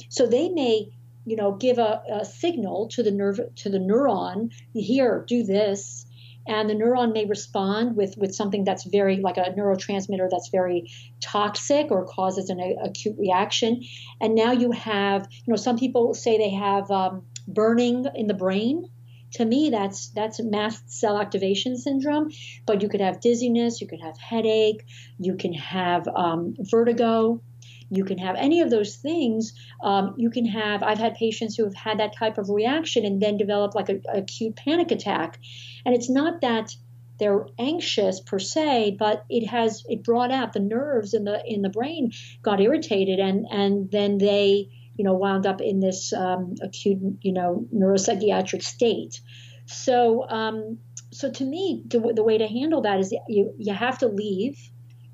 So 0.09 0.27
they 0.27 0.49
may, 0.49 0.89
you 1.25 1.37
know, 1.37 1.53
give 1.53 1.79
a, 1.79 2.03
a 2.11 2.25
signal 2.25 2.89
to 2.91 3.03
the 3.03 3.11
nerve 3.11 3.41
to 3.57 3.69
the 3.69 3.79
neuron, 3.79 4.53
here, 4.73 5.25
do 5.27 5.43
this. 5.43 6.06
And 6.47 6.69
the 6.69 6.75
neuron 6.75 7.13
may 7.13 7.27
respond 7.27 7.97
with, 7.97 8.17
with 8.17 8.35
something 8.35 8.65
that's 8.65 8.85
very 8.85 9.17
like 9.17 9.37
a 9.37 9.53
neurotransmitter 9.57 10.29
that's 10.31 10.49
very 10.51 10.91
toxic 11.21 11.91
or 11.91 12.07
causes 12.07 12.51
an 12.51 12.61
a, 12.61 12.77
acute 12.85 13.17
reaction. 13.19 13.83
And 14.21 14.35
now 14.35 14.53
you 14.53 14.73
have, 14.73 15.27
you 15.31 15.53
know, 15.53 15.57
some 15.57 15.79
people 15.79 16.15
say 16.15 16.39
they 16.39 16.51
have 16.51 16.91
um, 16.91 17.27
burning 17.49 18.07
in 18.15 18.27
the 18.27 18.35
brain. 18.35 18.89
To 19.35 19.45
me 19.45 19.71
that's 19.71 20.11
that's 20.11 20.41
mast 20.41 20.89
cell 20.89 21.21
activation 21.21 21.77
syndrome 21.77 22.31
but 22.65 22.81
you 22.81 22.89
could 22.89 23.03
have 23.03 23.21
dizziness 23.21 23.81
you 23.81 23.87
could 23.87 24.01
have 24.01 24.17
headache 24.17 24.87
you 25.19 25.37
can 25.37 25.53
have 25.53 26.09
um, 26.09 26.55
vertigo 26.61 27.43
you 27.91 28.05
can 28.05 28.19
have 28.19 28.37
any 28.37 28.61
of 28.61 28.71
those 28.71 28.97
things. 28.97 29.53
Um, 29.83 30.15
you 30.17 30.31
can 30.31 30.47
have 30.47 30.83
i've 30.83 30.99
had 30.99 31.15
patients 31.15 31.57
who 31.57 31.65
have 31.65 31.75
had 31.75 31.99
that 32.01 32.17
type 32.17 32.39
of 32.39 32.49
reaction 32.49 33.05
and 33.05 33.21
then 33.21 33.37
develop 33.37 33.75
like 33.75 33.89
an 33.89 34.03
acute 34.13 34.57
panic 34.57 34.91
attack 34.91 35.39
and 35.87 35.95
it's 35.95 36.11
not 36.11 36.43
that 36.43 36.75
they're 37.19 37.47
anxious 37.59 38.21
per 38.21 38.39
se 38.39 38.95
but 38.99 39.25
it 39.31 39.47
has 39.47 39.83
it 39.89 40.05
brought 40.05 40.31
out 40.31 40.53
the 40.53 40.61
nerves 40.61 41.15
in 41.15 41.25
the 41.25 41.43
in 41.47 41.63
the 41.63 41.71
brain 41.71 42.13
got 42.43 42.61
irritated 42.61 43.19
and 43.19 43.47
and 43.51 43.91
then 43.91 44.19
they 44.19 44.69
you 44.97 45.05
know, 45.05 45.15
wound 45.15 45.47
up 45.47 45.61
in 45.61 45.81
this 45.81 46.13
um, 46.13 46.55
acute, 46.63 46.99
you 47.21 47.33
know, 47.33 47.67
neuropsychiatric 47.75 48.63
state. 48.63 49.21
So, 49.67 50.29
um, 50.29 50.79
so 51.13 51.31
to 51.31 51.45
me, 51.45 51.83
the, 51.87 52.13
the 52.15 52.23
way 52.23 52.39
to 52.39 52.47
handle 52.47 52.83
that 52.83 53.01
is 53.01 53.15
you 53.29 53.55
you 53.59 53.73
have 53.73 53.99
to 53.99 54.09
leave, 54.09 54.59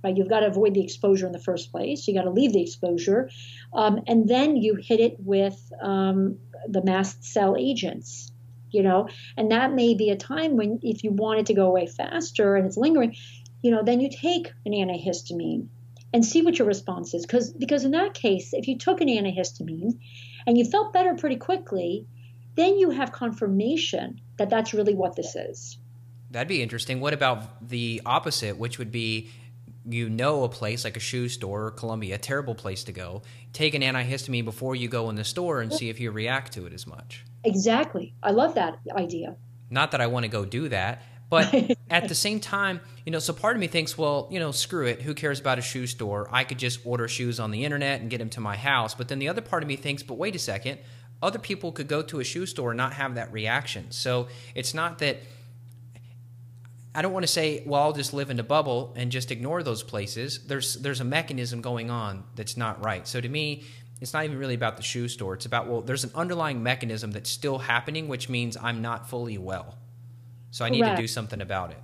right? 0.03 0.17
You've 0.17 0.29
got 0.29 0.41
to 0.41 0.47
avoid 0.47 0.75
the 0.75 0.83
exposure 0.83 1.27
in 1.27 1.33
the 1.33 1.41
first 1.41 1.71
place. 1.71 2.07
You 2.07 2.15
got 2.15 2.23
to 2.23 2.31
leave 2.31 2.53
the 2.53 2.63
exposure, 2.63 3.31
um, 3.73 4.01
and 4.07 4.29
then 4.29 4.57
you 4.57 4.77
hit 4.77 5.01
it 5.01 5.17
with 5.19 5.59
um, 5.83 6.39
the 6.69 6.83
mast 6.83 7.25
cell 7.25 7.57
agents. 7.59 8.32
You 8.73 8.83
know, 8.83 9.09
and 9.37 9.51
that 9.51 9.73
may 9.73 9.95
be 9.95 10.11
a 10.11 10.17
time 10.17 10.57
when 10.57 10.81
if 10.83 11.05
you 11.05 11.11
want 11.11 11.41
it 11.41 11.47
to 11.47 11.55
go 11.55 11.67
away 11.67 11.87
faster 11.87 12.57
and 12.57 12.67
it's 12.67 12.77
lingering, 12.77 13.15
you 13.63 13.71
know, 13.71 13.83
then 13.83 14.01
you 14.01 14.11
take 14.11 14.53
an 14.67 14.73
antihistamine 14.73 15.69
and 16.13 16.25
see 16.25 16.43
what 16.43 16.59
your 16.59 16.69
response 16.69 17.15
is. 17.15 17.25
Because 17.25 17.53
because 17.53 17.85
in 17.85 17.93
that 17.93 18.15
case, 18.15 18.53
if 18.53 18.69
you 18.69 18.79
took 18.79 19.01
an 19.01 19.09
antihistamine 19.09 19.99
and 20.47 20.59
you 20.59 20.65
felt 20.65 20.93
better 20.93 21.15
pretty 21.15 21.37
quickly, 21.37 22.07
then 22.57 22.79
you 22.79 22.91
have 22.91 23.13
confirmation 23.13 24.21
that 24.39 24.51
that's 24.51 24.75
really 24.75 24.95
what 24.95 25.17
this 25.17 25.37
is. 25.37 25.79
That'd 26.31 26.49
be 26.49 26.63
interesting. 26.63 27.01
What 27.01 27.13
about 27.13 27.69
the 27.69 28.01
opposite, 28.07 28.57
which 28.57 28.79
would 28.79 28.91
be 28.91 29.31
you 29.89 30.09
know 30.09 30.45
a 30.45 30.49
place 30.49 30.85
like 30.85 30.97
a 30.97 31.01
shoe 31.01 31.29
store 31.29 31.67
or 31.67 31.71
Columbia, 31.71 32.15
a 32.15 32.19
terrible 32.19 32.55
place 32.55 32.85
to 32.85 32.93
go. 32.93 33.23
Take 33.53 33.75
an 33.75 33.83
antihistamine 33.83 34.45
before 34.45 34.77
you 34.77 34.89
go 34.89 35.11
in 35.11 35.17
the 35.17 35.25
store 35.25 35.61
and 35.61 35.73
see 35.73 35.89
if 35.89 36.01
you 36.01 36.11
react 36.11 36.53
to 36.53 36.67
it 36.67 36.73
as 36.73 36.87
much. 36.87 37.25
Exactly. 37.45 38.15
I 38.23 38.31
love 38.31 38.55
that 38.55 38.79
idea. 38.93 39.37
Not 39.71 39.91
that 39.93 40.01
I 40.01 40.07
want 40.07 40.25
to 40.25 40.29
go 40.29 40.45
do 40.45 40.69
that, 40.69 41.03
but 41.29 41.53
at 41.91 42.09
the 42.09 42.15
same 42.15 42.41
time, 42.41 42.81
you 43.05 43.13
know, 43.13 43.19
so 43.19 43.33
part 43.33 43.57
of 43.57 43.61
me 43.61 43.67
thinks, 43.67 43.97
well, 43.97 44.29
you 44.31 44.39
know, 44.39 44.53
screw 44.53 44.87
it. 44.87 45.03
Who 45.03 45.15
cares 45.15 45.41
about 45.41 45.59
a 45.59 45.63
shoe 45.63 45.87
store? 45.87 46.29
I 46.31 46.45
could 46.45 46.59
just 46.59 46.85
order 46.85 47.09
shoes 47.09 47.41
on 47.41 47.51
the 47.51 47.65
internet 47.65 48.01
and 48.01 48.11
get 48.11 48.19
them 48.19 48.31
to 48.31 48.41
my 48.41 48.57
house. 48.57 48.95
But 48.95 49.09
then 49.09 49.19
the 49.19 49.29
other 49.29 49.41
part 49.41 49.63
of 49.63 49.69
me 49.69 49.77
thinks, 49.77 50.03
but 50.03 50.15
wait 50.15 50.37
a 50.37 50.39
second. 50.39 50.79
Other 51.23 51.39
people 51.39 51.73
could 51.73 51.89
go 51.89 52.03
to 52.03 52.21
a 52.21 52.25
shoe 52.25 52.47
store 52.47 52.73
and 52.73 52.77
not 52.77 52.95
have 52.95 53.15
that 53.15 53.33
reaction. 53.33 53.91
So 53.91 54.29
it's 54.55 54.75
not 54.75 54.99
that. 54.99 55.19
I 56.95 57.01
don't 57.01 57.13
want 57.13 57.23
to 57.23 57.33
say, 57.33 57.63
well, 57.65 57.83
I'll 57.83 57.93
just 57.93 58.13
live 58.13 58.29
in 58.29 58.39
a 58.39 58.43
bubble 58.43 58.93
and 58.97 59.11
just 59.11 59.31
ignore 59.31 59.63
those 59.63 59.83
places. 59.83 60.47
There's 60.47 60.75
there's 60.75 61.01
a 61.01 61.05
mechanism 61.05 61.61
going 61.61 61.91
on 61.91 62.25
that's 62.37 62.57
not 62.57 62.85
right. 62.85 63.09
So 63.09 63.21
to 63.21 63.29
me, 63.29 63.65
it's 64.01 64.13
not 64.13 64.25
even 64.25 64.37
really 64.37 64.55
about 64.55 64.77
the 64.77 64.83
shoe 64.83 65.09
store. 65.09 65.35
It's 65.35 65.47
about 65.47 65.69
well, 65.69 65.81
there's 65.81 66.05
an 66.05 66.11
underlying 66.15 66.63
mechanism 66.63 67.13
that's 67.13 67.31
still 67.31 67.59
happening, 67.59 68.09
which 68.09 68.29
means 68.29 68.57
I'm 68.61 68.83
not 68.83 69.09
fully 69.09 69.39
well. 69.39 69.79
So 70.51 70.65
I 70.65 70.69
need 70.69 70.81
Correct. 70.81 70.97
to 70.97 71.03
do 71.03 71.09
something 71.09 71.41
about 71.41 71.71
it. 71.71 71.79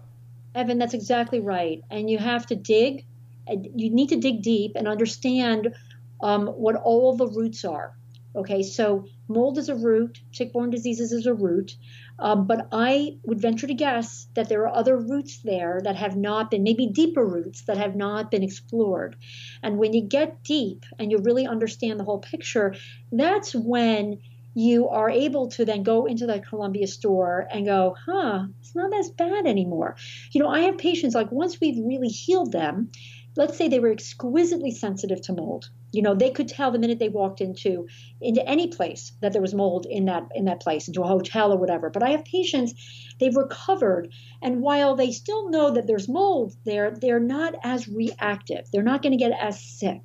Evan, 0.54 0.78
that's 0.78 0.94
exactly 0.94 1.40
right. 1.40 1.80
And 1.90 2.10
you 2.10 2.18
have 2.18 2.46
to 2.46 2.56
dig. 2.56 3.06
You 3.48 3.90
need 3.90 4.10
to 4.10 4.16
dig 4.16 4.42
deep 4.42 4.72
and 4.76 4.86
understand 4.86 5.74
um, 6.20 6.48
what 6.48 6.76
all 6.76 7.16
the 7.16 7.28
roots 7.28 7.64
are. 7.64 7.97
Okay, 8.36 8.62
so 8.62 9.06
mold 9.26 9.58
is 9.58 9.68
a 9.68 9.74
root, 9.74 10.20
tick-borne 10.32 10.70
diseases 10.70 11.12
is 11.12 11.26
a 11.26 11.34
root, 11.34 11.76
um, 12.18 12.46
but 12.46 12.68
I 12.72 13.16
would 13.24 13.40
venture 13.40 13.66
to 13.66 13.74
guess 13.74 14.28
that 14.34 14.48
there 14.48 14.62
are 14.62 14.76
other 14.76 14.96
roots 14.96 15.38
there 15.38 15.80
that 15.82 15.96
have 15.96 16.16
not 16.16 16.50
been, 16.50 16.62
maybe 16.62 16.86
deeper 16.86 17.24
roots 17.24 17.62
that 17.62 17.78
have 17.78 17.96
not 17.96 18.30
been 18.30 18.42
explored. 18.42 19.16
And 19.62 19.78
when 19.78 19.92
you 19.92 20.02
get 20.02 20.44
deep 20.44 20.84
and 20.98 21.10
you 21.10 21.18
really 21.18 21.46
understand 21.46 21.98
the 21.98 22.04
whole 22.04 22.18
picture, 22.18 22.74
that's 23.10 23.54
when 23.54 24.18
you 24.54 24.88
are 24.88 25.08
able 25.08 25.48
to 25.48 25.64
then 25.64 25.82
go 25.82 26.06
into 26.06 26.26
the 26.26 26.40
Columbia 26.40 26.86
store 26.86 27.46
and 27.52 27.64
go, 27.64 27.94
huh, 28.06 28.46
it's 28.60 28.74
not 28.74 28.92
as 28.92 29.10
bad 29.10 29.46
anymore. 29.46 29.96
You 30.32 30.42
know, 30.42 30.48
I 30.48 30.60
have 30.60 30.78
patients 30.78 31.14
like 31.14 31.30
once 31.30 31.60
we've 31.60 31.84
really 31.84 32.08
healed 32.08 32.50
them, 32.52 32.90
let's 33.38 33.56
say 33.56 33.68
they 33.68 33.78
were 33.78 33.92
exquisitely 33.92 34.72
sensitive 34.72 35.22
to 35.22 35.32
mold. 35.32 35.70
You 35.92 36.02
know, 36.02 36.14
they 36.14 36.30
could 36.30 36.48
tell 36.48 36.72
the 36.72 36.78
minute 36.78 36.98
they 36.98 37.08
walked 37.08 37.40
into 37.40 37.86
into 38.20 38.46
any 38.46 38.66
place 38.66 39.12
that 39.22 39.32
there 39.32 39.40
was 39.40 39.54
mold 39.54 39.86
in 39.88 40.06
that 40.06 40.24
in 40.34 40.44
that 40.46 40.60
place, 40.60 40.88
into 40.88 41.02
a 41.02 41.06
hotel 41.06 41.52
or 41.52 41.56
whatever. 41.56 41.88
But 41.88 42.02
I 42.02 42.10
have 42.10 42.24
patients, 42.24 42.74
they've 43.18 43.34
recovered, 43.34 44.12
and 44.42 44.60
while 44.60 44.96
they 44.96 45.12
still 45.12 45.48
know 45.48 45.70
that 45.70 45.86
there's 45.86 46.08
mold 46.08 46.54
there, 46.64 46.90
they're 46.90 47.20
not 47.20 47.54
as 47.62 47.88
reactive. 47.88 48.66
They're 48.72 48.82
not 48.82 49.02
going 49.02 49.12
to 49.12 49.24
get 49.24 49.32
as 49.40 49.64
sick 49.64 50.02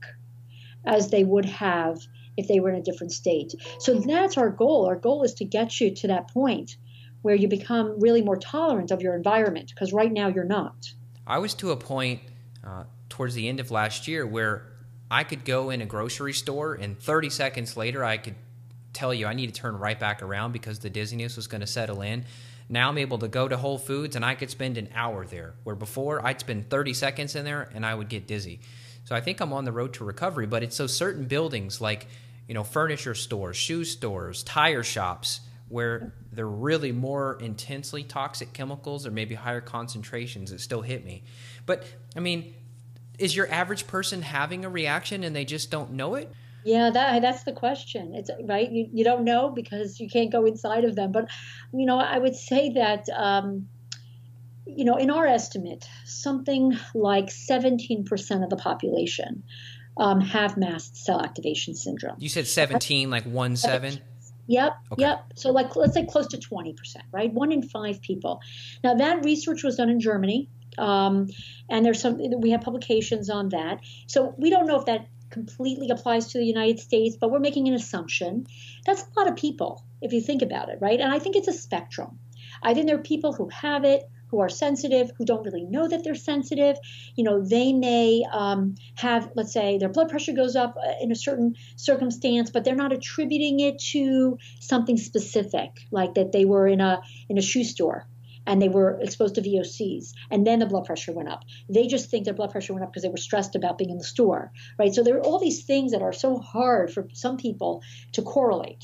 as 0.85 1.09
they 1.09 1.23
would 1.23 1.45
have 1.45 1.97
if 2.37 2.47
they 2.47 2.59
were 2.59 2.69
in 2.69 2.75
a 2.75 2.83
different 2.83 3.13
state. 3.13 3.53
So 3.79 3.95
that's 3.95 4.37
our 4.37 4.49
goal. 4.49 4.85
Our 4.85 4.95
goal 4.95 5.23
is 5.23 5.33
to 5.35 5.45
get 5.45 5.81
you 5.81 5.93
to 5.95 6.07
that 6.07 6.29
point 6.29 6.77
where 7.23 7.35
you 7.35 7.47
become 7.47 7.99
really 7.99 8.21
more 8.21 8.37
tolerant 8.37 8.91
of 8.91 9.01
your 9.01 9.15
environment 9.15 9.71
because 9.73 9.91
right 9.91 10.11
now 10.11 10.27
you're 10.27 10.43
not. 10.43 10.75
I 11.25 11.39
was 11.39 11.53
to 11.55 11.71
a 11.71 11.77
point 11.77 12.19
uh, 12.65 12.83
towards 13.13 13.35
the 13.35 13.47
end 13.47 13.59
of 13.59 13.69
last 13.69 14.07
year 14.07 14.25
where 14.25 14.63
I 15.11 15.23
could 15.23 15.45
go 15.45 15.69
in 15.69 15.81
a 15.81 15.85
grocery 15.85 16.33
store 16.33 16.73
and 16.73 16.99
30 16.99 17.29
seconds 17.29 17.77
later 17.77 18.03
I 18.03 18.17
could 18.17 18.33
tell 18.91 19.13
you 19.13 19.27
I 19.27 19.33
need 19.33 19.53
to 19.53 19.61
turn 19.61 19.77
right 19.77 19.99
back 19.99 20.23
around 20.23 20.51
because 20.51 20.79
the 20.79 20.89
dizziness 20.89 21.35
was 21.35 21.45
going 21.45 21.61
to 21.61 21.67
settle 21.67 22.01
in. 22.01 22.25
Now 22.69 22.89
I'm 22.89 22.97
able 22.97 23.19
to 23.19 23.27
go 23.27 23.47
to 23.47 23.55
Whole 23.55 23.77
Foods 23.77 24.15
and 24.15 24.25
I 24.25 24.33
could 24.33 24.49
spend 24.49 24.79
an 24.79 24.89
hour 24.95 25.27
there, 25.27 25.53
where 25.63 25.75
before 25.75 26.25
I'd 26.25 26.39
spend 26.39 26.71
30 26.71 26.95
seconds 26.95 27.35
in 27.35 27.45
there 27.45 27.69
and 27.75 27.85
I 27.85 27.93
would 27.93 28.09
get 28.09 28.25
dizzy. 28.25 28.61
So 29.03 29.15
I 29.15 29.21
think 29.21 29.41
I'm 29.41 29.53
on 29.53 29.65
the 29.65 29.71
road 29.71 29.93
to 29.95 30.05
recovery, 30.05 30.47
but 30.47 30.63
it's 30.63 30.77
those 30.77 30.97
certain 30.97 31.25
buildings 31.25 31.79
like, 31.79 32.07
you 32.47 32.55
know, 32.55 32.63
furniture 32.63 33.13
stores, 33.13 33.57
shoe 33.57 33.85
stores, 33.85 34.41
tire 34.41 34.81
shops 34.81 35.41
where 35.69 36.15
they're 36.31 36.47
really 36.47 36.91
more 36.91 37.37
intensely 37.39 38.03
toxic 38.03 38.53
chemicals 38.53 39.05
or 39.05 39.11
maybe 39.11 39.35
higher 39.35 39.61
concentrations 39.61 40.49
that 40.49 40.61
still 40.61 40.81
hit 40.81 41.05
me. 41.05 41.23
But 41.67 41.85
I 42.15 42.19
mean, 42.19 42.55
is 43.19 43.35
your 43.35 43.51
average 43.51 43.87
person 43.87 44.21
having 44.21 44.65
a 44.65 44.69
reaction 44.69 45.23
and 45.23 45.35
they 45.35 45.45
just 45.45 45.69
don't 45.69 45.91
know 45.91 46.15
it? 46.15 46.31
Yeah, 46.65 46.89
that 46.91 47.21
that's 47.21 47.43
the 47.43 47.51
question. 47.51 48.15
It's 48.15 48.29
right. 48.45 48.71
You, 48.71 48.87
you 48.91 49.03
don't 49.03 49.25
know 49.25 49.49
because 49.49 49.99
you 49.99 50.09
can't 50.09 50.31
go 50.31 50.45
inside 50.45 50.85
of 50.85 50.95
them. 50.95 51.11
But 51.11 51.29
you 51.73 51.85
know, 51.85 51.99
I 51.99 52.17
would 52.17 52.35
say 52.35 52.71
that 52.71 53.09
um, 53.09 53.67
you 54.65 54.85
know, 54.85 54.95
in 54.95 55.09
our 55.09 55.27
estimate, 55.27 55.85
something 56.05 56.77
like 56.93 57.25
17% 57.25 58.43
of 58.43 58.49
the 58.49 58.55
population 58.55 59.43
um, 59.97 60.21
have 60.21 60.57
mast 60.57 60.95
cell 60.95 61.21
activation 61.21 61.75
syndrome. 61.75 62.15
You 62.19 62.29
said 62.29 62.47
17, 62.47 63.09
like 63.09 63.25
one 63.25 63.55
seven? 63.55 63.99
Yep, 64.47 64.73
okay. 64.91 65.01
yep. 65.01 65.25
So 65.35 65.51
like 65.51 65.75
let's 65.75 65.93
say 65.93 66.05
close 66.05 66.27
to 66.27 66.37
20%, 66.37 66.75
right? 67.11 67.31
One 67.31 67.51
in 67.51 67.61
five 67.61 68.01
people. 68.01 68.41
Now 68.83 68.95
that 68.95 69.23
research 69.23 69.63
was 69.63 69.77
done 69.77 69.89
in 69.89 69.99
Germany. 69.99 70.49
Um, 70.77 71.27
and 71.69 71.85
there's 71.85 72.01
some 72.01 72.19
we 72.41 72.51
have 72.51 72.61
publications 72.61 73.29
on 73.29 73.49
that. 73.49 73.81
So 74.07 74.33
we 74.37 74.49
don't 74.49 74.67
know 74.67 74.79
if 74.79 74.85
that 74.85 75.07
completely 75.29 75.89
applies 75.89 76.27
to 76.27 76.37
the 76.37 76.45
United 76.45 76.79
States, 76.79 77.17
but 77.19 77.31
we're 77.31 77.39
making 77.39 77.67
an 77.67 77.73
assumption. 77.73 78.45
That's 78.85 79.01
a 79.01 79.19
lot 79.19 79.27
of 79.27 79.35
people 79.35 79.83
if 80.01 80.13
you 80.13 80.21
think 80.21 80.41
about 80.41 80.69
it, 80.69 80.77
right? 80.79 80.99
And 80.99 81.11
I 81.11 81.19
think 81.19 81.35
it's 81.35 81.47
a 81.47 81.53
spectrum. 81.53 82.19
I 82.61 82.73
think 82.73 82.85
there 82.87 82.95
are 82.95 83.01
people 83.01 83.33
who 83.33 83.49
have 83.49 83.83
it, 83.83 84.03
who 84.27 84.39
are 84.39 84.49
sensitive, 84.49 85.11
who 85.17 85.25
don't 85.25 85.43
really 85.43 85.63
know 85.63 85.87
that 85.87 86.03
they're 86.03 86.15
sensitive. 86.15 86.77
You 87.15 87.23
know, 87.23 87.43
they 87.43 87.73
may 87.73 88.23
um, 88.31 88.75
have, 88.95 89.31
let's 89.35 89.53
say, 89.53 89.77
their 89.77 89.89
blood 89.89 90.09
pressure 90.09 90.33
goes 90.33 90.55
up 90.55 90.75
uh, 90.77 90.93
in 91.01 91.11
a 91.11 91.15
certain 91.15 91.55
circumstance, 91.75 92.49
but 92.49 92.63
they're 92.63 92.75
not 92.75 92.93
attributing 92.93 93.59
it 93.59 93.79
to 93.91 94.37
something 94.59 94.97
specific, 94.97 95.71
like 95.91 96.15
that 96.15 96.31
they 96.31 96.45
were 96.45 96.67
in 96.67 96.81
a 96.81 97.01
in 97.29 97.37
a 97.37 97.41
shoe 97.41 97.63
store 97.63 98.07
and 98.45 98.61
they 98.61 98.69
were 98.69 98.99
exposed 99.01 99.35
to 99.35 99.41
VOCs, 99.41 100.13
and 100.29 100.45
then 100.45 100.59
the 100.59 100.65
blood 100.65 100.85
pressure 100.85 101.11
went 101.11 101.29
up. 101.29 101.43
They 101.69 101.87
just 101.87 102.09
think 102.09 102.25
their 102.25 102.33
blood 102.33 102.51
pressure 102.51 102.73
went 102.73 102.83
up 102.83 102.91
because 102.91 103.03
they 103.03 103.09
were 103.09 103.17
stressed 103.17 103.55
about 103.55 103.77
being 103.77 103.89
in 103.89 103.97
the 103.97 104.03
store, 104.03 104.51
right? 104.77 104.93
So 104.93 105.03
there 105.03 105.17
are 105.17 105.21
all 105.21 105.39
these 105.39 105.63
things 105.63 105.91
that 105.91 106.01
are 106.01 106.13
so 106.13 106.37
hard 106.37 106.93
for 106.93 107.07
some 107.13 107.37
people 107.37 107.81
to 108.13 108.21
correlate. 108.21 108.83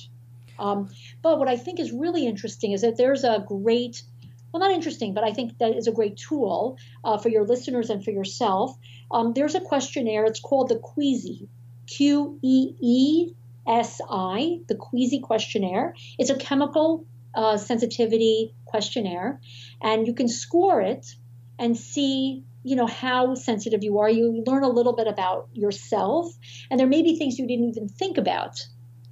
Um, 0.58 0.90
but 1.22 1.40
what 1.40 1.48
I 1.48 1.58
think 1.58 1.80
is 1.80 1.92
really 1.92 2.26
interesting 2.26 2.74
is 2.74 2.82
that 2.82 2.98
there's 2.98 3.24
a 3.24 3.44
great 3.48 4.04
well, 4.52 4.62
not 4.62 4.72
interesting, 4.72 5.14
but 5.14 5.24
I 5.24 5.32
think 5.32 5.60
that 5.60 5.76
is 5.76 5.88
a 5.88 5.92
great 5.92 6.18
tool 6.18 6.78
uh, 7.04 7.18
for 7.18 7.30
your 7.30 7.46
listeners 7.46 7.92
and 7.92 8.04
for 8.04 8.10
yourself. 8.10 8.76
Um, 9.12 9.34
there's 9.34 9.54
a 9.54 9.62
questionnaire. 9.62 10.26
It's 10.26 10.40
called 10.40 10.70
the 10.70 10.78
QEESI, 10.78 11.48
Q 11.86 12.40
E 12.42 12.74
E 12.82 13.34
S 13.68 14.02
I, 14.10 14.60
the 14.68 14.76
QEESI 14.76 15.22
questionnaire. 15.22 15.94
It's 16.18 16.32
a 16.32 16.36
chemical 16.36 17.06
uh, 17.36 17.58
sensitivity 17.58 18.54
questionnaire, 18.70 19.40
and 19.82 20.08
you 20.08 20.14
can 20.14 20.28
score 20.28 20.82
it 20.82 21.06
and 21.58 21.78
see 21.78 22.44
you 22.64 22.76
know 22.76 22.88
how 22.88 23.36
sensitive 23.36 23.84
you 23.84 24.00
are 24.00 24.10
you 24.10 24.44
learn 24.46 24.64
a 24.64 24.70
little 24.70 24.94
bit 24.94 25.08
about 25.08 25.48
yourself 25.54 26.28
and 26.70 26.78
there 26.78 26.88
may 26.88 27.02
be 27.02 27.18
things 27.18 27.40
you 27.40 27.48
didn't 27.48 27.70
even 27.70 27.88
think 27.88 28.18
about 28.18 28.60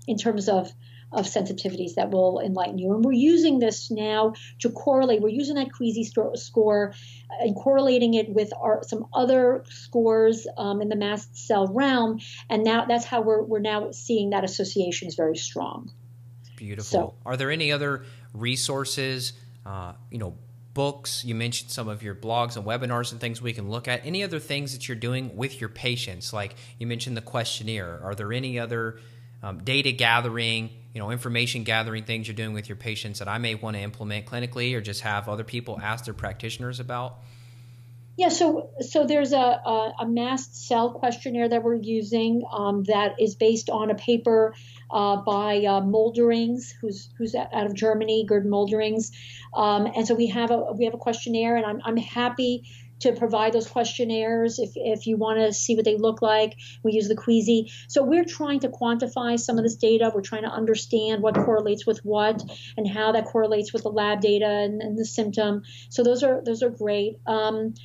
in 0.05 0.17
terms 0.17 0.49
of 0.49 0.69
of 1.11 1.25
sensitivities 1.25 1.95
that 1.95 2.11
will 2.11 2.39
enlighten 2.39 2.77
you. 2.77 2.93
And 2.93 3.03
we're 3.03 3.13
using 3.13 3.59
this 3.59 3.89
now 3.89 4.33
to 4.59 4.69
correlate. 4.69 5.21
We're 5.21 5.29
using 5.29 5.55
that 5.55 5.69
QEESI 5.69 6.37
score 6.37 6.93
and 7.39 7.55
correlating 7.55 8.13
it 8.13 8.29
with 8.29 8.51
our, 8.59 8.83
some 8.83 9.05
other 9.13 9.63
scores 9.69 10.47
um, 10.57 10.81
in 10.81 10.89
the 10.89 10.97
mast 10.97 11.37
cell 11.37 11.67
realm. 11.67 12.19
And 12.49 12.63
now 12.63 12.85
that's 12.85 13.05
how 13.05 13.21
we're, 13.21 13.41
we're 13.41 13.59
now 13.59 13.91
seeing 13.91 14.31
that 14.31 14.43
association 14.43 15.07
is 15.07 15.15
very 15.15 15.37
strong. 15.37 15.91
Beautiful. 16.57 16.83
So, 16.83 17.13
Are 17.25 17.37
there 17.37 17.51
any 17.51 17.71
other 17.71 18.03
resources, 18.33 19.33
uh, 19.67 19.93
you 20.09 20.17
know, 20.17 20.37
books? 20.73 21.25
You 21.25 21.35
mentioned 21.35 21.71
some 21.71 21.89
of 21.89 22.01
your 22.01 22.15
blogs 22.15 22.55
and 22.55 22.65
webinars 22.65 23.11
and 23.11 23.19
things 23.19 23.41
we 23.41 23.51
can 23.51 23.69
look 23.69 23.87
at. 23.87 24.05
Any 24.05 24.23
other 24.23 24.39
things 24.39 24.73
that 24.73 24.87
you're 24.87 24.95
doing 24.95 25.35
with 25.35 25.59
your 25.59 25.69
patients? 25.69 26.31
Like 26.31 26.55
you 26.79 26.87
mentioned 26.87 27.17
the 27.17 27.21
questionnaire. 27.21 27.99
Are 28.03 28.15
there 28.15 28.31
any 28.31 28.59
other 28.59 28.99
um, 29.43 29.63
data 29.63 29.91
gathering, 29.91 30.69
you 30.93 31.01
know, 31.01 31.11
information 31.11 31.63
gathering 31.63 32.03
things 32.03 32.27
you're 32.27 32.35
doing 32.35 32.53
with 32.53 32.69
your 32.69 32.75
patients 32.75 33.19
that 33.19 33.27
I 33.27 33.39
may 33.39 33.55
want 33.55 33.75
to 33.75 33.81
implement 33.81 34.25
clinically 34.25 34.73
or 34.73 34.81
just 34.81 35.01
have 35.01 35.27
other 35.27 35.43
people 35.43 35.79
ask 35.81 36.05
their 36.05 36.13
practitioners 36.13 36.79
about? 36.79 37.19
Yeah, 38.15 38.29
so 38.29 38.71
so 38.79 39.05
there's 39.05 39.31
a, 39.31 39.37
a, 39.37 39.93
a 39.99 40.07
mast 40.07 40.67
cell 40.67 40.91
questionnaire 40.91 41.49
that 41.49 41.61
we're 41.61 41.75
using 41.75 42.43
um, 42.51 42.83
that 42.85 43.19
is 43.19 43.35
based 43.35 43.69
on 43.69 43.91
a 43.91 43.95
paper 43.95 44.55
uh, 44.89 45.17
by 45.17 45.57
uh, 45.65 45.81
Molderings, 45.81 46.73
who's 46.79 47.09
who's 47.17 47.35
out 47.35 47.65
of 47.65 47.73
Germany, 47.73 48.25
Gerd 48.25 48.45
Molderings, 48.45 49.11
um, 49.53 49.87
and 49.95 50.07
so 50.07 50.15
we 50.15 50.27
have 50.27 50.51
a 50.51 50.73
we 50.73 50.85
have 50.85 50.93
a 50.93 50.97
questionnaire, 50.99 51.55
and 51.57 51.65
I'm 51.65 51.81
I'm 51.83 51.97
happy 51.97 52.63
to 52.99 53.13
provide 53.13 53.53
those 53.53 53.67
questionnaires 53.67 54.59
if, 54.59 54.71
if 54.75 55.05
you 55.05 55.17
want 55.17 55.39
to 55.39 55.53
see 55.53 55.75
what 55.75 55.85
they 55.85 55.95
look 55.95 56.21
like. 56.21 56.57
We 56.83 56.93
use 56.93 57.07
the 57.07 57.15
QEESI. 57.15 57.71
So 57.87 58.03
we're 58.03 58.25
trying 58.25 58.61
to 58.61 58.69
quantify 58.69 59.39
some 59.39 59.57
of 59.57 59.63
this 59.63 59.75
data. 59.75 60.11
We're 60.13 60.21
trying 60.21 60.43
to 60.43 60.49
understand 60.49 61.21
what 61.21 61.35
correlates 61.35 61.85
with 61.85 61.99
what 62.03 62.41
and 62.75 62.87
how 62.87 63.11
that 63.11 63.25
correlates 63.25 63.73
with 63.73 63.83
the 63.83 63.89
lab 63.89 64.21
data 64.21 64.47
and, 64.47 64.81
and 64.81 64.97
the 64.97 65.05
symptom. 65.05 65.63
So 65.89 66.03
those 66.03 66.23
are 66.23 66.41
those 66.43 66.63
are 66.63 66.69
great. 66.69 67.19
Um, 67.27 67.75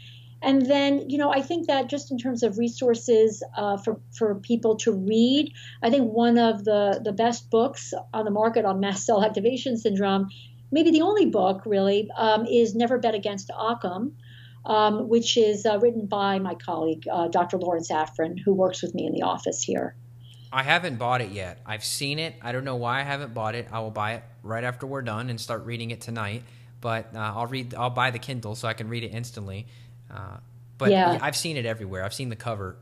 and 0.43 0.67
then, 0.67 1.09
you 1.09 1.19
know, 1.19 1.33
I 1.33 1.41
think 1.41 1.69
that 1.69 1.89
just 1.89 2.11
in 2.11 2.19
terms 2.19 2.43
of 2.43 2.59
resources 2.59 3.43
uh, 3.57 3.77
for, 3.77 4.01
for 4.17 4.35
people 4.35 4.77
to 4.79 4.93
read, 4.93 5.53
I 5.83 5.91
think 5.91 6.13
one 6.13 6.39
of 6.39 6.65
the, 6.65 7.01
the 7.03 7.13
best 7.13 7.51
books 7.51 7.95
on 8.13 8.25
the 8.25 8.31
market 8.31 8.65
on 8.65 8.81
mast 8.81 9.07
cell 9.07 9.25
activation 9.25 9.77
syndrome, 9.77 10.29
maybe 10.71 10.91
the 10.91 11.03
only 11.03 11.27
book 11.27 11.63
really, 11.65 12.09
um, 12.17 12.47
is 12.47 12.75
Never 12.75 12.99
Bet 12.99 13.15
Against 13.15 13.51
Occam 13.57 14.17
um, 14.65 15.09
which 15.09 15.37
is 15.37 15.67
uh, 15.67 15.79
written 15.79 16.07
by 16.07 16.39
my 16.39 16.55
colleague, 16.55 17.07
uh, 17.11 17.29
Dr. 17.29 17.59
Lawrence 17.59 17.91
Afrin, 17.91 18.39
who 18.45 18.55
works 18.55 18.83
with 18.83 18.95
me 18.95 19.07
in 19.07 19.13
the 19.13 19.23
office 19.23 19.63
here. 19.63 19.97
I 20.53 20.63
haven't 20.63 20.97
bought 20.97 21.23
it 21.23 21.31
yet. 21.31 21.61
I've 21.65 21.85
seen 21.85 22.19
it. 22.19 22.35
I 22.43 22.53
don't 22.53 22.65
know 22.65 22.77
why 22.77 23.01
I 23.01 23.03
haven't 23.03 23.33
bought 23.33 23.55
it. 23.55 23.69
I 23.73 23.81
will 23.81 23.91
buy 23.91 24.15
it 24.15 24.25
right 24.43 24.63
after 24.63 24.87
we're 24.87 25.03
done 25.03 25.31
and 25.31 25.41
start 25.41 25.65
reading 25.65 25.91
it 25.91 26.01
tonight. 26.01 26.43
But 26.81 27.15
uh, 27.15 27.33
I'll 27.35 27.47
read. 27.47 27.75
I'll 27.75 27.91
buy 27.91 28.11
the 28.11 28.19
Kindle 28.19 28.55
so 28.55 28.69
I 28.69 28.75
can 28.75 28.89
read 28.89 29.05
it 29.05 29.15
instantly. 29.15 29.67
Uh, 30.13 30.39
but 30.79 30.91
yeah. 30.91 31.19
I've 31.21 31.37
seen 31.37 31.57
it 31.57 31.67
everywhere. 31.67 32.05
I've 32.05 32.15
seen 32.15 32.29
the 32.29 32.37
cover 32.37 32.77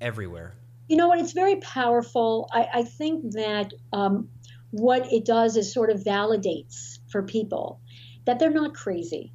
everywhere. 0.00 0.54
You 0.88 0.96
know 0.96 1.08
what? 1.08 1.18
It's 1.20 1.32
very 1.32 1.56
powerful. 1.56 2.48
I, 2.52 2.68
I 2.74 2.82
think 2.82 3.32
that 3.32 3.72
um, 3.92 4.28
what 4.70 5.12
it 5.12 5.24
does 5.24 5.56
is 5.56 5.72
sort 5.72 5.90
of 5.90 6.00
validates 6.00 6.98
for 7.08 7.22
people 7.22 7.80
that 8.24 8.38
they're 8.38 8.50
not 8.50 8.74
crazy 8.74 9.32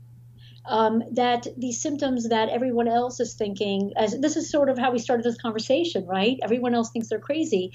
um, 0.67 1.03
that 1.11 1.47
these 1.57 1.81
symptoms 1.81 2.29
that 2.29 2.49
everyone 2.49 2.87
else 2.87 3.19
is 3.19 3.35
thinking, 3.35 3.93
as 3.95 4.17
this 4.19 4.35
is 4.35 4.49
sort 4.49 4.69
of 4.69 4.77
how 4.77 4.91
we 4.91 4.99
started 4.99 5.23
this 5.23 5.37
conversation, 5.37 6.05
right? 6.07 6.37
Everyone 6.41 6.73
else 6.73 6.91
thinks 6.91 7.07
they're 7.09 7.19
crazy, 7.19 7.71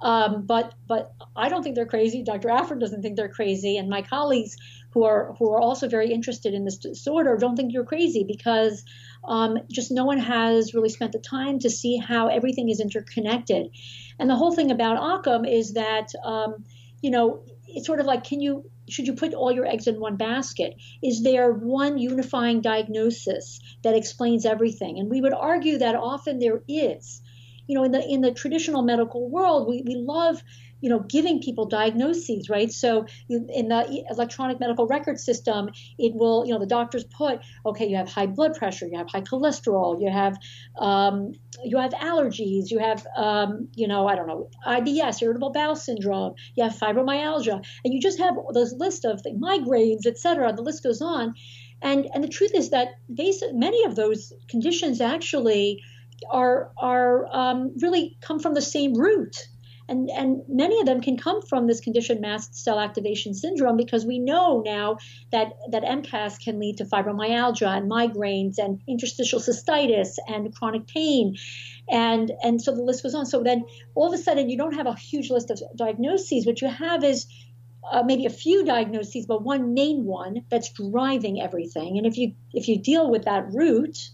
um, 0.00 0.46
but 0.46 0.74
but 0.86 1.12
I 1.36 1.48
don't 1.48 1.62
think 1.62 1.76
they're 1.76 1.86
crazy. 1.86 2.22
Dr. 2.22 2.48
Afrin 2.48 2.80
doesn't 2.80 3.02
think 3.02 3.16
they're 3.16 3.28
crazy, 3.28 3.76
and 3.76 3.90
my 3.90 4.02
colleagues 4.02 4.56
who 4.92 5.04
are 5.04 5.34
who 5.38 5.50
are 5.50 5.60
also 5.60 5.88
very 5.88 6.12
interested 6.12 6.54
in 6.54 6.64
this 6.64 6.78
disorder 6.78 7.36
don't 7.36 7.56
think 7.56 7.72
you're 7.72 7.84
crazy 7.84 8.24
because 8.26 8.84
um, 9.24 9.58
just 9.70 9.90
no 9.90 10.04
one 10.04 10.18
has 10.18 10.74
really 10.74 10.88
spent 10.88 11.12
the 11.12 11.18
time 11.18 11.58
to 11.60 11.70
see 11.70 11.98
how 11.98 12.28
everything 12.28 12.70
is 12.70 12.80
interconnected. 12.80 13.70
And 14.18 14.28
the 14.28 14.36
whole 14.36 14.54
thing 14.54 14.70
about 14.70 14.96
Occam 14.96 15.44
is 15.44 15.74
that 15.74 16.08
um, 16.24 16.64
you 17.02 17.10
know 17.10 17.44
it's 17.68 17.86
sort 17.86 18.00
of 18.00 18.06
like 18.06 18.24
can 18.24 18.40
you 18.40 18.64
should 18.90 19.06
you 19.06 19.14
put 19.14 19.34
all 19.34 19.52
your 19.52 19.66
eggs 19.66 19.86
in 19.86 20.00
one 20.00 20.16
basket? 20.16 20.74
Is 21.02 21.22
there 21.22 21.52
one 21.52 21.98
unifying 21.98 22.60
diagnosis 22.60 23.60
that 23.82 23.94
explains 23.94 24.44
everything? 24.44 24.98
And 24.98 25.08
we 25.08 25.20
would 25.20 25.32
argue 25.32 25.78
that 25.78 25.94
often 25.94 26.38
there 26.38 26.62
is. 26.68 27.22
You 27.66 27.76
know, 27.76 27.84
in 27.84 27.92
the 27.92 28.04
in 28.04 28.20
the 28.20 28.32
traditional 28.32 28.82
medical 28.82 29.30
world, 29.30 29.68
we, 29.68 29.82
we 29.86 29.94
love 29.94 30.42
you 30.80 30.88
know, 30.88 31.00
giving 31.00 31.40
people 31.40 31.66
diagnoses, 31.66 32.48
right? 32.48 32.72
So 32.72 33.06
in 33.28 33.68
the 33.68 34.04
electronic 34.10 34.60
medical 34.60 34.86
record 34.86 35.18
system, 35.18 35.70
it 35.98 36.14
will, 36.14 36.44
you 36.46 36.52
know, 36.52 36.58
the 36.58 36.66
doctors 36.66 37.04
put, 37.04 37.40
okay, 37.66 37.86
you 37.86 37.96
have 37.96 38.08
high 38.08 38.26
blood 38.26 38.54
pressure, 38.54 38.86
you 38.86 38.98
have 38.98 39.08
high 39.08 39.20
cholesterol, 39.20 40.00
you 40.00 40.10
have, 40.10 40.36
um, 40.78 41.32
you 41.64 41.78
have 41.78 41.92
allergies, 41.92 42.70
you 42.70 42.78
have, 42.78 43.06
um, 43.16 43.68
you 43.74 43.86
know, 43.86 44.06
I 44.06 44.14
don't 44.14 44.26
know, 44.26 44.48
IBS, 44.66 45.22
irritable 45.22 45.50
bowel 45.50 45.76
syndrome, 45.76 46.34
you 46.54 46.64
have 46.64 46.74
fibromyalgia, 46.74 47.64
and 47.84 47.94
you 47.94 48.00
just 48.00 48.18
have 48.18 48.34
this 48.52 48.72
list 48.72 49.04
of 49.04 49.22
the 49.22 49.30
migraines, 49.30 50.06
et 50.06 50.18
cetera. 50.18 50.52
The 50.52 50.62
list 50.62 50.82
goes 50.82 51.00
on, 51.00 51.34
and 51.82 52.06
and 52.14 52.22
the 52.22 52.28
truth 52.28 52.54
is 52.54 52.70
that 52.70 52.88
many 53.08 53.84
of 53.84 53.96
those 53.96 54.32
conditions 54.48 55.00
actually 55.00 55.82
are 56.30 56.72
are 56.76 57.26
um, 57.32 57.72
really 57.80 58.16
come 58.20 58.38
from 58.38 58.54
the 58.54 58.62
same 58.62 58.94
root 58.94 59.36
and, 59.90 60.08
and 60.08 60.42
many 60.48 60.78
of 60.80 60.86
them 60.86 61.00
can 61.00 61.16
come 61.16 61.42
from 61.42 61.66
this 61.66 61.80
condition, 61.80 62.20
mast 62.20 62.54
cell 62.54 62.78
activation 62.78 63.34
syndrome, 63.34 63.76
because 63.76 64.06
we 64.06 64.20
know 64.20 64.62
now 64.64 64.98
that, 65.32 65.52
that 65.72 65.82
MCAS 65.82 66.38
can 66.42 66.60
lead 66.60 66.76
to 66.78 66.84
fibromyalgia 66.84 67.66
and 67.66 67.90
migraines 67.90 68.58
and 68.58 68.80
interstitial 68.88 69.40
cystitis 69.40 70.16
and 70.28 70.54
chronic 70.54 70.86
pain. 70.86 71.36
And, 71.90 72.30
and 72.42 72.62
so 72.62 72.72
the 72.72 72.82
list 72.82 73.02
goes 73.02 73.16
on. 73.16 73.26
So 73.26 73.42
then 73.42 73.64
all 73.96 74.14
of 74.14 74.18
a 74.18 74.22
sudden, 74.22 74.48
you 74.48 74.56
don't 74.56 74.74
have 74.74 74.86
a 74.86 74.94
huge 74.94 75.28
list 75.28 75.50
of 75.50 75.60
diagnoses. 75.76 76.46
What 76.46 76.62
you 76.62 76.68
have 76.68 77.02
is 77.02 77.26
uh, 77.90 78.04
maybe 78.04 78.26
a 78.26 78.30
few 78.30 78.64
diagnoses, 78.64 79.26
but 79.26 79.42
one 79.42 79.74
main 79.74 80.04
one 80.04 80.44
that's 80.50 80.70
driving 80.70 81.40
everything. 81.40 81.98
And 81.98 82.06
if 82.06 82.16
you 82.16 82.34
if 82.52 82.68
you 82.68 82.78
deal 82.78 83.10
with 83.10 83.24
that 83.24 83.52
root, 83.52 84.10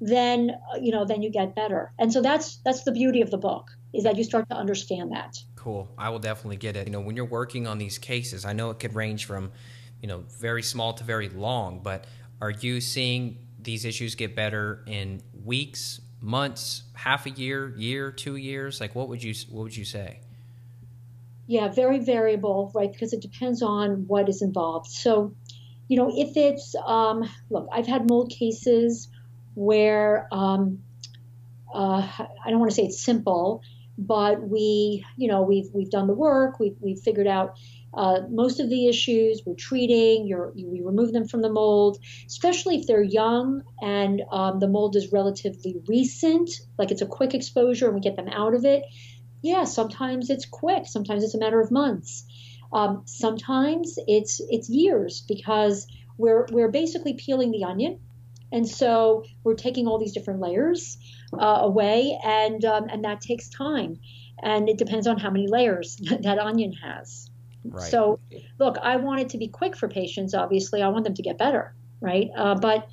then 0.00 0.50
you 0.80 0.90
know 0.90 1.04
then 1.04 1.22
you 1.22 1.30
get 1.30 1.54
better. 1.54 1.92
And 1.98 2.12
so 2.12 2.22
that's 2.22 2.56
that's 2.64 2.82
the 2.82 2.92
beauty 2.92 3.20
of 3.20 3.30
the 3.30 3.38
book 3.38 3.70
is 3.96 4.04
that 4.04 4.16
you 4.16 4.24
start 4.24 4.48
to 4.50 4.56
understand 4.56 5.12
that. 5.12 5.38
Cool. 5.56 5.88
I 5.96 6.10
will 6.10 6.18
definitely 6.18 6.56
get 6.56 6.76
it. 6.76 6.86
You 6.86 6.92
know, 6.92 7.00
when 7.00 7.16
you're 7.16 7.24
working 7.24 7.66
on 7.66 7.78
these 7.78 7.98
cases, 7.98 8.44
I 8.44 8.52
know 8.52 8.70
it 8.70 8.78
could 8.78 8.94
range 8.94 9.24
from, 9.24 9.50
you 10.00 10.08
know, 10.08 10.24
very 10.38 10.62
small 10.62 10.92
to 10.94 11.04
very 11.04 11.28
long, 11.28 11.80
but 11.82 12.04
are 12.40 12.50
you 12.50 12.80
seeing 12.80 13.38
these 13.60 13.84
issues 13.84 14.14
get 14.14 14.36
better 14.36 14.84
in 14.86 15.22
weeks, 15.44 16.00
months, 16.20 16.82
half 16.94 17.26
a 17.26 17.30
year, 17.30 17.74
year, 17.76 18.10
two 18.12 18.36
years? 18.36 18.80
Like 18.80 18.94
what 18.94 19.08
would 19.08 19.22
you 19.22 19.34
what 19.50 19.64
would 19.64 19.76
you 19.76 19.84
say? 19.84 20.20
Yeah, 21.46 21.68
very 21.68 22.00
variable, 22.00 22.72
right? 22.74 22.92
Because 22.92 23.12
it 23.12 23.20
depends 23.20 23.62
on 23.62 24.06
what 24.08 24.28
is 24.28 24.42
involved. 24.42 24.90
So, 24.90 25.34
you 25.88 25.96
know, 25.96 26.12
if 26.12 26.36
it's 26.36 26.74
um, 26.84 27.28
look, 27.50 27.68
I've 27.72 27.86
had 27.86 28.08
mold 28.08 28.30
cases 28.30 29.08
where 29.54 30.28
um, 30.32 30.82
uh, 31.72 32.08
I 32.44 32.50
don't 32.50 32.58
want 32.58 32.70
to 32.70 32.74
say 32.74 32.84
it's 32.84 33.02
simple, 33.02 33.62
but 33.98 34.42
we, 34.42 35.04
you 35.16 35.28
know, 35.28 35.42
we've 35.42 35.68
we've 35.72 35.90
done 35.90 36.06
the 36.06 36.14
work. 36.14 36.60
We've 36.60 36.76
we've 36.80 36.98
figured 36.98 37.26
out 37.26 37.56
uh, 37.94 38.20
most 38.30 38.60
of 38.60 38.68
the 38.68 38.88
issues. 38.88 39.42
We're 39.46 39.54
treating. 39.54 40.26
You're, 40.26 40.52
we 40.54 40.82
remove 40.84 41.12
them 41.12 41.26
from 41.26 41.42
the 41.42 41.48
mold, 41.48 41.98
especially 42.26 42.76
if 42.76 42.86
they're 42.86 43.02
young 43.02 43.62
and 43.80 44.22
um, 44.30 44.58
the 44.60 44.68
mold 44.68 44.96
is 44.96 45.12
relatively 45.12 45.76
recent, 45.86 46.50
like 46.78 46.90
it's 46.90 47.02
a 47.02 47.06
quick 47.06 47.34
exposure, 47.34 47.86
and 47.86 47.94
we 47.94 48.00
get 48.00 48.16
them 48.16 48.28
out 48.28 48.54
of 48.54 48.64
it. 48.64 48.84
Yeah, 49.42 49.64
sometimes 49.64 50.28
it's 50.28 50.46
quick. 50.46 50.86
Sometimes 50.86 51.24
it's 51.24 51.34
a 51.34 51.38
matter 51.38 51.60
of 51.60 51.70
months. 51.70 52.24
Um, 52.72 53.02
sometimes 53.06 53.98
it's 54.06 54.40
it's 54.50 54.68
years 54.68 55.24
because 55.26 55.86
we're 56.18 56.46
we're 56.50 56.70
basically 56.70 57.14
peeling 57.14 57.50
the 57.50 57.64
onion, 57.64 58.00
and 58.52 58.68
so 58.68 59.24
we're 59.44 59.54
taking 59.54 59.86
all 59.86 59.98
these 59.98 60.12
different 60.12 60.40
layers 60.40 60.98
uh, 61.32 61.58
away, 61.62 62.18
and 62.24 62.64
um, 62.64 62.86
and 62.90 63.04
that 63.04 63.20
takes 63.20 63.48
time, 63.48 63.98
and 64.42 64.68
it 64.68 64.78
depends 64.78 65.06
on 65.06 65.18
how 65.18 65.30
many 65.30 65.46
layers 65.48 65.96
that 66.22 66.38
onion 66.38 66.72
has. 66.72 67.30
Right. 67.64 67.90
So, 67.90 68.20
look, 68.58 68.76
I 68.82 68.96
want 68.96 69.20
it 69.20 69.28
to 69.30 69.38
be 69.38 69.48
quick 69.48 69.76
for 69.76 69.88
patients. 69.88 70.34
Obviously, 70.34 70.82
I 70.82 70.88
want 70.88 71.04
them 71.04 71.14
to 71.14 71.22
get 71.22 71.36
better, 71.38 71.74
right? 72.00 72.28
Uh, 72.36 72.54
but 72.54 72.88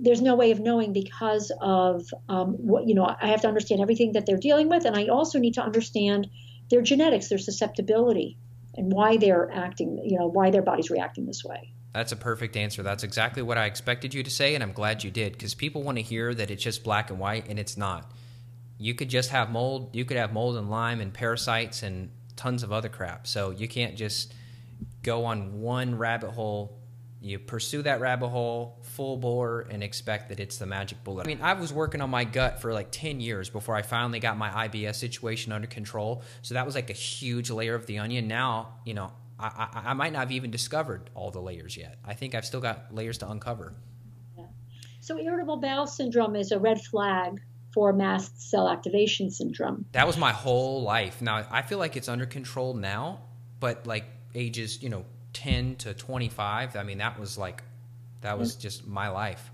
there's 0.00 0.22
no 0.22 0.34
way 0.34 0.50
of 0.50 0.60
knowing 0.60 0.92
because 0.92 1.52
of 1.60 2.06
um, 2.28 2.54
what 2.54 2.88
you 2.88 2.94
know. 2.94 3.04
I 3.20 3.28
have 3.28 3.42
to 3.42 3.48
understand 3.48 3.80
everything 3.80 4.12
that 4.12 4.26
they're 4.26 4.36
dealing 4.38 4.68
with, 4.68 4.84
and 4.84 4.96
I 4.96 5.06
also 5.06 5.38
need 5.38 5.54
to 5.54 5.62
understand 5.62 6.28
their 6.70 6.82
genetics, 6.82 7.28
their 7.28 7.38
susceptibility, 7.38 8.38
and 8.74 8.92
why 8.92 9.16
they're 9.16 9.50
acting. 9.52 10.00
You 10.04 10.18
know, 10.18 10.26
why 10.28 10.50
their 10.50 10.62
body's 10.62 10.90
reacting 10.90 11.26
this 11.26 11.44
way. 11.44 11.72
That's 11.92 12.12
a 12.12 12.16
perfect 12.16 12.56
answer. 12.56 12.82
That's 12.82 13.04
exactly 13.04 13.42
what 13.42 13.58
I 13.58 13.66
expected 13.66 14.14
you 14.14 14.22
to 14.22 14.30
say, 14.30 14.54
and 14.54 14.62
I'm 14.62 14.72
glad 14.72 15.04
you 15.04 15.10
did 15.10 15.32
because 15.32 15.54
people 15.54 15.82
want 15.82 15.98
to 15.98 16.02
hear 16.02 16.32
that 16.34 16.50
it's 16.50 16.62
just 16.62 16.84
black 16.84 17.10
and 17.10 17.18
white, 17.18 17.48
and 17.48 17.58
it's 17.58 17.76
not. 17.76 18.10
You 18.78 18.94
could 18.94 19.10
just 19.10 19.30
have 19.30 19.50
mold. 19.50 19.94
You 19.94 20.04
could 20.04 20.16
have 20.16 20.32
mold 20.32 20.56
and 20.56 20.70
Lyme 20.70 21.00
and 21.00 21.12
parasites 21.12 21.82
and 21.82 22.10
tons 22.36 22.62
of 22.62 22.72
other 22.72 22.88
crap. 22.88 23.26
So 23.26 23.50
you 23.50 23.68
can't 23.68 23.96
just 23.96 24.34
go 25.02 25.26
on 25.26 25.60
one 25.60 25.98
rabbit 25.98 26.30
hole 26.30 26.82
you 27.22 27.38
pursue 27.38 27.82
that 27.82 28.00
rabbit 28.00 28.28
hole 28.28 28.78
full 28.82 29.16
bore 29.16 29.60
and 29.70 29.80
expect 29.80 30.30
that 30.30 30.40
it's 30.40 30.58
the 30.58 30.66
magic 30.66 31.04
bullet. 31.04 31.24
I 31.24 31.28
mean, 31.28 31.38
I 31.40 31.52
was 31.52 31.72
working 31.72 32.00
on 32.00 32.10
my 32.10 32.24
gut 32.24 32.60
for 32.60 32.72
like 32.72 32.88
10 32.90 33.20
years 33.20 33.48
before 33.48 33.76
I 33.76 33.82
finally 33.82 34.18
got 34.18 34.36
my 34.36 34.68
IBS 34.68 34.96
situation 34.96 35.52
under 35.52 35.68
control. 35.68 36.24
So 36.42 36.54
that 36.54 36.66
was 36.66 36.74
like 36.74 36.90
a 36.90 36.94
huge 36.94 37.48
layer 37.48 37.76
of 37.76 37.86
the 37.86 38.00
onion. 38.00 38.26
Now, 38.26 38.74
you 38.84 38.94
know, 38.94 39.12
I, 39.42 39.68
I, 39.74 39.90
I 39.90 39.92
might 39.94 40.12
not 40.12 40.20
have 40.20 40.32
even 40.32 40.50
discovered 40.50 41.10
all 41.14 41.30
the 41.30 41.40
layers 41.40 41.76
yet. 41.76 41.98
I 42.04 42.14
think 42.14 42.34
I've 42.34 42.44
still 42.44 42.60
got 42.60 42.94
layers 42.94 43.18
to 43.18 43.30
uncover. 43.30 43.74
Yeah. 44.36 44.44
So, 45.00 45.18
irritable 45.18 45.56
bowel 45.56 45.86
syndrome 45.86 46.36
is 46.36 46.52
a 46.52 46.58
red 46.58 46.80
flag 46.80 47.40
for 47.74 47.92
mast 47.92 48.50
cell 48.50 48.68
activation 48.68 49.30
syndrome. 49.30 49.86
That 49.92 50.06
was 50.06 50.16
my 50.16 50.32
whole 50.32 50.82
life. 50.82 51.22
Now, 51.22 51.46
I 51.50 51.62
feel 51.62 51.78
like 51.78 51.96
it's 51.96 52.08
under 52.08 52.26
control 52.26 52.74
now, 52.74 53.20
but 53.60 53.86
like 53.86 54.04
ages, 54.34 54.82
you 54.82 54.88
know, 54.88 55.04
10 55.32 55.76
to 55.76 55.94
25 55.94 56.76
i 56.76 56.82
mean 56.82 56.98
that 56.98 57.18
was 57.18 57.38
like 57.38 57.62
that 58.20 58.38
was 58.38 58.54
just 58.54 58.86
my 58.86 59.08
life 59.08 59.50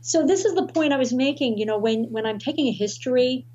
so 0.00 0.26
this 0.26 0.44
is 0.44 0.54
the 0.54 0.66
point 0.66 0.92
i 0.92 0.96
was 0.96 1.12
making 1.12 1.58
you 1.58 1.66
know 1.66 1.78
when 1.78 2.04
when 2.12 2.26
i'm 2.26 2.38
taking 2.38 2.66
a 2.68 2.72
history 2.72 3.46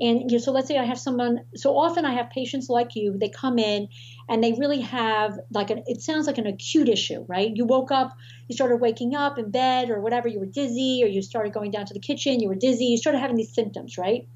and 0.00 0.30
you 0.30 0.36
know, 0.36 0.38
so 0.38 0.52
let's 0.52 0.68
say 0.68 0.78
i 0.78 0.84
have 0.84 0.98
someone 0.98 1.40
so 1.54 1.76
often 1.76 2.04
i 2.04 2.12
have 2.12 2.30
patients 2.30 2.68
like 2.68 2.94
you 2.94 3.16
they 3.18 3.28
come 3.28 3.58
in 3.58 3.88
and 4.28 4.42
they 4.42 4.52
really 4.52 4.80
have 4.80 5.38
like 5.52 5.70
an 5.70 5.82
it 5.86 6.00
sounds 6.00 6.26
like 6.26 6.38
an 6.38 6.46
acute 6.46 6.88
issue 6.88 7.24
right 7.28 7.52
you 7.54 7.64
woke 7.64 7.92
up 7.92 8.12
you 8.48 8.54
started 8.54 8.76
waking 8.76 9.14
up 9.14 9.38
in 9.38 9.50
bed 9.50 9.90
or 9.90 10.00
whatever 10.00 10.28
you 10.28 10.40
were 10.40 10.46
dizzy 10.46 11.02
or 11.04 11.06
you 11.06 11.22
started 11.22 11.52
going 11.52 11.70
down 11.70 11.86
to 11.86 11.94
the 11.94 12.00
kitchen 12.00 12.40
you 12.40 12.48
were 12.48 12.54
dizzy 12.54 12.86
you 12.86 12.96
started 12.96 13.18
having 13.18 13.36
these 13.36 13.54
symptoms 13.54 13.96
right 13.96 14.28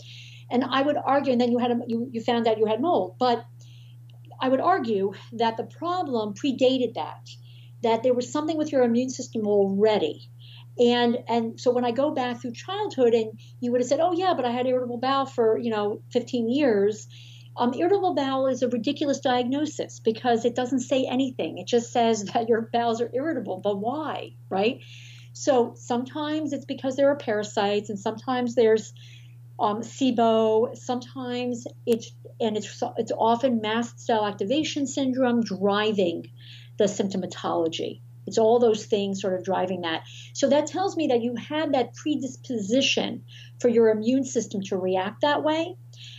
and 0.50 0.64
i 0.70 0.82
would 0.82 0.96
argue 0.96 1.32
and 1.32 1.40
then 1.40 1.50
you 1.50 1.58
had 1.58 1.70
a, 1.70 1.80
you, 1.86 2.08
you 2.12 2.20
found 2.20 2.46
out 2.46 2.58
you 2.58 2.66
had 2.66 2.80
mold 2.80 3.16
but 3.18 3.44
I 4.40 4.48
would 4.48 4.60
argue 4.60 5.12
that 5.32 5.56
the 5.56 5.64
problem 5.64 6.34
predated 6.34 6.94
that, 6.94 7.28
that 7.82 8.02
there 8.02 8.14
was 8.14 8.30
something 8.30 8.56
with 8.56 8.70
your 8.70 8.82
immune 8.82 9.10
system 9.10 9.46
already. 9.46 10.30
And 10.78 11.18
and 11.28 11.60
so 11.60 11.72
when 11.72 11.84
I 11.84 11.90
go 11.90 12.12
back 12.12 12.40
through 12.40 12.52
childhood 12.52 13.14
and 13.14 13.40
you 13.60 13.72
would 13.72 13.80
have 13.80 13.88
said, 13.88 14.00
oh 14.00 14.12
yeah, 14.12 14.34
but 14.34 14.44
I 14.44 14.50
had 14.50 14.66
irritable 14.66 14.98
bowel 14.98 15.26
for 15.26 15.58
you 15.58 15.70
know 15.70 16.02
15 16.12 16.48
years. 16.48 17.08
Um, 17.56 17.74
irritable 17.74 18.14
bowel 18.14 18.46
is 18.46 18.62
a 18.62 18.68
ridiculous 18.68 19.18
diagnosis 19.18 19.98
because 19.98 20.44
it 20.44 20.54
doesn't 20.54 20.80
say 20.80 21.04
anything. 21.10 21.58
It 21.58 21.66
just 21.66 21.92
says 21.92 22.24
that 22.32 22.48
your 22.48 22.68
bowels 22.72 23.00
are 23.00 23.10
irritable, 23.12 23.60
but 23.62 23.78
why, 23.78 24.36
right? 24.48 24.80
So 25.32 25.74
sometimes 25.76 26.52
it's 26.52 26.64
because 26.64 26.96
there 26.96 27.10
are 27.10 27.16
parasites, 27.16 27.90
and 27.90 27.98
sometimes 27.98 28.54
there's 28.54 28.92
um, 29.58 29.82
SIBO. 29.82 30.76
Sometimes 30.76 31.66
it's 31.86 32.12
and 32.40 32.56
it's 32.56 32.82
it's 32.96 33.12
often 33.12 33.60
mast 33.60 34.00
cell 34.00 34.24
activation 34.24 34.86
syndrome 34.86 35.42
driving 35.42 36.24
the 36.78 36.84
symptomatology. 36.84 38.00
It's 38.28 38.38
all 38.38 38.58
those 38.58 38.86
things 38.86 39.20
sort 39.20 39.34
of 39.34 39.44
driving 39.44 39.80
that. 39.80 40.02
So 40.34 40.48
that 40.48 40.66
tells 40.66 40.96
me 40.96 41.08
that 41.08 41.22
you 41.22 41.34
had 41.34 41.74
that 41.74 41.94
predisposition 41.94 43.24
for 43.60 43.68
your 43.68 43.88
immune 43.88 44.24
system 44.24 44.60
to 44.62 44.76
react 44.76 45.22
that 45.22 45.42
way, 45.42 45.74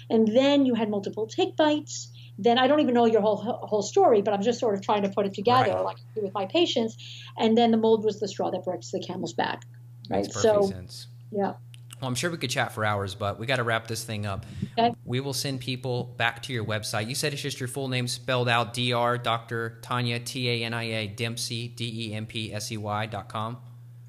and 0.09 0.27
then 0.27 0.65
you 0.65 0.75
had 0.75 0.89
multiple 0.89 1.27
tick 1.27 1.55
bites. 1.55 2.11
Then 2.37 2.57
I 2.57 2.67
don't 2.67 2.79
even 2.79 2.93
know 2.93 3.05
your 3.05 3.21
whole 3.21 3.37
whole 3.37 3.81
story, 3.81 4.21
but 4.21 4.33
I'm 4.33 4.41
just 4.41 4.59
sort 4.59 4.75
of 4.75 4.81
trying 4.81 5.03
to 5.03 5.09
put 5.09 5.25
it 5.25 5.33
together, 5.33 5.71
right. 5.71 5.83
like 5.85 5.97
I 5.97 6.15
do 6.15 6.21
with 6.23 6.33
my 6.33 6.45
patients. 6.45 6.97
And 7.37 7.57
then 7.57 7.71
the 7.71 7.77
mold 7.77 8.03
was 8.03 8.19
the 8.19 8.27
straw 8.27 8.49
that 8.51 8.63
breaks 8.63 8.91
the 8.91 8.99
camel's 8.99 9.33
back. 9.33 9.63
Right. 10.09 10.31
so, 10.31 10.63
sense. 10.63 11.07
yeah. 11.31 11.53
Well, 12.01 12.07
I'm 12.07 12.15
sure 12.15 12.31
we 12.31 12.37
could 12.37 12.49
chat 12.49 12.71
for 12.71 12.85
hours, 12.85 13.13
but 13.13 13.39
we 13.39 13.45
got 13.45 13.57
to 13.57 13.63
wrap 13.63 13.87
this 13.87 14.03
thing 14.03 14.25
up. 14.25 14.45
Okay. 14.77 14.93
We 15.03 15.19
will 15.19 15.33
send 15.33 15.59
people 15.59 16.15
back 16.17 16.43
to 16.43 16.53
your 16.53 16.63
website. 16.63 17.09
You 17.09 17.15
said 17.15 17.33
it's 17.33 17.41
just 17.41 17.59
your 17.59 17.67
full 17.67 17.89
name 17.89 18.07
spelled 18.07 18.47
out 18.47 18.73
Dr. 18.73 19.17
Dr. 19.17 19.77
Tania, 19.81 20.19
T 20.19 20.49
A 20.49 20.65
N 20.65 20.73
I 20.73 20.83
A, 20.83 21.07
Dempsey, 21.07 21.67
D 21.67 22.09
E 22.09 22.13
M 22.13 22.25
P 22.25 22.53
S 22.53 22.71
E 22.71 22.77
Y 22.77 23.05
dot 23.07 23.27
com. 23.27 23.57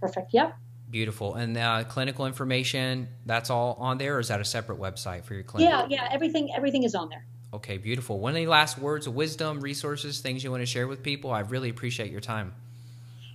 Perfect. 0.00 0.32
Yep. 0.32 0.56
Beautiful. 0.88 1.34
And 1.34 1.56
uh, 1.56 1.84
clinical 1.84 2.26
information, 2.26 3.08
that's 3.26 3.50
all 3.50 3.76
on 3.78 3.98
there, 3.98 4.16
or 4.16 4.20
is 4.20 4.28
that 4.28 4.40
a 4.40 4.44
separate 4.44 4.78
website 4.78 5.24
for 5.24 5.34
your 5.34 5.42
clinic? 5.42 5.68
Yeah, 5.68 5.86
yeah. 5.88 6.08
Everything, 6.10 6.50
everything 6.54 6.84
is 6.84 6.94
on 6.94 7.08
there. 7.08 7.24
Okay, 7.52 7.78
beautiful. 7.78 8.20
One 8.20 8.36
Any 8.36 8.46
last 8.46 8.78
words 8.78 9.06
of 9.06 9.14
wisdom, 9.14 9.60
resources, 9.60 10.20
things 10.20 10.42
you 10.44 10.50
want 10.50 10.62
to 10.62 10.66
share 10.66 10.86
with 10.86 11.02
people? 11.02 11.32
I 11.32 11.40
really 11.40 11.68
appreciate 11.68 12.10
your 12.10 12.20
time. 12.20 12.54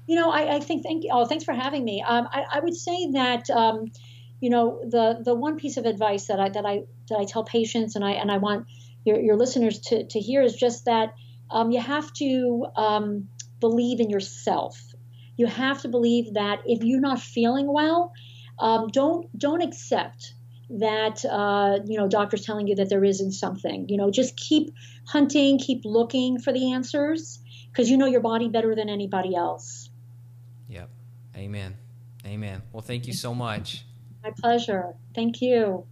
You 0.07 0.15
know, 0.15 0.31
I, 0.31 0.55
I 0.55 0.59
think, 0.59 0.83
thank 0.83 1.03
you. 1.03 1.09
Oh, 1.11 1.25
thanks 1.25 1.43
for 1.43 1.53
having 1.53 1.83
me. 1.83 2.01
Um, 2.01 2.27
I, 2.31 2.45
I, 2.53 2.59
would 2.59 2.75
say 2.75 3.11
that. 3.11 3.49
Um, 3.49 3.91
you 4.45 4.51
know 4.51 4.79
the 4.87 5.23
the 5.25 5.33
one 5.33 5.57
piece 5.57 5.77
of 5.77 5.85
advice 5.85 6.27
that 6.27 6.39
I 6.39 6.49
that 6.49 6.67
I 6.67 6.83
that 7.09 7.17
I 7.17 7.25
tell 7.25 7.43
patients 7.43 7.95
and 7.95 8.05
I 8.05 8.11
and 8.11 8.31
I 8.31 8.37
want 8.37 8.67
your, 9.03 9.19
your 9.19 9.35
listeners 9.35 9.79
to 9.87 10.05
to 10.05 10.19
hear 10.19 10.43
is 10.43 10.55
just 10.55 10.85
that 10.85 11.15
um, 11.49 11.71
you 11.71 11.81
have 11.81 12.13
to 12.13 12.67
um, 12.75 13.29
believe 13.59 13.99
in 13.99 14.11
yourself. 14.11 14.79
You 15.35 15.47
have 15.47 15.81
to 15.81 15.87
believe 15.87 16.35
that 16.35 16.59
if 16.67 16.83
you're 16.83 17.01
not 17.01 17.19
feeling 17.19 17.65
well, 17.73 18.11
um, 18.59 18.89
don't 18.89 19.35
don't 19.35 19.63
accept 19.63 20.35
that 20.69 21.25
uh, 21.25 21.79
you 21.83 21.97
know 21.97 22.07
doctors 22.07 22.45
telling 22.45 22.67
you 22.67 22.75
that 22.75 22.89
there 22.89 23.03
isn't 23.03 23.31
something. 23.31 23.89
You 23.89 23.97
know, 23.97 24.11
just 24.11 24.37
keep 24.37 24.75
hunting, 25.07 25.57
keep 25.57 25.81
looking 25.85 26.37
for 26.37 26.53
the 26.53 26.73
answers 26.73 27.39
because 27.71 27.89
you 27.89 27.97
know 27.97 28.05
your 28.05 28.21
body 28.21 28.47
better 28.47 28.75
than 28.75 28.89
anybody 28.89 29.35
else. 29.35 29.89
Yep. 30.69 30.87
Amen. 31.35 31.77
Amen. 32.27 32.61
Well, 32.71 32.83
thank 32.83 33.07
you 33.07 33.13
so 33.13 33.33
much. 33.33 33.85
My 34.25 34.31
pleasure. 34.31 34.95
Thank 35.13 35.39
you. 35.39 35.85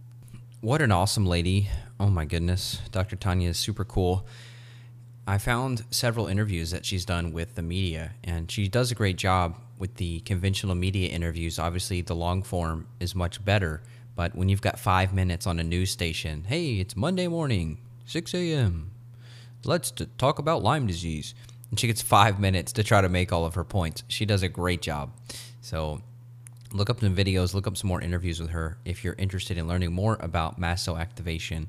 What 0.60 0.82
an 0.82 0.90
awesome 0.90 1.24
lady. 1.24 1.70
Oh 2.00 2.08
my 2.08 2.24
goodness. 2.24 2.80
Dr. 2.90 3.14
Tania 3.14 3.50
is 3.50 3.58
super 3.58 3.84
cool. 3.84 4.26
I 5.24 5.38
found 5.38 5.84
several 5.92 6.26
interviews 6.26 6.72
that 6.72 6.84
she's 6.84 7.04
done 7.04 7.32
with 7.32 7.54
the 7.54 7.62
media, 7.62 8.10
and 8.24 8.50
she 8.50 8.66
does 8.66 8.90
a 8.90 8.96
great 8.96 9.18
job 9.18 9.54
with 9.78 9.94
the 9.94 10.18
conventional 10.20 10.74
media 10.74 11.10
interviews. 11.10 11.60
Obviously, 11.60 12.02
the 12.02 12.16
long 12.16 12.42
form 12.42 12.88
is 12.98 13.14
much 13.14 13.44
better, 13.44 13.82
but 14.16 14.34
when 14.34 14.48
you've 14.48 14.60
got 14.60 14.80
five 14.80 15.14
minutes 15.14 15.46
on 15.46 15.60
a 15.60 15.64
news 15.64 15.92
station, 15.92 16.42
hey, 16.48 16.80
it's 16.80 16.96
Monday 16.96 17.28
morning, 17.28 17.78
6 18.06 18.34
a.m., 18.34 18.90
let's 19.64 19.92
t- 19.92 20.08
talk 20.18 20.40
about 20.40 20.60
Lyme 20.60 20.88
disease. 20.88 21.36
And 21.70 21.78
she 21.78 21.86
gets 21.86 22.02
five 22.02 22.40
minutes 22.40 22.72
to 22.72 22.82
try 22.82 23.00
to 23.00 23.08
make 23.08 23.32
all 23.32 23.46
of 23.46 23.54
her 23.54 23.64
points. 23.64 24.02
She 24.08 24.26
does 24.26 24.42
a 24.42 24.48
great 24.48 24.82
job. 24.82 25.12
So 25.60 26.02
look 26.74 26.90
up 26.90 27.00
some 27.00 27.14
videos, 27.14 27.54
look 27.54 27.66
up 27.66 27.76
some 27.76 27.88
more 27.88 28.02
interviews 28.02 28.40
with 28.40 28.50
her 28.50 28.76
if 28.84 29.04
you're 29.04 29.14
interested 29.16 29.56
in 29.56 29.68
learning 29.68 29.92
more 29.92 30.16
about 30.20 30.58
mast 30.58 30.84
cell 30.84 30.98
activation. 30.98 31.68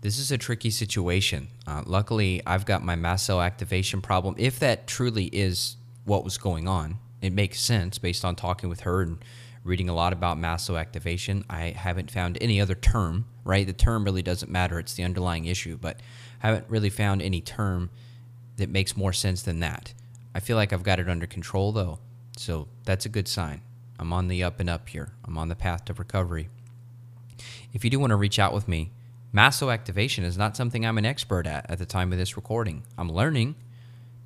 This 0.00 0.18
is 0.18 0.30
a 0.30 0.38
tricky 0.38 0.70
situation. 0.70 1.48
Uh, 1.66 1.82
luckily, 1.84 2.40
I've 2.46 2.64
got 2.64 2.84
my 2.84 2.94
mast 2.94 3.26
cell 3.26 3.42
activation 3.42 4.00
problem. 4.00 4.36
If 4.38 4.60
that 4.60 4.86
truly 4.86 5.24
is 5.26 5.76
what 6.04 6.22
was 6.22 6.38
going 6.38 6.68
on, 6.68 6.98
it 7.20 7.32
makes 7.32 7.60
sense 7.60 7.98
based 7.98 8.24
on 8.24 8.36
talking 8.36 8.68
with 8.68 8.80
her 8.80 9.02
and 9.02 9.18
reading 9.64 9.88
a 9.88 9.94
lot 9.94 10.12
about 10.12 10.38
mast 10.38 10.66
cell 10.66 10.78
activation. 10.78 11.44
I 11.50 11.70
haven't 11.76 12.12
found 12.12 12.38
any 12.40 12.60
other 12.60 12.76
term, 12.76 13.26
right? 13.44 13.66
The 13.66 13.72
term 13.72 14.04
really 14.04 14.22
doesn't 14.22 14.50
matter, 14.50 14.78
it's 14.78 14.94
the 14.94 15.02
underlying 15.02 15.46
issue, 15.46 15.76
but 15.76 16.00
I 16.40 16.46
haven't 16.46 16.66
really 16.68 16.90
found 16.90 17.22
any 17.22 17.40
term 17.40 17.90
that 18.56 18.68
makes 18.68 18.96
more 18.96 19.12
sense 19.12 19.42
than 19.42 19.58
that. 19.60 19.94
I 20.32 20.38
feel 20.38 20.56
like 20.56 20.72
I've 20.72 20.84
got 20.84 21.00
it 21.00 21.08
under 21.08 21.26
control 21.26 21.72
though, 21.72 21.98
so 22.36 22.68
that's 22.84 23.04
a 23.04 23.08
good 23.08 23.26
sign. 23.26 23.62
I'm 23.98 24.12
on 24.12 24.28
the 24.28 24.42
up 24.42 24.60
and 24.60 24.70
up 24.70 24.88
here. 24.88 25.12
I'm 25.24 25.36
on 25.36 25.48
the 25.48 25.56
path 25.56 25.84
to 25.86 25.94
recovery. 25.94 26.48
If 27.72 27.84
you 27.84 27.90
do 27.90 27.98
want 27.98 28.10
to 28.10 28.16
reach 28.16 28.38
out 28.38 28.54
with 28.54 28.68
me, 28.68 28.90
mast 29.32 29.62
activation 29.62 30.24
is 30.24 30.38
not 30.38 30.56
something 30.56 30.86
I'm 30.86 30.98
an 30.98 31.04
expert 31.04 31.46
at 31.46 31.70
at 31.70 31.78
the 31.78 31.86
time 31.86 32.12
of 32.12 32.18
this 32.18 32.36
recording. 32.36 32.84
I'm 32.96 33.10
learning, 33.10 33.56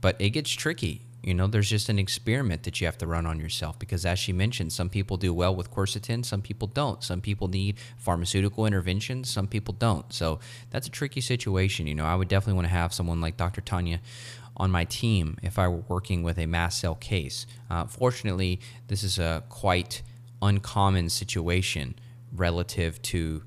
but 0.01 0.17
it 0.21 0.31
gets 0.31 0.51
tricky. 0.51 1.03
You 1.23 1.35
know, 1.35 1.47
there's 1.47 1.71
just 1.71 1.89
an 1.89 2.01
experiment 2.01 2.65
that 2.65 2.81
you 2.81 2.87
have 2.87 2.99
to 2.99 3.07
run 3.07 3.27
on 3.27 3.39
yourself 3.39 3.79
because, 3.79 4.05
as 4.05 4.19
she 4.19 4.33
mentioned, 4.33 4.73
some 4.73 4.89
people 4.89 5.17
do 5.17 5.33
well 5.33 5.55
with 5.55 5.71
quercetin, 5.71 6.25
some 6.25 6.43
people 6.43 6.67
don't. 6.67 7.03
Some 7.03 7.21
people 7.21 7.47
need 7.47 7.79
pharmaceutical 7.97 8.67
interventions, 8.67 9.31
some 9.31 9.47
people 9.47 9.73
don't. 9.73 10.13
So 10.13 10.41
that's 10.71 10.89
a 10.89 10.91
tricky 10.91 11.21
situation. 11.21 11.87
You 11.87 11.95
know, 11.95 12.07
I 12.07 12.17
would 12.17 12.27
definitely 12.27 12.55
want 12.55 12.67
to 12.67 12.75
have 12.75 12.93
someone 12.93 13.21
like 13.21 13.37
Dr. 13.37 13.61
Tania 13.61 14.01
on 14.57 14.71
my 14.71 14.85
team 14.85 15.39
if 15.43 15.59
I 15.59 15.69
were 15.69 15.85
working 15.89 16.23
with 16.23 16.39
a 16.39 16.47
mast 16.47 16.81
cell 16.81 16.95
case. 16.95 17.47
Uh, 17.71 17.87
fortunately, 17.87 18.61
this 18.89 19.03
is 19.03 19.19
a 19.19 19.43
quite 19.49 20.03
uncommon 20.41 21.09
situation 21.09 21.95
relative 22.33 23.01
to 23.03 23.43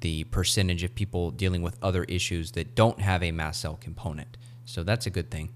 the 0.00 0.24
percentage 0.24 0.84
of 0.84 0.94
people 0.94 1.30
dealing 1.30 1.62
with 1.62 1.76
other 1.82 2.04
issues 2.04 2.52
that 2.52 2.74
don't 2.74 3.00
have 3.00 3.22
a 3.22 3.32
mast 3.32 3.60
cell 3.60 3.76
component. 3.80 4.36
So 4.64 4.82
that's 4.82 5.06
a 5.06 5.10
good 5.10 5.30
thing. 5.30 5.50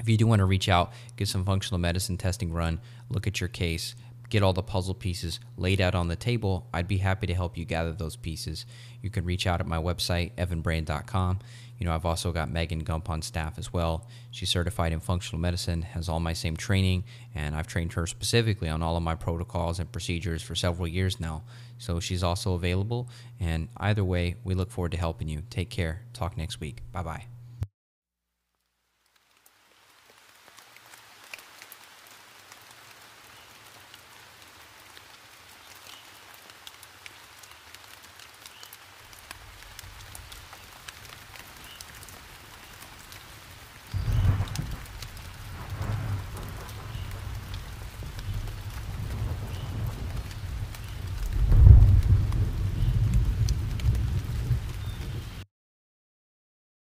If 0.00 0.08
you 0.08 0.16
do 0.16 0.26
want 0.26 0.40
to 0.40 0.46
reach 0.46 0.68
out, 0.68 0.92
get 1.16 1.28
some 1.28 1.44
functional 1.44 1.78
medicine 1.78 2.16
testing 2.16 2.52
run, 2.52 2.80
look 3.10 3.26
at 3.26 3.40
your 3.40 3.48
case, 3.48 3.94
get 4.30 4.42
all 4.42 4.52
the 4.52 4.62
puzzle 4.62 4.94
pieces 4.94 5.40
laid 5.56 5.80
out 5.80 5.94
on 5.94 6.08
the 6.08 6.16
table, 6.16 6.68
I'd 6.72 6.88
be 6.88 6.98
happy 6.98 7.26
to 7.26 7.34
help 7.34 7.58
you 7.58 7.64
gather 7.64 7.92
those 7.92 8.16
pieces. 8.16 8.64
You 9.02 9.10
can 9.10 9.24
reach 9.24 9.46
out 9.46 9.60
at 9.60 9.66
my 9.66 9.78
website, 9.78 10.32
evanbrand.com. 10.36 11.40
You 11.78 11.86
know, 11.86 11.94
I've 11.94 12.04
also 12.04 12.32
got 12.32 12.50
Megan 12.50 12.80
Gump 12.80 13.08
on 13.08 13.22
staff 13.22 13.58
as 13.58 13.72
well. 13.72 14.06
She's 14.30 14.50
certified 14.50 14.92
in 14.92 15.00
functional 15.00 15.40
medicine, 15.40 15.82
has 15.82 16.08
all 16.08 16.20
my 16.20 16.32
same 16.32 16.56
training, 16.56 17.04
and 17.34 17.54
I've 17.54 17.68
trained 17.68 17.92
her 17.92 18.06
specifically 18.06 18.68
on 18.68 18.82
all 18.82 18.96
of 18.96 19.02
my 19.02 19.14
protocols 19.14 19.78
and 19.78 19.90
procedures 19.90 20.42
for 20.42 20.54
several 20.54 20.88
years 20.88 21.20
now. 21.20 21.44
So 21.78 22.00
she's 22.00 22.22
also 22.22 22.54
available. 22.54 23.08
And 23.38 23.68
either 23.76 24.04
way, 24.04 24.34
we 24.42 24.54
look 24.54 24.70
forward 24.70 24.92
to 24.92 24.98
helping 24.98 25.28
you. 25.28 25.42
Take 25.50 25.70
care. 25.70 26.02
Talk 26.12 26.36
next 26.36 26.60
week. 26.60 26.82
Bye 26.92 27.02
bye. 27.02 27.37